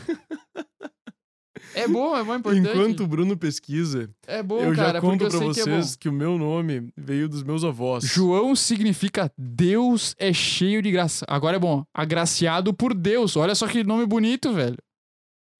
[1.73, 2.69] É bom, é bom, é importante.
[2.69, 5.95] Enquanto o Bruno pesquisa, É bom, eu cara, já conto pra sei que é vocês
[5.95, 8.03] que, o meu nome veio dos meus avós.
[8.03, 11.25] João significa Deus é cheio de graça.
[11.27, 13.35] Agora é bom, agraciado por Deus.
[13.35, 14.77] Olha só que nome bonito, velho.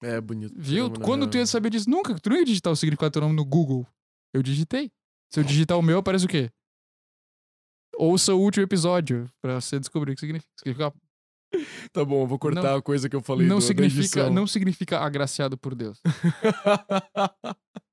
[0.02, 0.54] É bonito.
[0.56, 0.84] Viu?
[0.84, 1.88] Caramba, na Quando tu ia saber disso?
[1.90, 2.14] Nunca.
[2.18, 3.86] Tu não ia digitar o significado do teu nome no Google.
[4.32, 4.90] Eu digitei.
[5.32, 6.50] Se eu digitar o meu, aparece o quê?
[7.96, 10.52] Ouça o último episódio pra você descobrir o que significa.
[10.58, 10.92] Significa-
[11.92, 14.46] Tá bom, eu vou cortar Não- a coisa que eu falei não, do, significa, não
[14.46, 15.98] significa agraciado por Deus.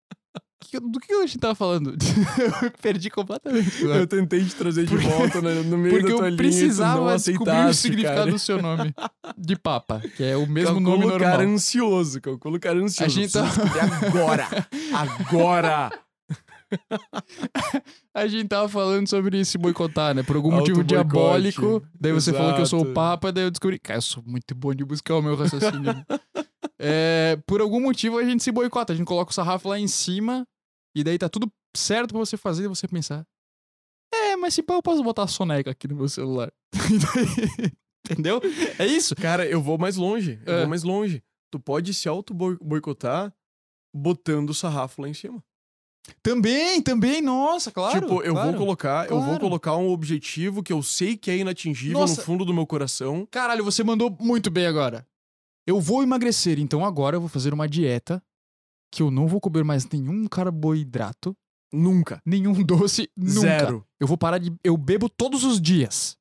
[0.70, 1.96] que- do que a gente tava falando?
[2.64, 3.84] eu perdi completamente.
[3.84, 4.00] agora.
[4.00, 7.16] Eu tentei te trazer de volta no, no meio Porque da tua eu linha precisava
[7.18, 8.32] descobrir o significado cara.
[8.32, 8.94] do seu nome.
[9.38, 11.32] De Papa, que é o mesmo Calcula nome o normal.
[11.32, 13.04] cara ansioso, calcula o cara ansioso.
[13.04, 13.46] A gente tá-
[14.08, 14.48] agora!
[14.94, 15.92] Agora!
[18.14, 20.24] A gente tava falando sobre se boicotar, né?
[20.24, 21.84] Por algum motivo diabólico.
[22.00, 22.94] Daí você falou que eu sou o Exato.
[22.94, 23.78] Papa, daí eu descobri.
[23.78, 25.94] Cara, eu sou muito bom de buscar o meu raciocínio.
[26.78, 28.92] É, por algum motivo a gente se boicota.
[28.92, 30.46] A gente coloca o sarrafo lá em cima
[30.96, 33.26] e daí tá tudo certo pra você fazer e você pensar.
[34.14, 36.52] É, mas se pá, eu posso botar a soneca aqui no meu celular.
[38.10, 38.40] Entendeu?
[38.80, 39.16] É isso.
[39.16, 40.40] Cara, eu vou mais longe.
[40.46, 40.60] Eu É.
[40.60, 41.24] vou mais longe.
[41.52, 43.34] Tu pode se auto-boicotar
[43.94, 45.44] botando o sarrafo lá em cima.
[46.22, 48.00] Também, também, nossa, claro.
[48.00, 48.52] tipo, eu claro.
[48.52, 49.40] vou colocar, eu vou claro.
[49.40, 52.22] colocar um objetivo que eu sei que é inatingível Nossa.
[52.22, 53.28] no fundo do meu coração.
[53.32, 55.08] Caralho, você mandou muito bem agora.
[55.66, 58.22] Eu vou emagrecer, então agora eu vou fazer uma dieta
[58.92, 61.36] que eu não vou comer mais nenhum carboidrato,
[61.74, 62.22] Nunca.
[62.26, 63.40] nenhum doce, nunca.
[63.42, 63.86] Zero.
[64.00, 64.54] Eu vou parar de.
[64.64, 66.18] Eu bebo todos os dias.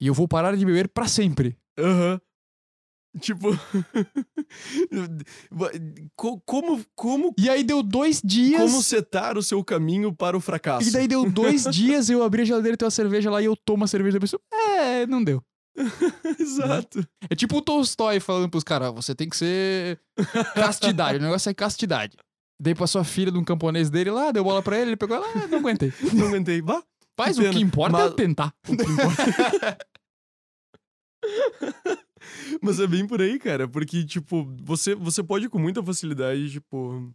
[0.00, 1.56] E eu vou parar de beber pra sempre.
[1.78, 2.20] Aham.
[3.20, 3.48] Tipo.
[6.16, 8.60] Co- como, como, E aí deu dois dias.
[8.60, 10.88] como setar o seu caminho para o fracasso?
[10.88, 13.56] E daí deu dois dias, eu abri a geladeira, tem uma cerveja lá e eu
[13.56, 14.40] tomo a cerveja da pessoa.
[14.78, 15.42] É, não deu.
[16.40, 17.06] Exato.
[17.28, 20.00] É tipo o Tolstói falando pros caras, você tem que ser
[20.54, 22.16] castidade, o negócio é castidade.
[22.60, 25.16] Daí passou a filha de um camponês dele lá, deu bola pra ele, ele pegou
[25.16, 25.92] ela, ah, não aguentei.
[26.14, 26.62] Não aguentei.
[26.62, 26.82] Bah,
[27.16, 28.54] Faz Que o que importa Mas- é tentar.
[32.62, 33.68] Mas é bem por aí, cara.
[33.68, 37.12] Porque, tipo, você, você pode com muita facilidade, tipo,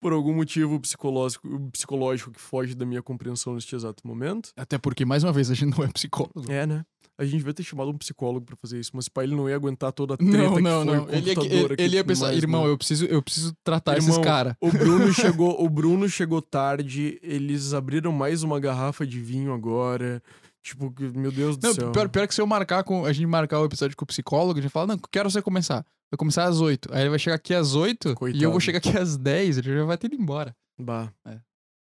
[0.00, 4.50] por algum motivo psicológico, psicológico que foge da minha compreensão neste exato momento.
[4.56, 6.50] Até porque, mais uma vez, a gente não é psicólogo.
[6.50, 6.84] É, né?
[7.18, 9.56] A gente devia ter chamado um psicólogo pra fazer isso, mas pai ele não ia
[9.56, 11.04] aguentar toda a treta Não, que não, foi não.
[11.04, 12.70] o Ele ia, computador ele, aqui ele ia pensar, mais, irmão, né?
[12.70, 14.54] eu preciso, eu preciso tratar esses Irmão, caras.
[14.60, 20.22] O Bruno chegou, o Bruno chegou tarde, eles abriram mais uma garrafa de vinho agora.
[20.62, 21.90] Tipo, que- meu Deus do Não, céu.
[21.92, 23.04] pior, pior que se eu marcar com.
[23.04, 25.84] A gente marcar o episódio com o psicólogo, a gente fala, não, quero você começar.
[26.12, 26.88] Vai começar às 8.
[26.92, 28.50] Aí ele vai chegar aqui às 8 e eu Coitado.
[28.50, 30.54] vou chegar aqui às 10, ele já vai ter ido embora.
[30.80, 31.12] Bah.
[31.26, 31.38] É.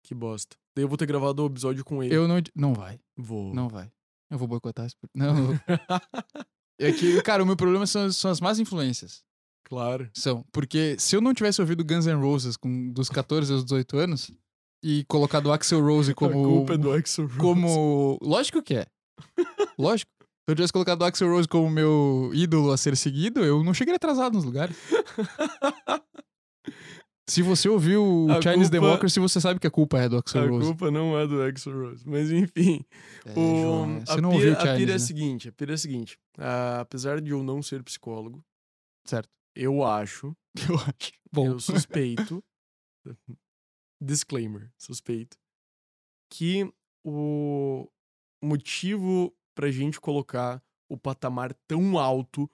[0.03, 0.57] Que bosta.
[0.75, 2.15] Daí eu vou ter gravado o episódio com ele.
[2.15, 2.41] Eu não.
[2.55, 2.99] Não vai.
[3.17, 3.55] vou.
[3.55, 3.91] Não vai.
[4.31, 4.95] Eu vou boicotar esse.
[5.15, 5.59] Não.
[6.79, 9.23] é que, cara, o meu problema são, são as más influências.
[9.65, 10.11] Claro.
[10.15, 10.45] São.
[10.53, 14.31] Porque se eu não tivesse ouvido Guns N' Roses com, dos 14 aos 18 anos
[14.83, 16.33] e colocado Axel Rose a como.
[16.33, 17.39] culpa é do Axel Rose.
[17.39, 18.19] como.
[18.23, 18.87] Lógico que é.
[19.79, 20.11] Lógico.
[20.21, 23.75] Se eu tivesse colocado o Axel Rose como meu ídolo a ser seguido, eu não
[23.75, 24.77] chegaria atrasado nos lugares.
[27.31, 30.17] Se você ouviu o A Chinese culpa- Democracy, você sabe que a culpa é do
[30.19, 30.67] Axel A Rose.
[30.67, 32.09] culpa não é do Axel Rose.
[32.09, 32.85] Mas enfim.
[33.25, 33.35] É, o...
[33.63, 34.99] João, a, você não pira, ouviu o a pira é a né?
[34.99, 36.19] seguinte: a pira é a seguinte.
[36.39, 38.45] ah, apesar de eu não ser psicólogo,
[39.07, 39.29] Certo.
[39.55, 40.35] eu acho,
[40.69, 41.13] Eu acho.
[41.33, 42.43] Bom, eu suspeito.
[44.03, 45.37] disclaimer, suspeito.
[46.33, 46.69] Que
[47.07, 47.87] o
[48.43, 52.51] motivo pra gente colocar o patamar tão alto,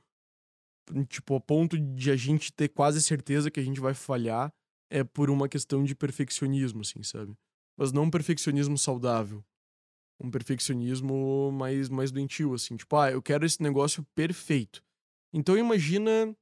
[1.08, 4.52] tipo, a ponto de a gente ter quase certeza que a gente vai falhar,
[4.90, 7.34] é por uma questão de perfeccionismo, assim, sabe?
[7.76, 9.44] Mas não um perfeccionismo saudável.
[10.18, 12.76] Um perfeccionismo mais, mais doentio, assim.
[12.76, 14.82] Tipo, ah, eu quero esse negócio perfeito.
[15.32, 16.34] Então imagina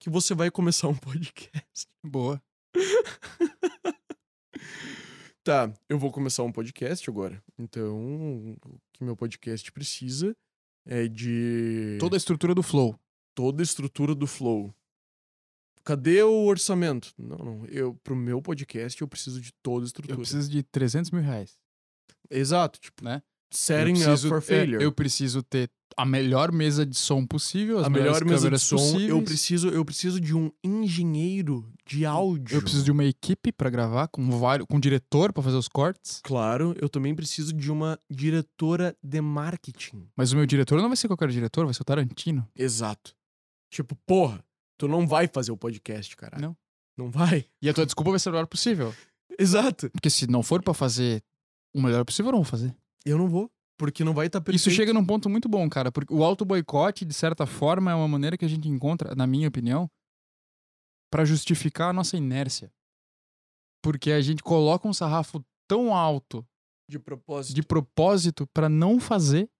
[0.00, 1.86] que você vai começar um podcast.
[2.04, 2.42] boa.
[5.42, 7.42] Tá, eu vou começar um podcast agora.
[7.58, 10.34] Então, o que meu podcast precisa
[10.86, 12.98] é de Toda a estrutura do flow.
[13.34, 14.74] toda a estrutura do flow.
[15.84, 17.12] Cadê o orçamento?
[17.18, 17.66] Não, não.
[17.66, 20.14] Eu, pro meu podcast, eu preciso de toda a estrutura.
[20.14, 21.58] Eu preciso de 300 mil reais.
[22.30, 23.22] Exato, tipo, Né?
[23.50, 24.82] setting preciso, up for é, failure.
[24.82, 28.74] eu preciso ter a melhor mesa de som possível, as a melhor mesa de som.
[28.76, 29.08] possíveis.
[29.10, 32.56] Eu preciso, eu preciso de um engenheiro de áudio.
[32.56, 35.68] Eu preciso de uma equipe pra gravar, com vários, com um diretor pra fazer os
[35.68, 36.20] cortes.
[36.24, 40.08] Claro, eu também preciso de uma diretora de marketing.
[40.16, 42.48] Mas o meu diretor não vai ser qualquer diretor, vai ser o Tarantino.
[42.56, 43.14] Exato.
[43.70, 44.44] Tipo, porra,
[44.78, 46.38] tu não vai fazer o podcast, cara.
[46.38, 46.56] Não.
[46.96, 47.46] Não vai.
[47.60, 48.94] E a tua desculpa vai ser o melhor possível.
[49.38, 49.90] Exato.
[49.90, 51.22] Porque se não for pra fazer
[51.74, 52.74] o melhor possível, eu não vou fazer.
[53.04, 54.68] Eu não vou, porque não vai estar tá perfeito.
[54.68, 55.90] Isso chega num ponto muito bom, cara.
[55.90, 59.48] Porque o auto-boicote, de certa forma, é uma maneira que a gente encontra, na minha
[59.48, 59.90] opinião,
[61.10, 62.72] pra justificar a nossa inércia.
[63.82, 66.46] Porque a gente coloca um sarrafo tão alto
[66.88, 67.54] de propósito.
[67.54, 69.50] de propósito pra não fazer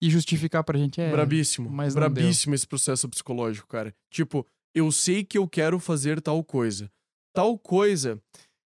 [0.00, 1.00] e justificar pra gente.
[1.00, 1.68] É, Brabíssimo.
[1.70, 3.94] mas Brabíssimo esse processo psicológico, cara.
[4.10, 6.90] Tipo, eu sei que eu quero fazer tal coisa.
[7.34, 8.20] Tal coisa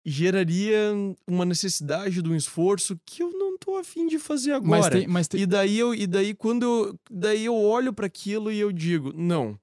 [0.05, 0.93] geraria
[1.27, 4.81] uma necessidade de um esforço que eu não tô afim de fazer agora.
[4.81, 8.07] mas tem, mas tem, E daí eu, e daí quando eu, daí eu olho para
[8.07, 9.59] aquilo e eu digo, não,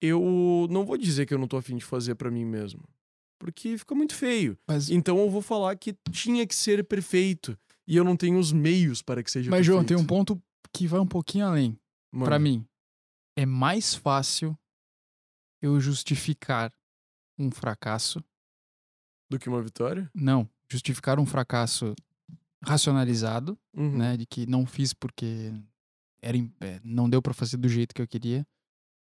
[0.00, 2.82] eu não vou dizer que eu não tô afim de fazer para mim mesmo.
[3.38, 4.56] Porque fica muito feio.
[4.66, 7.58] Mas, Então eu vou falar que tinha que ser perfeito.
[7.86, 9.74] E eu não tenho os meios para que seja mas perfeito.
[9.74, 10.40] João, tem um ponto
[10.72, 11.78] que vai um pouquinho além.
[12.24, 12.64] Pra mim,
[13.36, 14.56] é mais fácil
[15.60, 16.72] eu justificar
[17.38, 18.22] um fracasso.
[19.30, 20.08] Do que uma vitória?
[20.14, 21.94] Não, justificar um fracasso
[22.62, 23.96] racionalizado, Uhum.
[23.98, 24.16] né?
[24.16, 25.52] De que não fiz porque
[26.22, 28.46] era, é, não deu pra fazer do jeito que eu queria,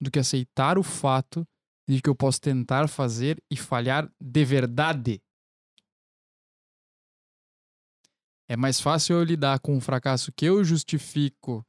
[0.02, 1.48] do que aceitar o fato
[1.88, 5.22] de que eu posso tentar fazer e falhar de verdade.
[8.54, 11.66] É mais fácil eu lidar com um fracasso que eu justifico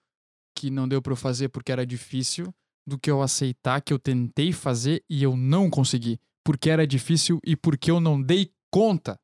[0.55, 2.55] que não deu pra eu fazer porque era difícil,
[2.87, 7.41] do que eu aceitar que eu tentei fazer e eu não consegui, porque era difícil
[7.43, 9.19] e porque eu não dei conta.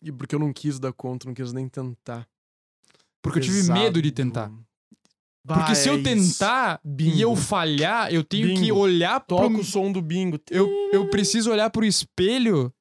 [0.00, 2.26] E porque eu não quis dar conta, não quis nem tentar.
[3.20, 4.50] Porque eu tive medo de tentar.
[5.46, 6.04] Porque se é eu isso.
[6.38, 8.78] tentar e eu falhar, eu tenho que Bingo.
[8.78, 9.36] olhar pro...
[9.36, 10.40] Toca o som do bingo.
[10.50, 12.72] Eu, eu preciso olhar pro espelho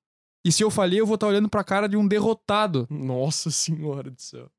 [0.45, 2.87] e se eu falhei, eu vou estar olhando pra cara de um derrotado.
[2.89, 4.49] Nossa senhora do céu.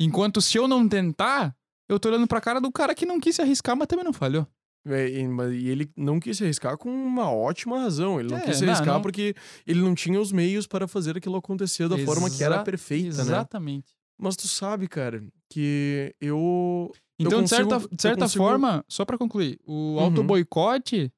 [0.00, 1.56] Enquanto se eu não tentar,
[1.88, 4.12] eu tô olhando pra cara do cara que não quis se arriscar, mas também não
[4.12, 4.46] falhou.
[4.86, 8.18] É, e, mas- e ele não quis se arriscar com uma ótima razão.
[8.20, 9.02] Ele não É, quis se não, arriscar não.
[9.02, 9.34] porque
[9.66, 13.16] ele não tinha os meios para fazer aquilo acontecer da forma que era Exa- perfeita,
[13.16, 13.22] né?
[13.22, 13.92] Exatamente.
[14.20, 16.92] Mas tu sabe, cara, que eu.
[17.20, 20.00] Então, de certa, consigo- de eu certa consigo- forma, só pra concluir, o Uhum.
[20.00, 21.12] auto-boicote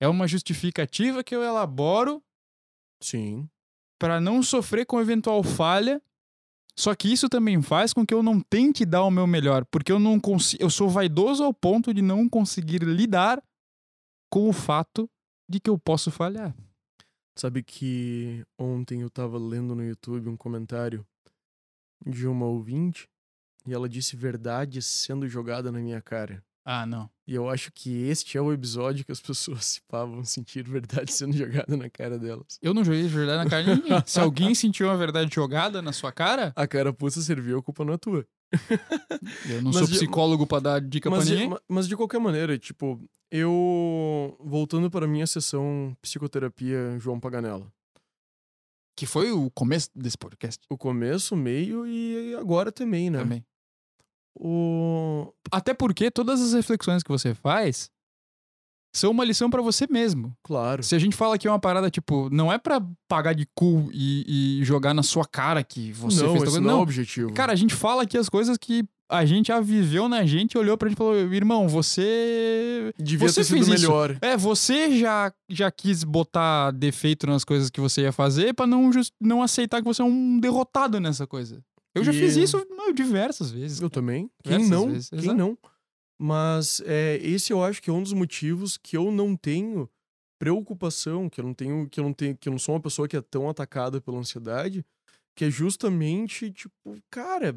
[0.00, 2.22] é uma justificativa que eu elaboro
[3.02, 3.46] Sim.
[3.98, 6.00] Para não sofrer com eventual falha.
[6.76, 9.92] Só que isso também faz com que eu não tente dar o meu melhor, porque
[9.92, 13.40] eu não consigo, eu sou vaidoso ao ponto de não conseguir lidar
[14.28, 15.08] com o fato
[15.48, 16.52] de que eu posso falhar.
[17.36, 21.06] Sabe que ontem eu tava lendo no YouTube um comentário
[22.04, 23.08] de uma ouvinte
[23.66, 26.42] e ela disse verdade sendo jogada na minha cara.
[26.64, 27.10] Ah, não.
[27.26, 30.62] E eu acho que este é o episódio que as pessoas se pá, vão sentir
[30.66, 32.58] verdade sendo jogada na cara delas.
[32.62, 34.02] Eu não joguei verdade na cara de ninguém.
[34.06, 37.94] Se alguém sentiu uma verdade jogada na sua cara, A carapuça serviu, a culpa não
[37.94, 38.26] é tua.
[39.50, 41.48] eu não Mas sou de- psicólogo pra dar dica Mas pra de, ninguém.
[41.50, 42.98] ma- mas de qualquer maneira, tipo,
[43.30, 44.36] eu.
[44.40, 47.70] Voltando para minha sessão psicoterapia João Paganella.
[48.96, 53.18] Que foi o começo desse podcast O começo, o meio e agora também, né?
[53.18, 53.44] também.
[54.36, 55.32] O...
[55.50, 57.90] Até porque todas as reflexões que você faz
[58.94, 60.36] são uma lição pra você mesmo.
[60.44, 60.82] Claro.
[60.82, 63.90] Se a gente fala que é uma parada, tipo, não é pra pagar de cool
[63.92, 66.60] e, e jogar na sua cara que você não, fez esse coisa.
[66.60, 67.32] não é o Não, objetivo.
[67.32, 70.78] cara, a gente fala aqui as coisas que a gente já viveu na gente, olhou
[70.78, 72.92] pra gente e falou, irmão, você...
[72.98, 73.88] Devia você ter sido fez isso.
[73.88, 74.16] melhor.
[74.22, 78.92] É, você já, já quis botar defeito nas coisas que você ia fazer pra não,
[78.92, 81.62] jus- não aceitar que você é um derrotado nessa coisa.
[81.94, 82.58] Eu já E- fiz isso
[82.94, 83.80] diversas vezes.
[83.80, 84.30] Eu também.
[84.42, 84.86] Quem Diversas não?
[84.92, 85.36] vezes, Quem exato.
[85.38, 85.58] não?
[86.18, 89.88] Mas é, esse eu acho que é um dos motivos que eu não tenho
[90.38, 93.08] preocupação, que eu não tenho, que eu não tenho, que eu não sou uma pessoa
[93.08, 94.84] que é tão atacada pela ansiedade,
[95.36, 97.54] que é justamente tipo, cara,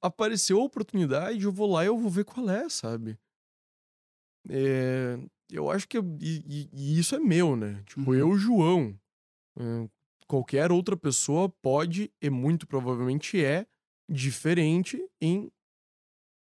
[0.00, 3.18] apareceu a oportunidade, eu vou lá e eu vou ver qual é, sabe?
[4.48, 5.18] É,
[5.50, 7.82] eu acho que e, e- e isso é meu, né?
[7.86, 8.14] Tipo, Uhum.
[8.14, 8.98] eu, João,
[9.58, 9.88] é,
[10.26, 13.66] qualquer outra pessoa pode e muito provavelmente é
[14.10, 15.50] diferente em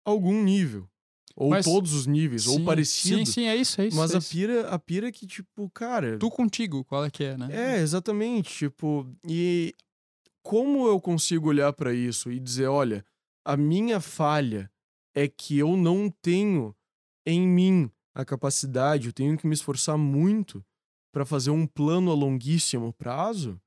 [0.04, 0.88] algum nível.
[1.34, 3.16] Ou Mas- todos os níveis, ou Sim, parecido.
[3.18, 3.96] Sim, sim, é isso, é isso.
[3.96, 4.30] Mas é a isso.
[4.30, 6.18] pira, a pira é que, tipo, cara.
[6.18, 7.48] Tu contigo, qual é que é, né?
[7.50, 8.50] É, exatamente.
[8.58, 9.74] Tipo, e
[10.42, 13.04] como eu consigo olhar pra isso e dizer, olha,
[13.46, 14.70] a minha falha
[15.14, 16.76] é que eu não tenho
[17.26, 20.62] em mim a capacidade, eu tenho que me esforçar muito
[21.14, 23.58] pra fazer um plano a longuíssimo prazo,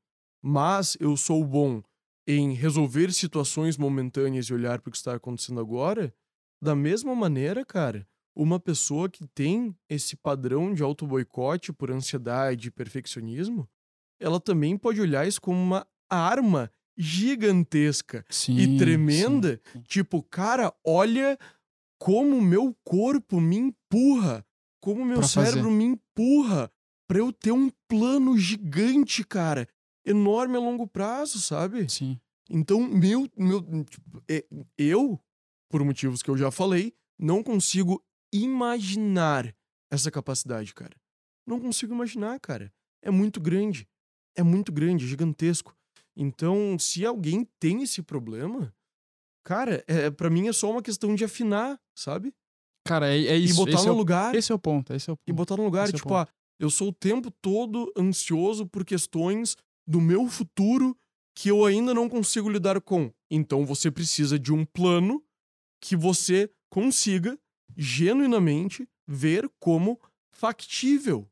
[0.45, 1.81] mas eu sou bom
[2.27, 6.13] em resolver situações momentâneas e olhar pro que está acontecendo agora,
[6.61, 12.71] da mesma maneira, cara, uma pessoa que tem esse padrão de auto-boicote por ansiedade e
[12.71, 13.67] perfeccionismo,
[14.19, 19.59] ela também pode olhar isso como uma arma gigantesca Sim, e tremenda.
[19.73, 19.81] sim, sim.
[19.87, 21.37] Tipo, cara, olha
[21.99, 24.45] como o meu corpo me empurra,
[24.79, 25.51] como o meu Pra fazer.
[25.51, 26.71] cérebro me empurra
[27.07, 29.67] pra eu ter um plano gigante, cara,
[30.05, 31.89] enorme a longo prazo, sabe?
[31.89, 32.19] Sim.
[32.49, 34.45] Então, meu, meu tipo, é-
[34.77, 35.19] eu,
[35.69, 38.03] por motivos que eu já falei, não consigo
[38.33, 39.53] imaginar
[39.91, 40.95] essa capacidade, cara.
[41.47, 42.71] Não consigo imaginar, cara.
[43.03, 43.87] É muito grande.
[44.35, 45.75] É muito grande, é gigantesco.
[46.15, 48.73] Então, se alguém tem esse problema,
[49.45, 52.33] cara, é, para mim é só uma questão de afinar, sabe?
[52.87, 53.55] Cara, é, é e isso.
[53.55, 54.35] botar esse, no é o, lugar.
[54.35, 55.29] esse é o ponto, esse é o ponto.
[55.29, 56.29] E botar no lugar, Esse é tipo, ponto.
[56.29, 59.55] ah, eu sou o tempo todo ansioso por questões
[59.87, 60.97] do meu futuro
[61.35, 63.11] que eu ainda não consigo lidar com.
[63.29, 65.23] Então você precisa de um plano
[65.81, 67.37] que você consiga
[67.75, 69.99] genuinamente ver como
[70.31, 71.29] factível.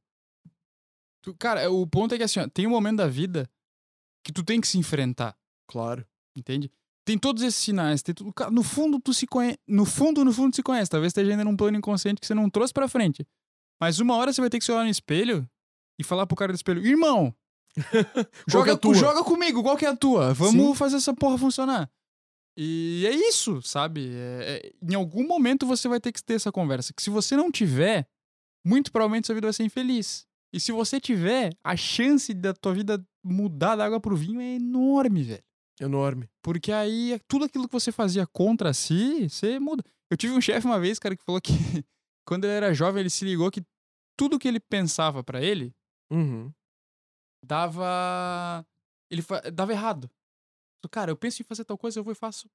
[1.22, 3.50] Tu- cara, o ponto é que assim, ó, tem um momento da vida
[4.26, 6.06] que tu tem que se enfrentar, Claro.
[6.36, 6.70] entende?
[7.06, 8.32] Tem todos esses sinais, tem tudo.
[8.34, 11.32] Cara, no fundo tu se conhece, no fundo, no fundo tu se conhece, talvez esteja
[11.32, 13.26] ainda num plano inconsciente que você não trouxe pra frente.
[13.82, 15.48] Mas uma hora você vai ter que se olhar no espelho
[16.00, 17.36] e falar pro cara do espelho: "Irmão,
[17.84, 20.34] Que é joga, joga comigo, qual que é a tua?
[20.34, 20.76] Vamos Sim.
[20.76, 21.90] fazer essa porra funcionar."
[22.58, 24.12] E é isso, sabe?
[24.14, 26.94] É- é- em algum momento você vai ter que ter essa conversa.
[26.94, 28.08] Que se você não tiver,
[28.66, 30.26] muito provavelmente sua vida vai ser infeliz.
[30.54, 34.54] E se você tiver, a chance da tua vida mudar da água pro vinho é
[34.56, 35.44] enorme, velho.
[35.82, 36.30] Enorme.
[36.44, 39.84] Porque aí tudo aquilo que você fazia contra si, você muda.
[40.12, 41.54] Eu tive um chefe uma vez, cara, que falou que
[42.28, 43.64] quando ele era jovem, ele se ligou que
[44.16, 45.74] tudo que ele pensava pra ele
[46.12, 46.52] Uhum.
[47.44, 48.66] Dava.
[49.10, 50.10] Ele fa- dava errado.
[50.92, 52.50] Cara, eu penso em fazer tal coisa, eu vou e faço.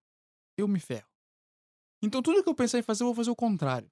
[0.56, 1.08] Eu me ferro.
[2.02, 3.90] Então tudo que eu pensar em fazer, eu vou fazer o contrário.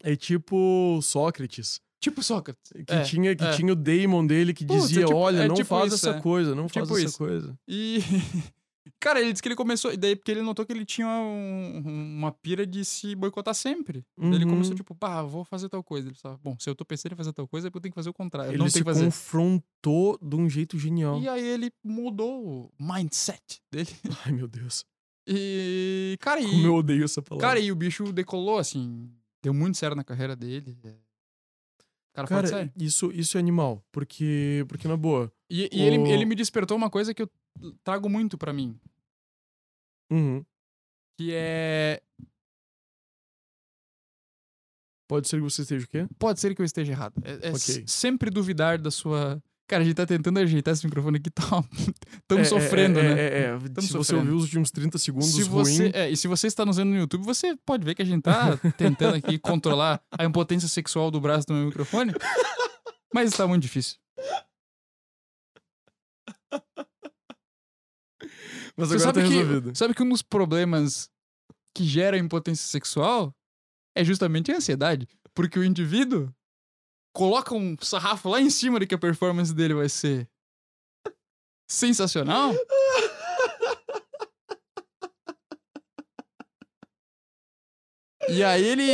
[0.00, 1.80] É tipo Sócrates.
[2.00, 2.70] Tipo Sócrates.
[2.86, 3.50] Que, É, tinha, que é.
[3.56, 6.08] tinha o Daemon dele que Putz, é dizia: tipo- Olha, é não tipo faz isso,
[6.08, 6.20] essa é.
[6.22, 7.18] coisa, não Tipo faz essa isso.
[7.18, 7.58] coisa.
[7.66, 7.98] E.
[9.00, 9.96] Cara, ele disse que ele começou.
[9.96, 11.82] Daí, porque ele notou que ele tinha um-
[12.18, 14.04] uma pira de se boicotar sempre.
[14.16, 14.50] Daí Ele Uhum.
[14.50, 16.08] começou, tipo, pá, vou fazer tal coisa.
[16.08, 17.92] Ele só, bom, se eu tô pensando em fazer tal coisa, é porque eu tenho
[17.92, 18.52] que fazer o contrário.
[18.52, 21.20] Ele se confrontou de um jeito genial.
[21.20, 23.90] E aí ele mudou o mindset dele.
[24.26, 24.84] Ai, meu Deus.
[25.26, 26.16] E.
[26.20, 26.46] Cara, e.
[26.50, 27.46] Como eu odeio essa palavra.
[27.48, 29.10] Cara, e o bicho decolou, assim.
[29.42, 30.76] Deu muito certo na carreira dele.
[30.84, 30.94] é.
[32.14, 32.72] Cara, fala Cara, sério.
[32.76, 33.84] isso, isso é animal.
[33.92, 35.30] Porque, porque na boa.
[35.48, 37.30] E, e ele, o- ele me despertou uma coisa que eu
[37.84, 38.78] trago muito pra mim.
[40.10, 40.44] Uhum.
[41.18, 42.00] Que é.
[45.08, 46.06] Pode ser que você esteja o quê?
[46.18, 47.14] Pode ser que eu esteja errado.
[47.24, 47.54] É, é Ok.
[47.54, 49.42] s- sempre duvidar da sua.
[49.66, 51.42] Cara, a gente tá tentando ajeitar esse microfone aqui, tá.
[52.22, 53.20] Estamos É, sofrendo, é, né?
[53.20, 53.58] É, é, é.
[53.58, 54.18] Tamo Se você sofrendo.
[54.20, 56.90] ouviu os últimos 30 segundos Se ruim, você, é, e se você está nos vendo
[56.90, 61.10] no YouTube, você pode ver que a gente tá tentando aqui controlar a impotência sexual
[61.10, 62.12] do braço do meu microfone.
[63.12, 63.98] Mas está muito difícil.
[68.76, 69.76] mas Você agora sabe tá que, resolvido.
[69.76, 71.10] sabe que um dos problemas
[71.74, 73.34] que gera impotência sexual
[73.96, 75.06] é justamente a ansiedade.
[75.34, 76.32] Porque o indivíduo
[77.14, 80.28] coloca um sarrafo lá em cima de que a performance dele vai ser
[81.70, 82.52] sensacional.
[88.28, 88.86] E aí ele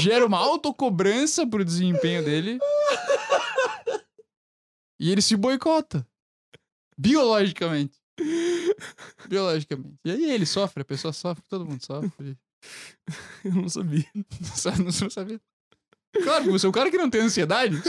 [0.00, 2.58] gera uma autocobrança pro desempenho dele.
[5.00, 6.06] E ele se boicota.
[6.96, 8.00] Biologicamente.
[9.28, 9.96] Biologicamente.
[10.04, 12.36] E aí ele sofre, a pessoa sofre, todo mundo sofre.
[13.44, 14.06] Eu não sabia.
[14.14, 15.40] Não não sabia.
[16.22, 17.76] Claro, você é o cara que não tem ansiedade.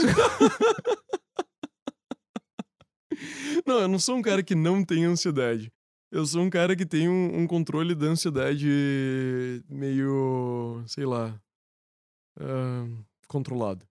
[3.66, 5.72] Não, eu não sou um cara que não tem ansiedade.
[6.12, 8.68] Eu sou um cara que tem um, um controle da ansiedade
[9.68, 11.40] meio, sei lá,
[12.38, 12.86] ah,
[13.26, 13.84] controlado.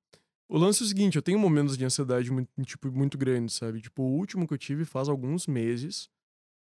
[0.48, 3.82] O lance é o seguinte, eu tenho momentos de ansiedade muito, tipo, muito grandes, sabe?
[3.82, 6.10] Tipo, o último que eu tive faz alguns meses,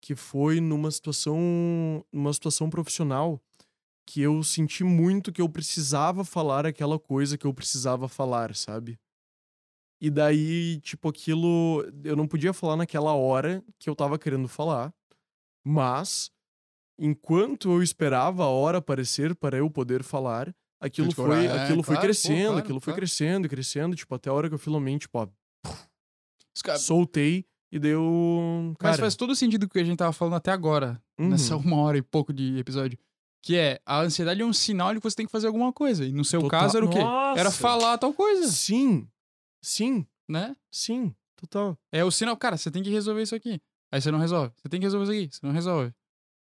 [0.00, 3.40] que foi numa situação, numa situação profissional
[4.06, 8.98] que eu senti muito que eu precisava falar aquela coisa que eu precisava falar, sabe?
[10.00, 14.94] E daí, tipo, aquilo eu não podia falar naquela hora que eu tava querendo falar,
[15.64, 16.30] mas
[16.98, 21.82] enquanto eu esperava a hora aparecer para eu poder falar, aquilo Tipo, foi, é, aquilo
[21.82, 23.00] foi claro, pô, crescendo, claro, aquilo foi claro.
[23.00, 25.28] crescendo, crescendo, tipo, até a hora que eu finalmente, tipo, ó,
[26.78, 27.46] soltei
[27.76, 31.00] e deu, cara, Mas faz todo sentido o que a gente tava falando até agora,
[31.18, 32.98] uhum, nessa uma hora e pouco de episódio.
[33.42, 36.04] Que é, a ansiedade é um sinal de que você tem que fazer alguma coisa.
[36.04, 36.98] E no seu Total- caso era o quê?
[36.98, 37.50] Era Nossa!
[37.52, 39.06] falar tal coisa, Sim,
[39.62, 40.56] sim, né?
[40.70, 41.78] sim, total.
[41.92, 43.60] É o sinal, cara, você tem que resolver isso aqui.
[43.92, 44.52] Aí você não resolve.
[44.56, 45.92] Você tem que resolver isso aqui, você não resolve.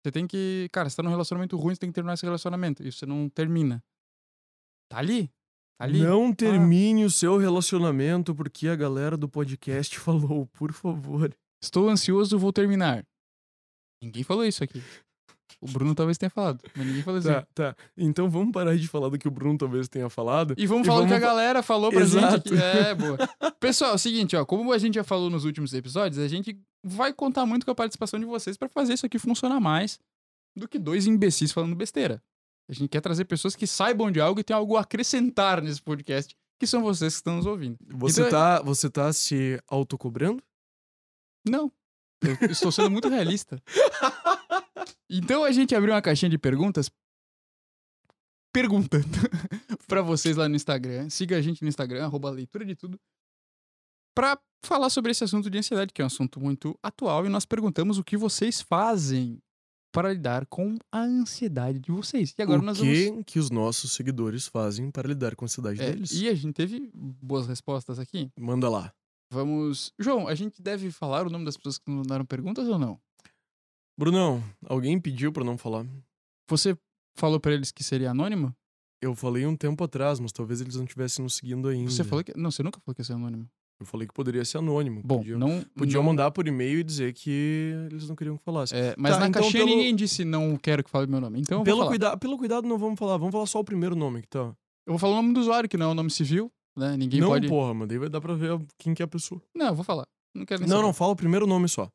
[0.03, 0.67] Você tem que.
[0.71, 2.81] Cara, você tá num relacionamento ruim, você tem que terminar esse relacionamento.
[2.85, 3.83] E você não termina.
[4.89, 5.29] Tá ali.
[5.79, 5.99] Ali.
[6.01, 11.33] Não termine o seu relacionamento porque a galera do podcast falou, por favor.
[11.63, 13.03] Estou ansioso, vou terminar.
[14.03, 14.81] Ninguém falou isso aqui.
[15.59, 17.29] O Bruno talvez tenha falado, mas ninguém falou isso.
[17.29, 17.75] Tá, tá.
[17.97, 20.53] Então vamos parar de falar do que o Bruno talvez tenha falado.
[20.55, 22.49] E vamos E falar o que a vamos galera falou pra Exato.
[22.53, 22.61] gente.
[22.61, 23.17] É, boa.
[23.59, 26.59] Pessoal, é o seguinte, ó, como a gente já falou nos últimos episódios, a gente
[26.85, 29.97] vai contar muito com a participação de vocês pra fazer isso aqui funcionar mais
[30.55, 32.21] do que dois imbecis falando besteira.
[32.69, 35.81] A gente quer trazer pessoas que saibam de algo e tenham algo a acrescentar nesse
[35.81, 37.77] podcast, que são vocês que estão nos ouvindo.
[37.95, 40.43] Você, Então- tá, você tá se autocobrando?
[41.47, 41.71] Não.
[42.21, 43.61] Eu estou sendo muito realista.
[45.09, 46.89] Então a gente abriu uma caixinha de perguntas
[48.53, 49.05] perguntando
[49.87, 51.09] pra vocês lá no Instagram.
[51.09, 52.99] Siga a gente no Instagram, arroba leitura de tudo,
[54.15, 57.45] pra falar sobre esse assunto de ansiedade, que é um assunto muito atual, e nós
[57.45, 59.41] perguntamos o que vocês fazem
[59.91, 62.33] para lidar com a ansiedade de vocês.
[62.37, 63.23] E agora o nós que vamos.
[63.25, 66.11] que os nossos seguidores fazem para lidar com a ansiedade É, deles?
[66.11, 68.29] e a gente teve boas respostas aqui.
[68.39, 68.93] Manda lá.
[69.31, 69.91] Vamos.
[69.99, 72.99] João, a gente deve falar o nome das pessoas que nos mandaram perguntas ou não?
[73.99, 75.85] Brunão, alguém pediu pra não falar?
[76.49, 76.77] Você
[77.17, 78.55] falou pra eles que seria anônimo?
[79.01, 81.89] Eu falei um tempo atrás, mas talvez eles não estivessem nos seguindo ainda.
[81.91, 82.35] Você falou que.
[82.37, 83.49] Não, você nunca falou que ia ser anônimo.
[83.79, 85.01] Eu falei que poderia ser anônimo.
[85.03, 85.63] Bom, podiam, não.
[85.75, 88.73] podiam não- mandar por e-mail e dizer que eles não queriam que falasse.
[88.75, 91.39] É, mas Tá, na então caixinha pelo- ninguém disse não quero que fale meu nome.
[91.39, 91.89] Então pelo, falar.
[91.89, 93.17] cuida pelo cuidado, não vamos falar.
[93.17, 94.39] Vamos falar só o primeiro nome que tá.
[94.85, 96.97] Eu vou falar o nome do usuário, que não é o nome civil, né?
[96.97, 97.47] Ninguém não, pode.
[97.47, 99.39] porra, mas daí vai dar pra ver quem que é a pessoa.
[99.55, 100.05] Não, eu vou falar.
[100.33, 100.87] Não quero nem Não, saber.
[100.87, 101.87] não, fala o primeiro nome só.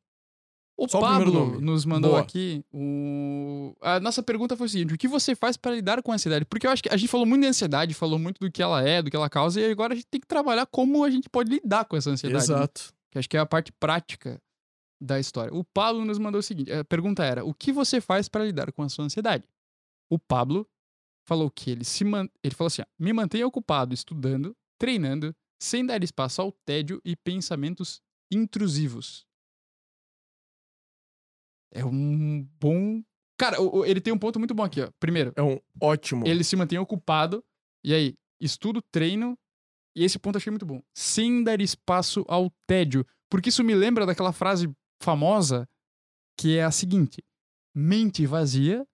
[0.83, 1.61] O Só o Pablo nome.
[1.65, 2.23] nos mandou Boa.
[2.23, 3.73] aqui o...
[3.81, 6.45] A nossa pergunta foi o seguinte: o que você faz para lidar com a ansiedade?
[6.45, 8.83] Porque eu acho que a gente falou muito de ansiedade, falou muito do que ela
[8.83, 11.29] é, do que ela causa, e agora a gente tem que trabalhar como a gente
[11.29, 12.49] pode lidar com essa ansiedade.
[12.49, 12.55] né?
[12.57, 12.93] Exato.
[13.13, 14.43] Que acho que é a parte prática
[15.01, 15.55] da história.
[15.55, 18.73] O Pablo nos mandou o seguinte: a pergunta era: o que você faz para lidar
[18.73, 19.45] com a sua ansiedade?
[20.11, 20.67] O Pablo
[21.25, 22.29] falou que ele se man...
[22.43, 27.15] ele falou assim: ó, me mantenha ocupado estudando, treinando, sem dar espaço ao tédio e
[27.15, 28.01] pensamentos
[28.33, 29.25] intrusivos.
[31.73, 33.03] É um bom.
[33.39, 34.89] Cara, o- o- ele tem um ponto muito bom aqui, ó.
[35.01, 36.27] Primeiro, É um ótimo.
[36.27, 37.43] ele se mantém ocupado,
[37.85, 39.37] e aí, estudo, treino,
[39.97, 40.83] e esse ponto eu achei muito bom.
[40.95, 43.07] Sem dar espaço ao tédio.
[43.31, 44.71] Porque isso me lembra daquela frase
[45.03, 45.69] famosa
[46.39, 47.25] que é a seguinte:
[47.75, 48.87] mente vazia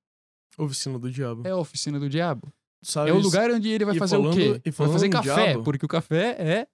[0.56, 1.42] Oficina do Diabo.
[1.46, 2.52] é a oficina do diabo.
[2.82, 4.60] Sabe É o lugar onde ele vai fazer o falando- quê?
[4.64, 6.68] e Vai fazer café, diabo- porque o café é.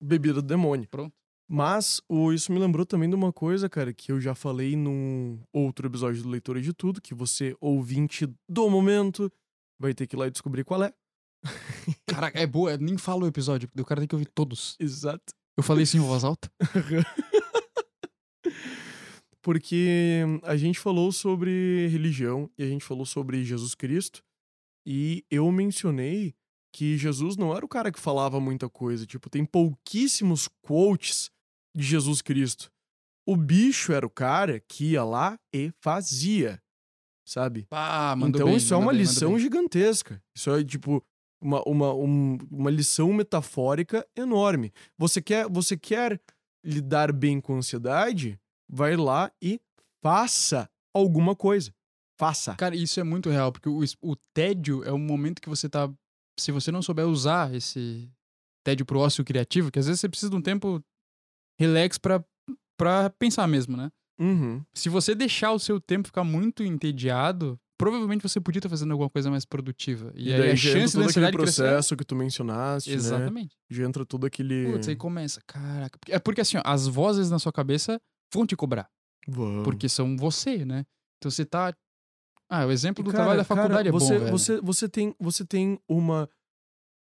[0.00, 0.88] Bebida do demônio.
[0.90, 1.14] Pronto.
[1.54, 5.38] Mas o, isso me lembrou também de uma coisa, cara, que eu já falei num
[5.52, 9.30] outro episódio do Leitura de Tudo, que você, ouvinte do momento,
[9.78, 10.94] vai ter que ir lá e descobrir qual é.
[12.08, 14.76] Caraca, é boa, nem fala o episódio, porque o cara tem que ouvir todos.
[14.80, 15.34] Exato.
[15.54, 16.50] Eu falei isso em voz alta?
[19.42, 24.22] Porque a gente falou sobre religião e a gente falou sobre Jesus Cristo.
[24.86, 26.32] E eu mencionei
[26.72, 29.04] que Jesus não era o cara que falava muita coisa.
[29.04, 31.28] Tipo, tem pouquíssimos quotes
[31.74, 32.70] de Jesus Cristo.
[33.26, 36.60] O bicho era o cara que ia lá e fazia,
[37.24, 37.66] sabe?
[37.70, 40.20] Ah, então bem, isso é uma bem, lição gigantesca.
[40.36, 41.04] Isso é, tipo,
[41.40, 44.72] uma, uma, um- uma lição metafórica enorme.
[44.98, 46.20] Você quer, você quer
[46.64, 48.38] lidar bem com a ansiedade?
[48.68, 49.60] Vai lá e
[50.02, 51.72] faça alguma coisa.
[52.18, 52.54] Faça.
[52.56, 55.90] Cara, isso é muito real, porque o, o tédio é um momento que você tá.
[56.38, 58.10] Se você não souber usar esse
[58.64, 60.82] tédio pro ócio criativo, que às vezes você precisa de um tempo
[61.62, 62.24] relax pra,
[62.76, 63.90] pra pensar mesmo, né?
[64.20, 64.62] Uhum.
[64.74, 69.10] Se você deixar o seu tempo ficar muito entediado, provavelmente você podia estar fazendo alguma
[69.10, 70.12] coisa mais produtiva.
[70.14, 71.62] E, E, aí a chance todo aquele ansiedade crescer.
[71.62, 72.96] processo que tu mencionaste, né?
[72.96, 73.56] Exatamente.
[73.70, 74.70] Já entra todo aquele...
[74.72, 75.40] Putz, aí começa.
[75.46, 75.98] Caraca.
[76.08, 78.00] É porque assim, ó, as vozes na sua cabeça
[78.32, 78.88] vão te cobrar.
[79.26, 79.64] Vamos.
[79.64, 80.84] Porque são você, né?
[81.18, 81.74] Então você tá.
[82.48, 84.30] Ah, o exemplo do cara, trabalho da cara, faculdade é você, bom, velho.
[84.30, 86.28] Você, você, tem, você tem uma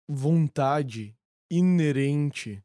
[0.08, 1.14] vontade
[1.50, 2.62] inerente.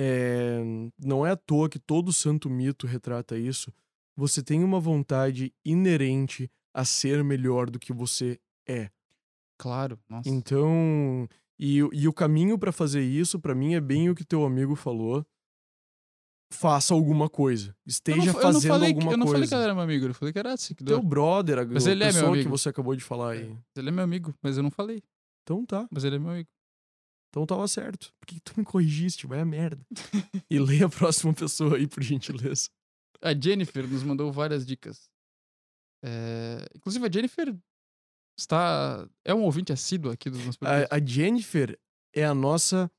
[0.00, 0.60] É,
[0.96, 3.72] não é à toa que todo santo mito retrata isso.
[4.16, 8.38] Você tem uma vontade inerente a ser melhor do que você
[8.68, 8.90] é.
[9.58, 10.28] Claro, nossa.
[10.28, 14.24] Então, e, o- e o caminho pra fazer isso, pra mim, é bem o que
[14.24, 15.26] teu amigo falou.
[16.50, 17.70] Faça alguma coisa.
[17.70, 19.54] Eu não Esteja eu não fazendo que- alguma Eu não falei que coisa.
[19.56, 20.98] ela era meu amigo, eu falei que era seguidor.
[20.98, 22.50] Teu brother, a, Mas ele é meu pessoa que amigo.
[22.50, 23.54] você acabou de falar aí.
[23.76, 25.02] Ele é meu amigo, mas eu não falei.
[25.42, 25.86] Então tá.
[25.90, 26.48] Mas ele é meu amigo.
[27.28, 28.12] Então tava certo.
[28.18, 29.26] Por que tu me corrigiste?
[29.26, 29.84] Vai a merda.
[30.50, 32.70] e leia a próxima pessoa aí, por gentileza.
[33.20, 35.10] A Jennifer nos mandou várias dicas.
[36.02, 37.56] É, Inclusive, a Jennifer
[38.38, 39.08] está.
[39.24, 40.92] É um ouvinte assíduo aqui dos nossos podcasts.
[40.92, 41.78] A, a Jennifer
[42.14, 42.90] é a nossa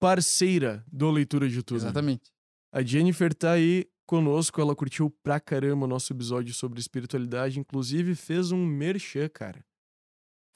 [0.00, 1.78] parceira do Leitura de Tudo.
[1.78, 2.32] Exatamente.
[2.72, 8.14] A Jennifer tá aí conosco, ela curtiu pra caramba o nosso episódio sobre espiritualidade, inclusive
[8.14, 9.64] fez um merchan, cara.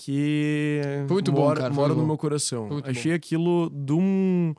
[0.03, 2.07] Que Foi muito bom, mora, cara, foi mora no bom.
[2.07, 2.67] meu coração.
[2.69, 4.55] Muito Achei aquilo de, um,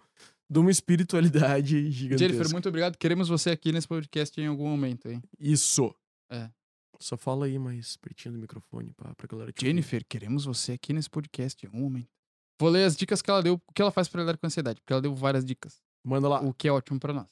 [0.48, 2.28] de uma espiritualidade gigantesca.
[2.34, 2.96] Jennifer, muito obrigado.
[2.96, 5.20] Queremos você aqui nesse podcast em algum momento, hein?
[5.40, 5.92] Isso.
[6.32, 6.48] É.
[7.00, 9.70] Só fala aí mais pertinho do microfone pra, pra galera te ouvir.
[9.72, 12.10] Jennifer, queremos você aqui nesse podcast em algum momento.
[12.60, 14.48] Vou ler as dicas que ela deu, o que ela faz pra lidar com a
[14.48, 15.82] ansiedade, porque ela deu várias dicas.
[16.06, 16.42] Manda lá.
[16.44, 17.28] o que é ótimo pra nós.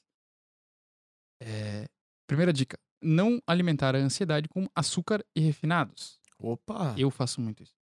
[1.41, 1.87] É,
[2.25, 6.19] Primeira dica: não alimentar a ansiedade com açúcar e refinados.
[6.39, 6.95] Opa!
[6.97, 7.78] Eu faço muito isso.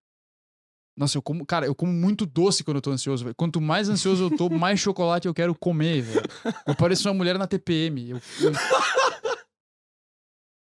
[0.98, 3.36] Nossa, eu como, cara, eu como muito doce quando eu tô ansioso, velho.
[3.36, 6.26] Quanto mais ansioso eu tô, mais chocolate eu quero comer, velho.
[6.66, 8.10] Eu pareço uma mulher na TPM.
[8.10, 8.52] Eu, eu-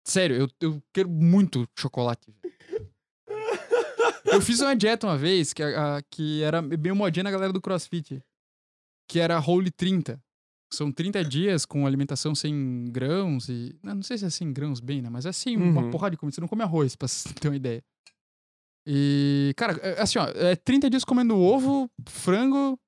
[0.06, 2.32] Sério, eu, eu quero muito chocolate.
[2.32, 2.56] velho.
[4.26, 7.62] Eu fiz uma dieta uma vez que, a- que era meio modinha na galera do
[7.62, 8.22] CrossFit.
[9.10, 10.22] Que era Holy 30.
[10.74, 13.74] São 30 dias com alimentação sem grãos e.
[13.82, 15.10] Não, sei se é sem grãos bem, né?
[15.10, 15.90] Mas é assim, uma Uhum.
[15.91, 16.36] porrada de comida.
[16.36, 17.08] Você não come arroz, pra
[17.40, 17.82] ter uma ideia.
[18.90, 22.80] E, cara, é assim, ó, é 30 dias comendo ovo, frango,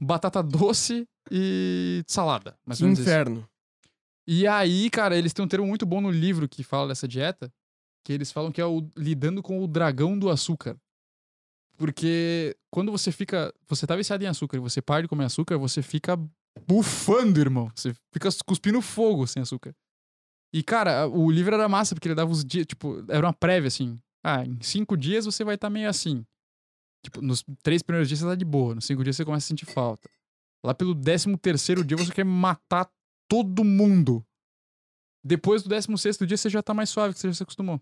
[0.00, 2.56] batata doce e salada.
[2.64, 3.08] Mais Que menos isso.
[3.08, 3.48] inferno.
[4.28, 7.52] E aí, cara, eles têm um termo muito bom no livro que fala dessa dieta,
[8.04, 10.76] que eles falam que é o lidando com o dragão do açúcar.
[11.76, 13.52] Porque quando você fica.
[13.66, 16.16] Você tá viciado em açúcar e você para de comer açúcar, você fica
[16.64, 17.72] bufando, irmão.
[17.74, 19.74] Você fica cuspindo fogo sem açúcar.
[20.52, 23.66] E, cara, o livro era massa, porque ele dava os dias, tipo, era uma prévia,
[23.66, 23.98] assim.
[24.24, 26.24] Ah, em cinco dias você vai estar meio assim.
[27.04, 29.48] Tipo, nos três primeiros dias você tá de boa, nos cinco dias você começa a
[29.48, 30.08] sentir falta.
[30.64, 32.88] Lá pelo décimo terceiro dia você quer matar
[33.28, 34.24] todo mundo.
[35.24, 37.80] Depois do décimo sexto dia você já tá mais suave, que você já se acostumou.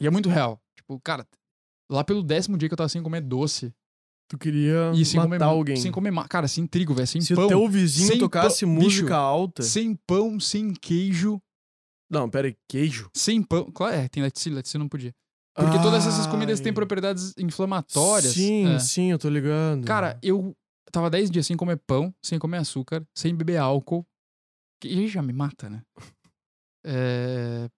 [0.00, 0.60] E é muito real.
[0.76, 1.26] Tipo, cara,
[1.90, 3.74] lá pelo décimo dia que eu tava sem comer doce.
[4.28, 5.76] Tu queria E sem matar comer, alguém.
[5.76, 7.44] Sem comer, cara, sem trigo, velho, sem Se pão.
[7.44, 9.62] o teu vizinho sem tocasse pão- música Bicho, alta.
[9.62, 11.38] Sem pão, sem queijo,
[12.10, 13.10] Não, pera aí, queijo.
[13.14, 13.70] sem pão.
[13.70, 15.14] Claro, é, tem laticínio, laticínio não podia.
[15.54, 18.32] Porque todas essas comidas têm propriedades inflamatórias.
[18.32, 18.78] Sim, é.
[18.78, 19.84] sim, eu tô ligado.
[19.84, 20.56] Cara, eu
[20.90, 24.06] tava 10 dias sem comer pão, sem comer açúcar, sem beber álcool.
[24.80, 25.82] Que aí já me mata, né?
[26.84, 27.68] É,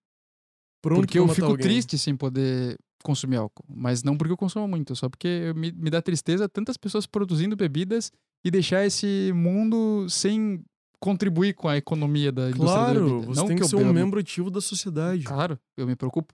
[0.82, 1.62] Por porque que eu fico alguém?
[1.62, 3.62] triste sem poder consumir álcool.
[3.68, 7.54] Mas não porque eu consumo muito, só porque me, me dá tristeza tantas pessoas produzindo
[7.54, 8.10] bebidas
[8.42, 10.64] e deixar esse mundo sem
[10.98, 13.26] contribuir com a economia da indústria da Claro, bebida.
[13.26, 15.24] você não tem que que eu ser um membro ativo da sociedade.
[15.24, 16.32] Claro, eu me preocupo.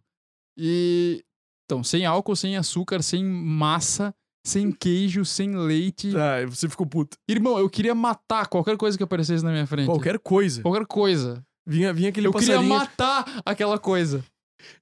[0.56, 1.24] E
[1.70, 4.12] então, sem álcool, sem açúcar, sem massa,
[4.44, 6.10] sem queijo, sem leite.
[6.16, 7.16] Ah, você ficou puto.
[7.28, 9.86] Irmão, eu queria matar qualquer coisa que aparecesse na minha frente.
[9.86, 10.62] Qualquer coisa.
[10.62, 11.44] Qualquer coisa.
[11.66, 12.74] Vinha, vinha aquele eu queria passarinho.
[12.74, 14.24] matar aquela coisa.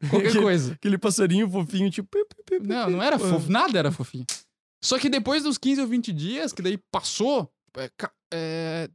[0.08, 0.72] Qualquer aquele, coisa.
[0.72, 2.08] aquele passarinho fofinho, tipo.
[2.64, 3.18] Não, não era Ah.
[3.18, 4.24] fofo, nada era fofinho.
[4.82, 7.90] Só que depois dos 15 ou 20 dias, que daí passou, é,
[8.32, 8.88] é,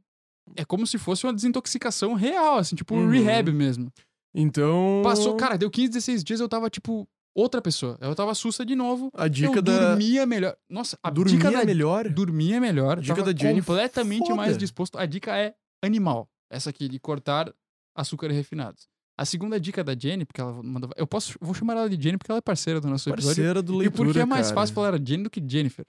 [0.56, 3.10] é como se fosse uma desintoxicação real, assim, tipo um Uhum.
[3.10, 3.92] rehab mesmo.
[4.34, 5.02] Então.
[5.04, 7.98] Passou, cara, deu 15, 16 dias, eu tava, tipo, outra pessoa.
[8.00, 9.10] Eu tava sussa de novo.
[9.14, 9.88] A dica eu da.
[9.90, 10.56] dormia melhor.
[10.68, 12.08] Nossa, a Dormia dica da melhor?
[12.08, 13.00] dormia melhor.
[13.00, 14.34] Dica da Jenny, completamente foda.
[14.36, 14.96] mais disposto.
[14.98, 16.28] A dica é animal.
[16.50, 17.52] Essa aqui, de cortar
[17.96, 18.86] açúcar refinados.
[19.16, 20.90] A segunda dica da Jenny, porque ela mandou.
[20.96, 21.36] Eu posso.
[21.40, 23.36] Vou chamar ela de Jenny porque ela é parceira do nosso episódio.
[23.36, 24.60] Parceira do E leitura, porque é mais cara.
[24.60, 25.86] fácil falar Jenny do que Jennifer.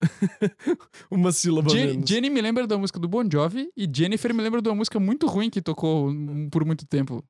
[1.10, 2.08] Uma sílaba menos.
[2.08, 4.98] Jenny me lembra da música do Bon Jovi e Jennifer me lembra de uma música
[4.98, 6.10] muito ruim que tocou
[6.50, 7.22] por muito tempo.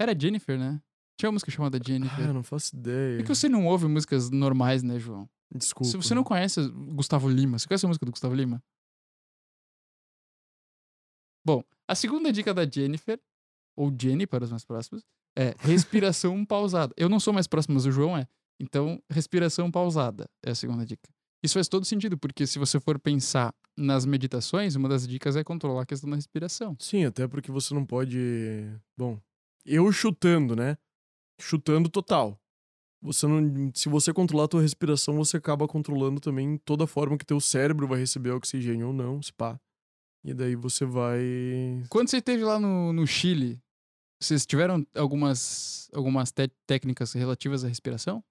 [0.00, 0.80] Era Jennifer, né?
[1.18, 2.26] Tinha uma música chamada Ah, Jennifer.
[2.28, 3.18] eu não faço ideia.
[3.20, 5.28] É que você não ouve músicas normais, né, João?
[5.52, 5.90] Desculpa.
[5.90, 6.60] Se você não conhece
[6.94, 8.62] Gustavo Lima, você conhece a música do Gustavo Lima?
[11.44, 13.18] Bom, a segunda dica da Jennifer,
[13.76, 15.02] ou Jenny para os mais próximos,
[15.36, 16.92] é respiração pausada.
[16.96, 18.28] Eu não sou mais próximo, mas o João é.
[18.60, 21.08] Então, respiração pausada é a segunda dica.
[21.42, 25.44] Isso faz todo sentido, porque se você for pensar nas meditações, uma das dicas é
[25.44, 26.76] controlar a questão da respiração.
[26.80, 28.18] Sim, até porque você não pode.
[28.96, 29.20] Bom,
[29.64, 30.76] eu chutando, né?
[31.40, 32.38] Chutando total.
[33.00, 37.16] Você não, se você controlar a tua respiração, você acaba controlando também toda a forma
[37.16, 39.58] que teu cérebro vai receber oxigênio ou não, se pá.
[40.24, 41.20] E daí você vai.
[41.88, 43.60] Quando você esteve lá no, no Chile,
[44.20, 46.32] vocês tiveram algumas, algumas
[46.66, 48.22] técnicas relativas à respiração?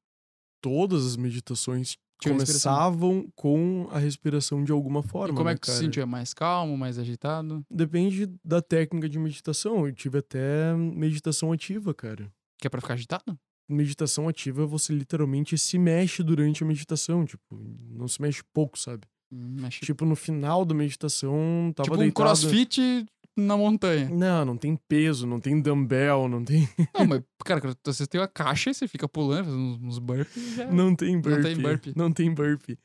[0.61, 2.73] Todas as meditações Tinha respiração.
[2.73, 5.33] começavam com a respiração de alguma forma.
[5.33, 5.79] e como né, é que você cara?
[5.79, 6.05] se sentia?
[6.05, 7.65] Mais calmo, mais agitado?
[7.71, 9.87] Depende da técnica de meditação.
[9.87, 12.29] Eu tive até meditação ativa, cara.
[12.59, 13.37] Que é pra ficar agitado?
[13.69, 17.25] Meditação ativa, você literalmente se mexe durante a meditação.
[17.25, 17.43] Tipo,
[17.91, 19.03] não se mexe pouco, sabe?
[19.31, 22.15] Hum, Tipo, no final da meditação, tava tipo um deitado...
[22.15, 23.05] crossfit
[23.37, 24.09] na montanha.
[24.09, 26.67] Não, não tem peso, não tem dumbbell, não tem,
[26.97, 30.71] Não, mas, cara, você tem uma caixa e você fica pulando, fazendo uns, burpees já.
[30.71, 31.43] não tem burpee.
[31.43, 31.93] tem burpee.
[31.95, 32.79] Não tem burpee.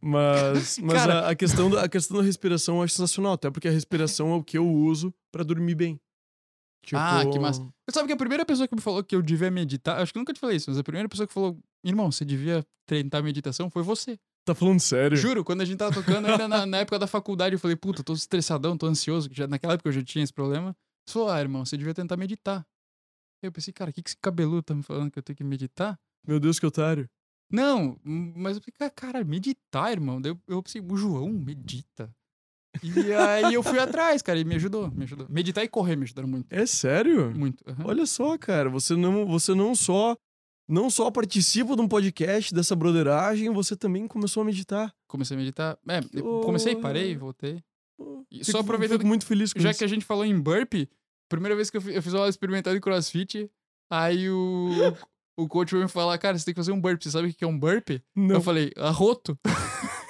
[0.00, 1.20] Mas, mas Cara.
[1.20, 4.32] a, a questão da, a questão da respiração eu acho sensacional, até porque a respiração
[4.32, 6.00] é o que eu uso pra dormir bem.
[6.84, 7.60] Tipo, Ah, que massa.
[7.88, 10.18] Você sabe que a primeira pessoa que me falou que eu devia meditar, acho que
[10.18, 13.22] eu nunca te falei isso, mas a primeira pessoa que falou, irmão, você devia tentar
[13.22, 14.18] meditação foi você.
[14.44, 15.16] Tá falando sério?
[15.16, 18.02] Juro, quando a gente tava tocando, ainda na, na época da faculdade, eu falei, puta,
[18.02, 20.76] tô estressadão, tô ansioso, que já, naquela época eu já tinha esse problema.
[21.06, 22.66] Você falou, ah, irmão, você devia tentar meditar.
[23.40, 25.44] Eu pensei, cara, o que, que esse cabeludo tá me falando que eu tenho que
[25.44, 25.98] meditar?
[26.26, 27.08] Meu Deus, que otário.
[27.50, 30.20] Não, mas eu falei, cara, meditar, irmão.
[30.20, 32.12] Daí eu, eu pensei, o João medita.
[32.82, 35.26] E aí eu fui atrás, cara, e me ajudou, me ajudou.
[35.28, 36.46] Meditar e correr me ajudaram muito.
[36.50, 37.30] É sério?
[37.30, 37.62] Muito.
[37.68, 37.84] aham.
[37.86, 40.16] Olha só, cara, você não, você não só
[40.68, 44.94] não só participa de um podcast dessa broderagem, você também começou a meditar.
[45.06, 45.78] Comecei a meditar.
[45.88, 47.62] É, eu comecei, parei, voltei.
[48.30, 49.78] E Fico- só aproveitando fico muito feliz com Já isso.
[49.78, 50.88] que a gente falou em burpee,
[51.28, 53.50] primeira vez que eu fi- eu fiz uma aula experimental de crossfit,
[53.90, 54.70] aí o,
[55.36, 57.04] o coach veio me falar, cara, você tem que fazer um burpee.
[57.04, 58.02] Você sabe o que é um burpee?
[58.16, 58.36] Não.
[58.36, 59.38] Eu falei, arroto.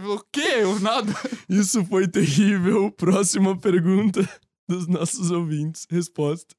[0.00, 0.40] falou, o quê?
[0.40, 1.12] Eu nada.
[1.48, 2.90] Isso foi terrível.
[2.90, 4.20] Próxima pergunta
[4.66, 5.86] dos nossos ouvintes.
[5.90, 6.56] Resposta.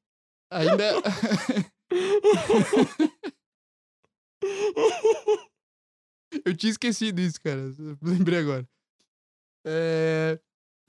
[0.51, 0.93] Ainda.
[6.45, 7.61] eu tinha esquecido isso, cara.
[8.01, 8.67] Lembrei agora.
[9.65, 10.39] É...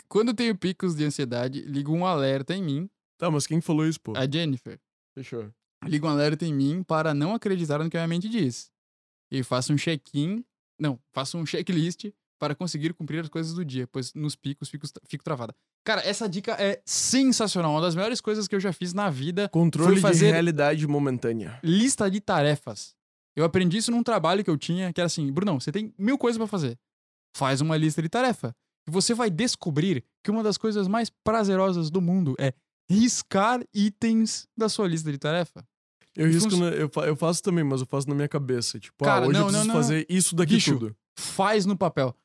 [0.08, 2.90] Quando tenho picos de ansiedade, ligo um alerta em mim.
[3.16, 4.12] Tá, mas quem falou isso, pô?
[4.16, 4.78] A Jennifer.
[5.14, 5.50] Fechou.
[5.84, 8.70] Liga um alerta em mim para não acreditar no que a minha mente diz.
[9.30, 10.44] E faço um check-in.
[10.78, 12.12] Não, faço um checklist
[12.42, 15.54] para conseguir cumprir as coisas do dia, pois nos picos fico, fico travada.
[15.84, 17.70] Cara, essa dica é sensacional.
[17.70, 19.48] Uma das melhores coisas que eu já fiz na vida.
[19.48, 21.60] Controle de realidade momentânea.
[21.62, 22.96] lista de tarefas.
[23.36, 26.18] Eu aprendi isso num trabalho que eu tinha, que era assim, Brunão, você tem mil
[26.18, 26.76] coisas pra fazer.
[27.36, 28.52] Faz uma lista de tarefa.
[28.88, 32.52] E você vai descobrir que uma das coisas mais prazerosas do mundo é
[32.90, 35.64] riscar itens da sua lista de tarefa.
[36.16, 38.80] Eu risco, na- eu, eu faço também, mas eu faço na minha cabeça.
[38.80, 39.80] Tipo, Cara, ah, hoje não, eu preciso não, não.
[39.80, 40.96] fazer isso daqui Bicho, tudo.
[41.16, 42.16] Faz no papel.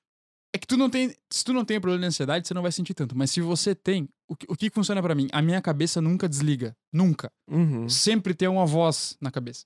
[0.54, 1.14] É que tu não tem.
[1.30, 3.18] Se tu não tem problema de ansiedade, você não vai sentir tanto.
[3.18, 5.28] Mas se você tem, o que, o que funciona pra mim?
[5.32, 6.76] A minha cabeça nunca desliga.
[6.92, 7.32] Nunca.
[7.50, 7.88] Uhum.
[7.90, 9.66] Sempre tem uma voz na cabeça.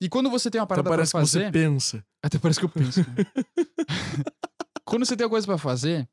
[0.00, 1.44] E quando você tem uma Até parada pra parece que fazer.
[1.46, 2.04] você pensa.
[2.22, 3.00] Até parece que eu penso.
[4.84, 6.08] Quando você tem uma coisa pra fazer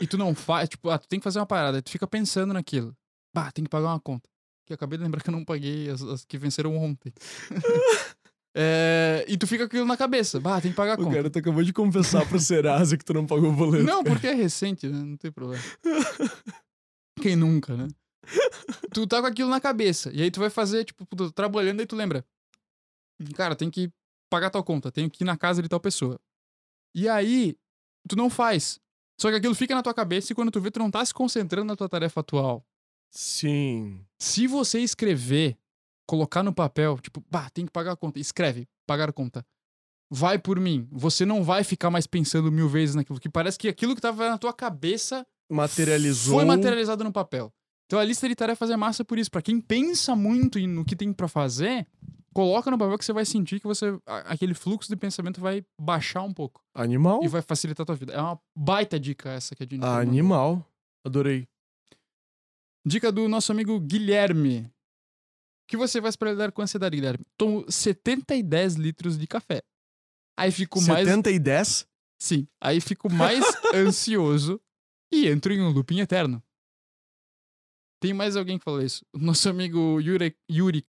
[0.00, 2.52] e tu não faz, tipo, ah, tu tem que fazer uma parada, tu fica pensando
[2.52, 2.94] naquilo.
[3.34, 4.28] Bah, tem que pagar uma conta.
[4.66, 7.12] Que eu acabei de lembrar que eu não paguei as, as que venceram ontem.
[8.54, 10.38] É, e tu fica com aquilo na cabeça.
[10.38, 11.16] Bah, tem que pagar a O conta.
[11.16, 13.84] cara tu acabou de confessar pro Serasa que tu não pagou o boleto.
[13.84, 14.98] Não, porque é recente, né?
[14.98, 15.62] Não tem problema.
[17.20, 17.88] Quem nunca, né?
[18.92, 20.10] Tu tá com aquilo na cabeça.
[20.12, 22.24] E aí tu vai fazer, tipo, tu tá trabalhando e tu lembra.
[23.34, 23.90] Cara, tem que
[24.30, 26.18] pagar tal conta, tenho que ir na casa de tal pessoa.
[26.94, 27.56] E aí,
[28.08, 28.80] tu não faz.
[29.20, 31.14] Só que aquilo fica na tua cabeça e quando tu vê, tu não tá se
[31.14, 32.66] concentrando na tua tarefa atual.
[33.10, 34.04] Sim.
[34.20, 35.56] Se você escrever,
[36.06, 38.18] colocar no papel, tipo, bah, tem que pagar a conta.
[38.18, 39.44] Escreve, pagar a conta.
[40.10, 40.86] Vai por mim.
[40.92, 43.18] Você não vai ficar mais pensando mil vezes naquilo.
[43.18, 46.34] Que parece que aquilo que tava na tua cabeça Materializou.
[46.34, 47.52] foi materializado no papel.
[47.86, 49.30] Então a lista de tarefas é massa por isso.
[49.30, 51.86] Pra quem pensa muito no que tem pra fazer,
[52.34, 56.22] coloca no papel que você vai sentir que você aquele fluxo de pensamento vai baixar
[56.22, 57.20] um pouco Animal.
[57.22, 58.12] e vai facilitar a tua vida.
[58.12, 60.66] É uma baita dica essa que a gente Animal.
[61.06, 61.46] Adorei.
[62.86, 64.71] Dica do nosso amigo Guilherme.
[65.64, 67.24] O que você faz pra lidar com ansiedade, Guilherme?
[67.36, 69.62] Tomo 70 e 10 litros de café.
[70.36, 71.86] Aí fico mais 70 e 10?
[72.20, 72.48] Sim.
[72.60, 73.44] Aí fico mais
[73.74, 74.60] ansioso
[75.12, 76.42] e entro em um looping eterno.
[78.00, 79.06] Tem mais alguém que falou isso.
[79.14, 80.84] Nosso amigo Yuri, Yuri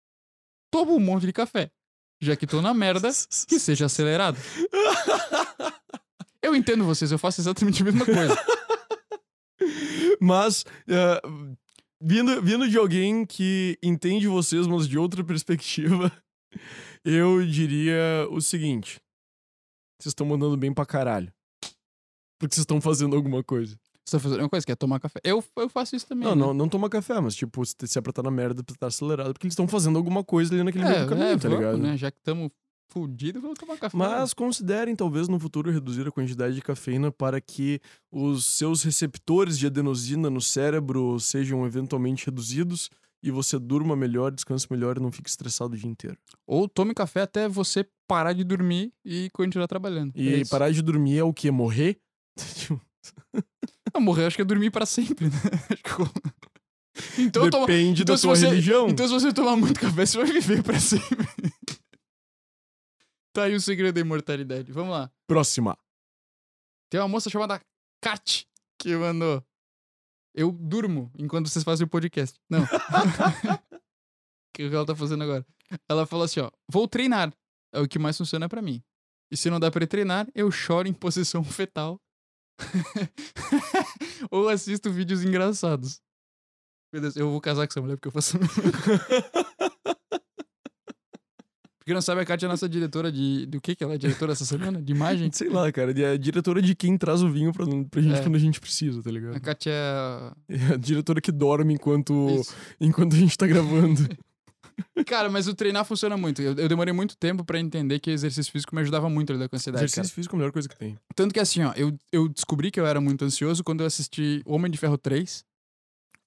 [0.71, 1.71] toma um monte de café.
[2.21, 3.09] Já que tô na merda,
[3.47, 4.37] que seja acelerado.
[6.41, 8.35] Eu entendo vocês, eu faço exatamente a mesma coisa.
[10.19, 11.21] Mas, eh,
[12.01, 16.11] vindo, vindo de alguém que entende vocês, mas de outra perspectiva,
[17.03, 18.99] eu diria o seguinte:
[19.99, 21.31] vocês estão mandando bem pra caralho.
[22.39, 23.77] Porque vocês estão fazendo alguma coisa.
[24.05, 25.19] Você tá fazendo uma coisa que é tomar café.
[25.23, 26.27] Eu, eu faço isso também.
[26.27, 26.41] Não, né?
[26.41, 28.87] não, não toma café, mas tipo, se se é pra estar na merda, pra estar
[28.87, 31.47] acelerado, porque eles estão fazendo alguma coisa ali naquele meio É, do caminho, é, tá
[31.49, 31.77] vamos, ligado?
[31.77, 31.97] né?
[31.97, 32.49] Já que estamos
[32.89, 33.95] fudidos, vamos tomar café.
[33.95, 37.79] Mas considerem, talvez, no futuro, reduzir a quantidade de cafeína para que
[38.11, 42.89] os seus receptores de adenosina no cérebro sejam eventualmente reduzidos
[43.21, 46.17] e você durma melhor, descanse melhor e não fique estressado o dia inteiro.
[46.47, 50.13] Ou tome café até você parar de dormir e continuar trabalhando.
[50.15, 51.51] E É parar de dormir é o quê?
[51.51, 51.99] Morrer?
[53.93, 55.31] Não, morrer acho que é dormir pra sempre, né?
[57.17, 57.65] Então, toma...
[57.65, 58.89] Depende então da sua você- religião.
[58.89, 61.27] então se você tomar muito café, você vai viver pra sempre.
[63.33, 64.71] Tá aí o segredo da imortalidade.
[64.71, 65.11] Vamos lá.
[65.27, 65.77] Próxima.
[66.89, 67.61] Tem uma moça chamada
[68.01, 68.47] Kat
[68.77, 69.43] que mandou.
[70.33, 72.39] Eu durmo enquanto vocês fazem o podcast.
[72.49, 72.61] Não.
[74.49, 75.45] O que ela tá fazendo agora?
[75.87, 76.51] Ela falou assim, ó.
[76.69, 77.33] Vou treinar.
[77.73, 78.83] É o que mais funciona pra mim.
[79.31, 82.01] E se não dá pra treinar, eu choro em posição fetal.
[84.29, 86.01] Ou assisto vídeos engraçados.
[86.91, 88.37] Meu Deus, eu vou casar com essa mulher porque eu faço
[91.89, 93.47] a Porque não sabe, a Kátia é a nossa diretora de.
[93.47, 94.79] Do que que ela é diretora essa semana?
[94.79, 95.31] De imagem?
[95.33, 95.91] Sei lá, cara.
[95.99, 98.21] É a diretora de quem traz o vinho pra, pra gente É.
[98.21, 99.41] quando a gente precisa, tá A ligado?
[99.41, 100.33] Kátia é.
[100.49, 102.55] É a diretora que dorme enquanto, Isso.
[102.79, 104.07] enquanto a gente tá gravando.
[105.07, 106.41] Cara, mas o treinar funciona muito.
[106.41, 109.49] Eu, eu demorei muito tempo pra entender que exercício físico me ajudava muito a lidar
[109.49, 110.89] com a ansiedade, Exercício físico é a melhor coisa que tem.
[110.93, 111.01] cara.
[111.15, 114.41] Tanto que assim, ó, eu, eu descobri que eu era muito ansioso quando eu assisti
[114.45, 115.43] Homem de Ferro 3.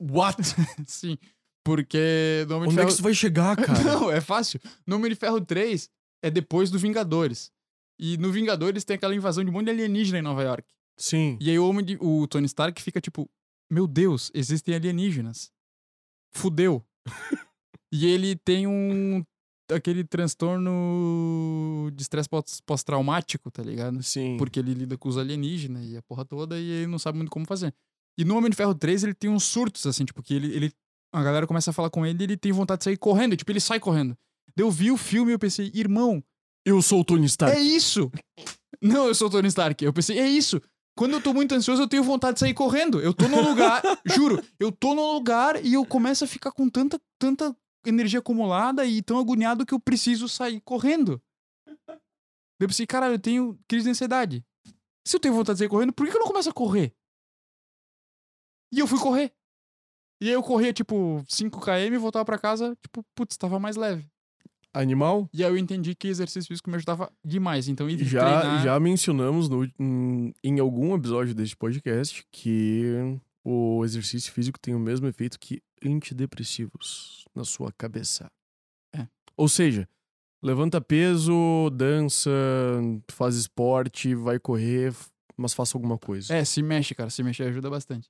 [0.01, 0.37] What?
[0.87, 1.17] Sim.
[1.65, 2.87] Porque no Homem de Onde é Ferro.
[2.89, 3.83] que isso vai chegar, cara?
[3.85, 4.61] Não, é fácil.
[4.87, 5.89] No Homem de Ferro 3
[6.23, 7.51] é depois do Vingadores.
[7.99, 10.67] E no Vingadores tem aquela invasão de um monte de alienígena em Nova York.
[10.99, 11.39] Sim.
[11.41, 13.31] E aí o, homem de, o Tony Stark fica tipo:
[13.71, 15.51] Meu Deus, existem alienígenas.
[16.35, 16.85] Fudeu.
[17.93, 19.25] e ele tem um
[19.71, 24.03] aquele transtorno de estresse pós- pós-traumático, tá ligado?
[24.03, 24.37] Sim.
[24.37, 27.31] Porque ele lida com os alienígenas e a porra toda e ele não sabe muito
[27.31, 27.73] como fazer.
[28.19, 30.73] E no Homem de Ferro 3 ele tem uns surtos, assim, tipo, que ele, ele.
[31.13, 33.37] A galera começa a falar com ele e ele tem vontade de sair correndo.
[33.37, 34.17] Tipo, ele sai correndo.
[34.57, 36.23] Daí Eu vi o filme e eu pensei, irmão,
[36.65, 37.57] Eu sou o Tony Stark.
[37.57, 38.11] é isso!
[38.81, 39.85] Não, eu sou o Tony Stark.
[39.85, 40.61] Eu pensei, é isso!
[40.97, 43.01] Quando eu tô muito ansioso, eu tenho vontade de sair correndo.
[43.01, 46.69] Eu tô num lugar, juro, eu tô num lugar e eu começo a ficar com
[46.69, 47.57] tanta, tanta
[47.87, 51.21] energia acumulada e tão agoniado que eu preciso sair correndo.
[52.61, 54.45] Eu pensei, caralho, eu tenho crise de ansiedade.
[55.07, 56.95] Se eu tenho vontade de sair correndo, por que eu não começo a correr?
[58.73, 59.33] E eu fui correr.
[60.23, 64.07] E aí eu corria, tipo, 5km e voltava pra casa, tipo, putz, tava mais leve.
[64.73, 65.28] Animal?
[65.35, 67.66] E aí eu entendi que exercício físico me ajudava demais.
[67.66, 68.62] Então, Já, treinar...
[68.62, 72.85] já mencionamos no, em, em algum episódio deste podcast que
[73.44, 78.31] o exercício físico tem o mesmo efeito que antidepressivos na sua cabeça.
[78.94, 79.09] É.
[79.36, 79.89] Ou seja,
[80.40, 82.31] levanta peso, dança,
[83.11, 84.94] faz esporte, vai correr,
[85.36, 86.32] mas faça alguma coisa.
[86.32, 87.11] É, se mexe, cara.
[87.11, 88.09] Se mexer ajuda bastante.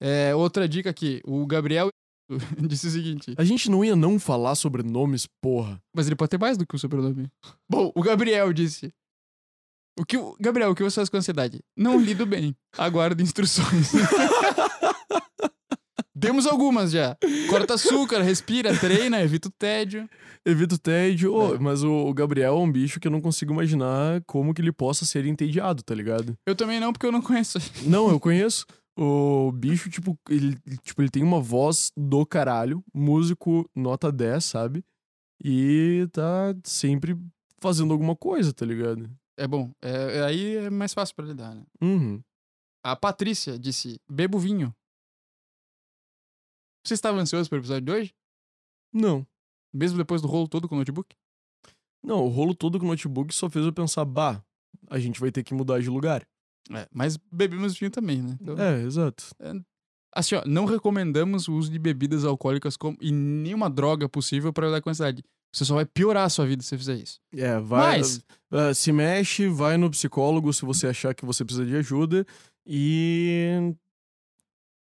[0.00, 1.20] É, outra dica aqui.
[1.24, 1.88] O Gabriel
[2.68, 3.34] disse o seguinte.
[3.36, 5.80] A gente não ia não falar sobre nomes, porra.
[5.94, 7.28] Mas ele pode ter mais do que o sobrenome.
[7.70, 8.92] Bom, o Gabriel disse.
[9.98, 11.60] O que o, Gabriel, o que você faz com ansiedade?
[11.76, 12.56] Não lido bem.
[12.76, 13.92] Aguardo instruções.
[16.18, 17.16] Temos algumas já.
[17.50, 20.08] Corta açúcar, respira, treina, evita o tédio.
[20.44, 21.58] Evito tédio, Ô, É.
[21.58, 24.72] mas o, o Gabriel é um bicho que eu não consigo imaginar como que ele
[24.72, 26.34] possa ser entediado, tá ligado?
[26.46, 27.58] Eu também não, porque eu não conheço.
[27.84, 28.64] Não, eu conheço.
[28.96, 34.84] O bicho, tipo ele, tipo, ele tem uma voz do caralho, músico nota 10, sabe?
[35.42, 37.16] E tá sempre
[37.60, 39.10] fazendo alguma coisa, tá ligado?
[39.36, 39.72] É bom.
[39.82, 41.64] É, é- aí é mais fácil pra lidar, né?
[41.82, 42.22] Uhum.
[42.84, 44.72] A Patrícia disse: bebo vinho.
[46.86, 48.14] Você estava ansioso pelo episódio de hoje?
[48.92, 49.26] Não.
[49.72, 51.16] Mesmo depois do rolo todo com o notebook?
[52.02, 54.44] Não, o rolo todo com o notebook só fez eu pensar, bah,
[54.88, 56.24] a gente vai ter que mudar de lugar.
[56.70, 58.36] É, mas bebemos vinho também, né?
[58.40, 59.24] Então, É, exato.
[60.14, 64.66] Assim, ó, não recomendamos o uso de bebidas alcoólicas como, e nenhuma droga possível para
[64.68, 65.24] lidar com a ansiedade.
[65.52, 67.20] Você só vai piorar a sua vida se você fizer isso.
[67.36, 67.98] É, vai.
[67.98, 72.24] Mas- ah, se mexe, vai no psicólogo se você achar que você precisa de ajuda
[72.66, 73.74] e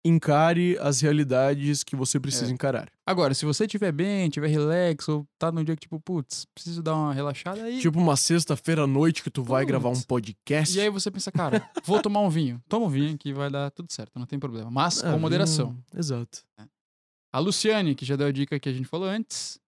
[0.04, 2.54] encare as realidades que você precisa É.
[2.54, 2.90] encarar.
[3.06, 6.82] Agora, se você estiver bem, estiver relax, ou tá num dia que, tipo, putz, preciso
[6.82, 7.80] dar uma relaxada aí.
[7.80, 10.04] Tipo uma sexta-feira à noite que tu vai gravar um Putz.
[10.06, 10.76] podcast.
[10.76, 12.62] E aí você pensa, cara, vou tomar um vinho.
[12.68, 14.70] Toma um vinho que vai dar tudo certo, não tem problema.
[14.70, 15.70] Mas Ah, com moderação.
[15.70, 16.42] hum, exato.
[17.32, 19.58] A Luciane, que já deu a dica que a gente falou antes,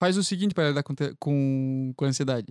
[0.00, 2.46] faz o seguinte para lidar com, com, com ansiedade: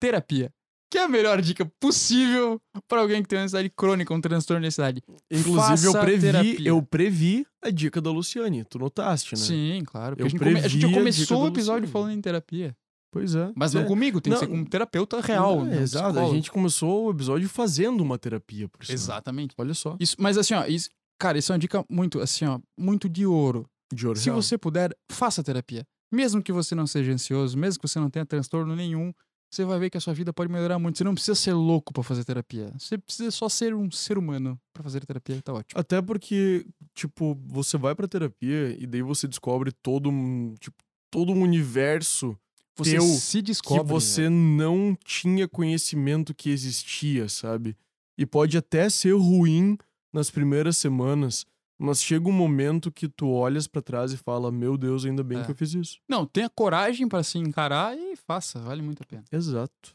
[0.00, 0.52] terapia.
[0.90, 4.68] Que é a melhor dica possível para alguém que tem ansiedade crônica, um transtorno de
[4.68, 5.02] ansiedade.
[5.30, 6.68] Inclusive, eu Faça previ, terapia.
[6.68, 8.64] eu previ a dica da Luciane.
[8.64, 9.40] Tu notaste, né?
[9.40, 10.14] Sim, claro.
[10.18, 12.76] Eu a gente, come- a gente a começou dica o episódio falando em terapia.
[13.10, 13.52] Pois é.
[13.56, 13.84] Mas não É.
[13.86, 15.58] comigo, tem que ser Não, com um terapeuta real.
[15.58, 15.76] Não, né?
[15.76, 16.04] é, um exato.
[16.06, 16.34] A psicólogo.
[16.34, 18.94] gente começou o episódio fazendo uma terapia, por sinal.
[18.94, 19.54] Exatamente.
[19.58, 19.96] Olha só.
[20.00, 23.24] Isso, mas assim, ó, isso, cara, isso é uma dica muito, assim, ó, muito de
[23.24, 23.66] ouro.
[23.92, 24.40] De ouro Se real.
[24.42, 25.84] você puder, faça terapia.
[26.12, 29.12] Mesmo que você não seja ansioso, mesmo que você não tenha transtorno nenhum,
[29.50, 30.98] você vai ver que a sua vida pode melhorar muito.
[30.98, 32.72] Você não precisa ser louco pra fazer terapia.
[32.78, 35.80] Você precisa só ser um ser humano pra fazer terapia, tá ótimo.
[35.80, 40.76] Até porque, tipo, você vai pra terapia e daí você descobre todo um, tipo,
[41.10, 42.36] todo um universo
[42.76, 43.86] Você teu se que descobre.
[43.92, 44.34] você velho.
[44.34, 47.76] não tinha conhecimento que existia, sabe?
[48.18, 49.78] E pode até ser ruim
[50.12, 51.44] nas primeiras semanas,
[51.84, 55.38] mas chega um momento que tu olhas pra trás e fala: "Meu Deus, ainda bem
[55.40, 55.44] É.
[55.44, 55.98] que eu fiz isso".
[56.08, 59.24] Não, tenha coragem pra se encarar e faça, vale muito a pena.
[59.30, 59.94] Exato.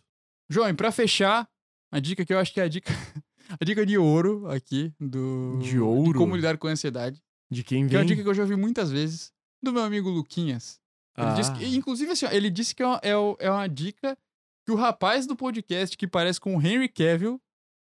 [0.50, 1.48] João, pra fechar,
[1.92, 2.92] a dica que eu acho que é a dica,
[3.60, 6.18] a dica de ouro aqui do De ouro?
[6.18, 7.22] como lidar com a ansiedade,
[7.52, 8.00] De quem que é vem.
[8.00, 10.80] uma dica que eu já ouvi muitas vezes do meu amigo Luquinhas.
[11.18, 11.56] Ele disse Ah.
[11.56, 13.10] que, inclusive, assim, ele disse que é uma, é
[13.40, 14.18] é uma dica
[14.66, 17.42] que o rapaz do podcast que parece com o Henry Cavill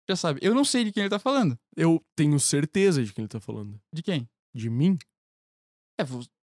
[0.08, 0.40] já sabe.
[0.42, 1.58] Eu não sei de quem ele tá falando.
[1.76, 3.80] Eu tenho certeza de quem ele tá falando.
[3.94, 4.30] De quem?
[4.54, 4.98] De mim?
[6.00, 6.04] É,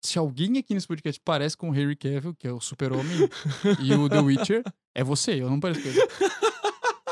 [0.04, 3.28] se alguém aqui nesse podcast parece com o Henry Cavill, que é o super-homem,
[3.82, 4.62] e o The Witcher,
[4.94, 6.00] é você, eu não pareço com ele.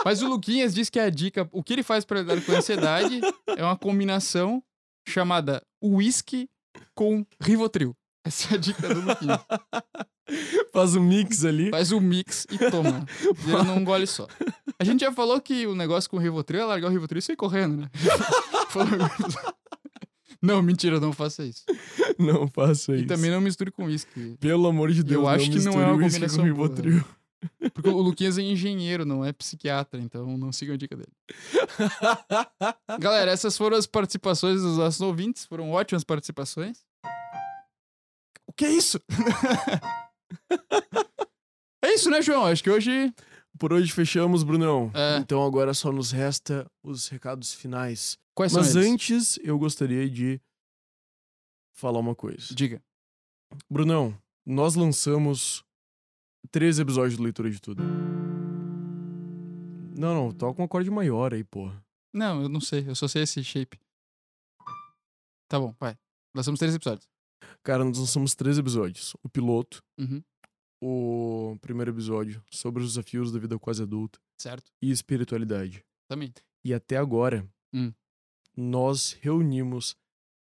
[0.05, 2.59] Mas o Luquinhas diz que a dica, o que ele faz pra lidar com a
[2.59, 3.21] ansiedade
[3.57, 4.63] é uma combinação
[5.09, 6.49] chamada whisky
[6.95, 7.97] com Rivotril.
[8.25, 9.41] Essa é a dica do Luquinhas.
[10.73, 11.71] Faz um mix ali.
[11.71, 13.05] Faz o mix e toma.
[13.35, 14.27] Vira num gole só.
[14.85, 17.23] A gente já falou que o negócio com o Rivotril é largar o Rivotril e
[17.23, 17.91] sair correndo, né?
[20.43, 21.65] Não, mentira, não faça isso.
[22.19, 23.07] Não faça E isso.
[23.07, 24.37] também não misture com uísque.
[24.39, 26.47] Pelo amor de Deus, Eu acho que não é uma com combinação boa.
[26.69, 27.03] Rivotril.
[27.73, 31.09] Porque o Luquinhas é engenheiro, não é psiquiatra, então não sigam a dica dele.
[33.01, 35.47] Galera, essas foram as participações dos nossos ouvintes.
[35.47, 36.85] Foram ótimas participações.
[38.47, 39.01] O que é isso?
[41.83, 42.47] É isso, né, João?
[42.47, 43.13] Acho que hoje.
[43.59, 44.91] Por hoje fechamos, Brunão.
[44.95, 45.19] É.
[45.19, 48.19] Então agora só nos resta os recados finais.
[48.35, 50.41] Quais Mas são antes, eu gostaria de
[51.73, 52.53] falar uma coisa.
[52.55, 52.83] Diga.
[53.71, 55.65] Brunão, nós lançamos
[56.51, 57.83] três episódios do Leitura de Tudo.
[59.97, 61.81] Não, não, toca um acorde maior aí, porra.
[62.13, 62.89] Não, eu não sei.
[62.89, 63.79] Eu só sei esse shape.
[65.49, 65.97] Tá bom, vai.
[66.43, 67.09] Somos três episódios.
[67.63, 69.15] Cara, nós lançamos três episódios.
[69.23, 70.23] O piloto, Uhum.
[70.87, 74.71] O primeiro episódio sobre os desafios da vida quase adulta Certo.
[74.83, 75.83] e espiritualidade.
[76.09, 76.33] Também.
[76.63, 77.93] E até agora, Hum.
[78.57, 79.97] nós reunimos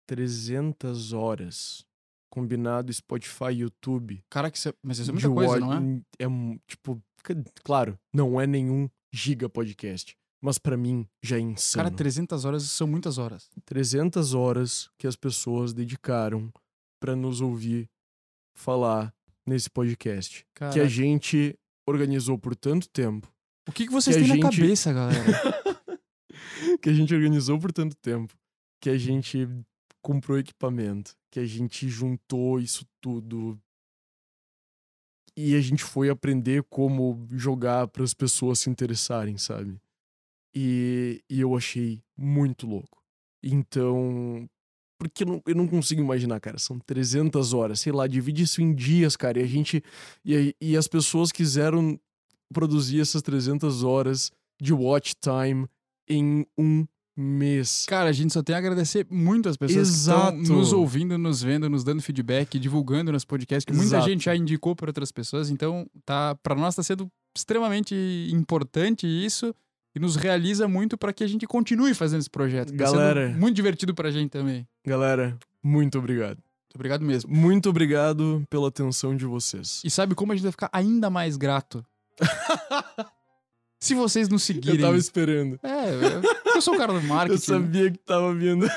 [0.06, 1.84] 300 horas.
[2.30, 4.22] Combinado Spotify YouTube.
[4.28, 4.74] Cara, que é...
[4.82, 5.78] Mas isso é muita coisa, não é?
[6.18, 6.26] É,
[6.66, 7.00] tipo,
[7.64, 10.16] claro, não é nenhum giga podcast.
[10.42, 11.84] Mas pra mim já é insano.
[11.84, 13.48] Cara, 300 horas são muitas horas.
[13.64, 16.52] 300 horas que as pessoas dedicaram
[17.00, 17.88] pra nos ouvir
[18.54, 19.14] falar
[19.47, 20.44] nesse podcast.
[20.55, 20.89] Que a Caraca.
[20.89, 21.59] gente
[21.89, 23.32] organizou por tanto tempo.
[23.68, 25.24] O que, que vocês que têm na gente- cabeça, galera?
[26.82, 28.35] que a gente organizou por tanto tempo.
[28.81, 29.48] Que a gente
[30.02, 31.16] comprou equipamento.
[31.31, 33.60] Que a gente juntou isso tudo.
[35.36, 39.78] E a gente foi aprender como jogar para as pessoas se interessarem, sabe?
[40.55, 43.02] E, e eu achei muito louco.
[43.43, 44.48] Então.
[44.98, 46.59] Porque eu não, eu não consigo imaginar, cara.
[46.59, 49.39] São 300 horas, sei lá, divide isso em dias, cara.
[49.39, 49.82] E a gente.
[50.24, 51.98] E, e as pessoas quiseram
[52.52, 55.66] produzir essas 300 horas de watch time
[56.09, 56.86] em um
[57.16, 57.86] mês.
[57.89, 60.36] Cara, a gente só tem a agradecer muito as pessoas Exato.
[60.36, 64.09] que estão nos ouvindo, nos vendo, nos dando feedback, divulgando nosso podcast, que muita Exato.
[64.09, 65.51] gente já indicou para outras pessoas.
[65.51, 67.94] Então, tá, para nós tá sendo extremamente
[68.32, 69.55] importante isso
[69.97, 72.68] e nos realiza muito para que a gente continue fazendo esse projeto.
[72.70, 73.31] Tá Galera.
[73.31, 74.68] muito divertido pra gente também.
[74.86, 76.36] Galera, muito obrigado.
[76.36, 77.35] Muito obrigado mesmo.
[77.35, 79.81] Muito obrigado pela atenção de vocês.
[79.82, 81.82] E sabe como a gente vai ficar ainda mais grato?
[83.81, 84.81] Se vocês nos Eu seguirem.
[84.81, 85.59] tava esperando.
[85.62, 87.40] É, eu, eu sou o cara do Eu marketing.
[87.40, 88.66] sabia que tava vindo.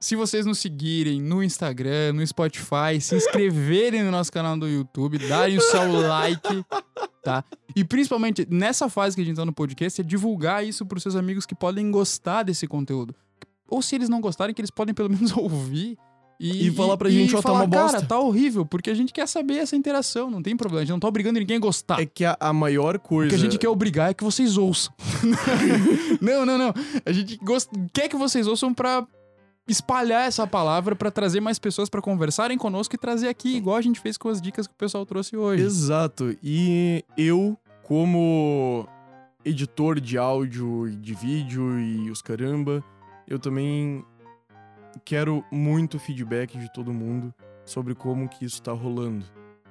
[0.00, 5.18] Se vocês nos seguirem no Instagram, no Spotify, se inscreverem no nosso canal do YouTube,
[5.18, 6.64] darem o seu like,
[7.24, 7.44] tá?
[7.74, 11.16] E principalmente nessa fase que a gente tá no podcast, é divulgar isso pros seus
[11.16, 13.12] amigos que podem gostar desse conteúdo.
[13.68, 15.98] Ou se eles não gostarem, que eles podem pelo menos ouvir.
[16.40, 19.12] E, E falar pra gente, ó, tá uma bosta." Cara, tá horrível, porque a gente
[19.12, 20.82] quer saber essa interação, não tem problema.
[20.82, 22.00] A gente não tá obrigando ninguém a gostar.
[22.00, 23.30] É que a, a maior O coisa.
[23.30, 24.94] que a gente quer obrigar é que vocês ouçam.
[26.22, 26.72] não, não, não.
[27.04, 27.68] A gente gost...
[27.92, 29.04] quer que vocês ouçam pra
[29.68, 33.82] espalhar essa palavra, pra trazer mais pessoas pra conversarem conosco e trazer aqui, igual a
[33.82, 35.62] gente fez com as dicas que o pessoal trouxe hoje.
[35.62, 36.36] Exato.
[36.42, 38.88] E eu, como
[39.44, 42.82] editor de áudio e de vídeo e os caramba,
[43.26, 44.04] eu também
[45.04, 47.32] quero muito feedback de todo mundo
[47.64, 49.24] sobre como que isso tá rolando.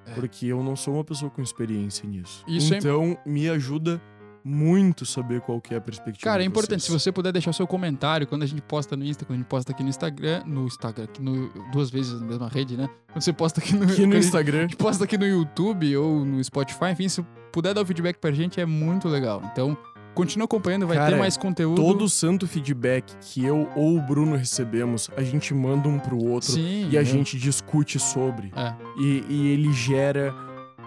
[0.05, 0.13] É.
[0.13, 2.43] Porque eu não sou uma pessoa com experiência nisso.
[2.47, 4.01] Isso é- então, me ajuda
[4.47, 7.67] muito saber qual que é a perspectiva Cara, é importante, se você puder deixar seu
[7.67, 10.65] comentário quando a gente posta no Insta, quando a gente posta aqui no Instagram, no
[10.65, 12.89] Instagram, no, duas vezes na mesma rede, né?
[13.11, 14.59] Quando você posta aqui no, Aqui no Instagram.
[14.59, 17.21] a gente posta aqui no YouTube ou no Spotify, enfim, se
[17.51, 19.41] puder dar o feedback pra gente é muito legal.
[19.51, 19.77] Então,
[20.15, 21.81] continua acompanhando, vai Cara, ter mais conteúdo.
[21.81, 26.53] Todo santo feedback que eu ou o Bruno recebemos, a gente manda um pro outro
[26.53, 26.87] Sim.
[26.89, 27.05] e a é.
[27.05, 28.51] gente discute sobre.
[28.55, 28.73] É.
[28.97, 30.33] E, e ele gera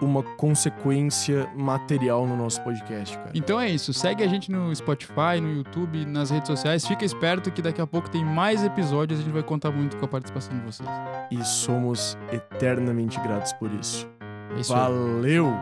[0.01, 3.31] uma consequência material no nosso podcast, cara.
[3.33, 3.93] Então é isso.
[3.93, 6.85] Segue a gente no Spotify, no YouTube, nas redes sociais.
[6.85, 9.97] Fica esperto que daqui a pouco tem mais episódios e a gente vai contar muito
[9.97, 10.89] com a participação de vocês.
[11.29, 14.09] E somos eternamente gratos por isso.
[14.55, 14.73] É isso.
[14.73, 15.53] Valeu!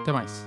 [0.00, 0.46] Até mais.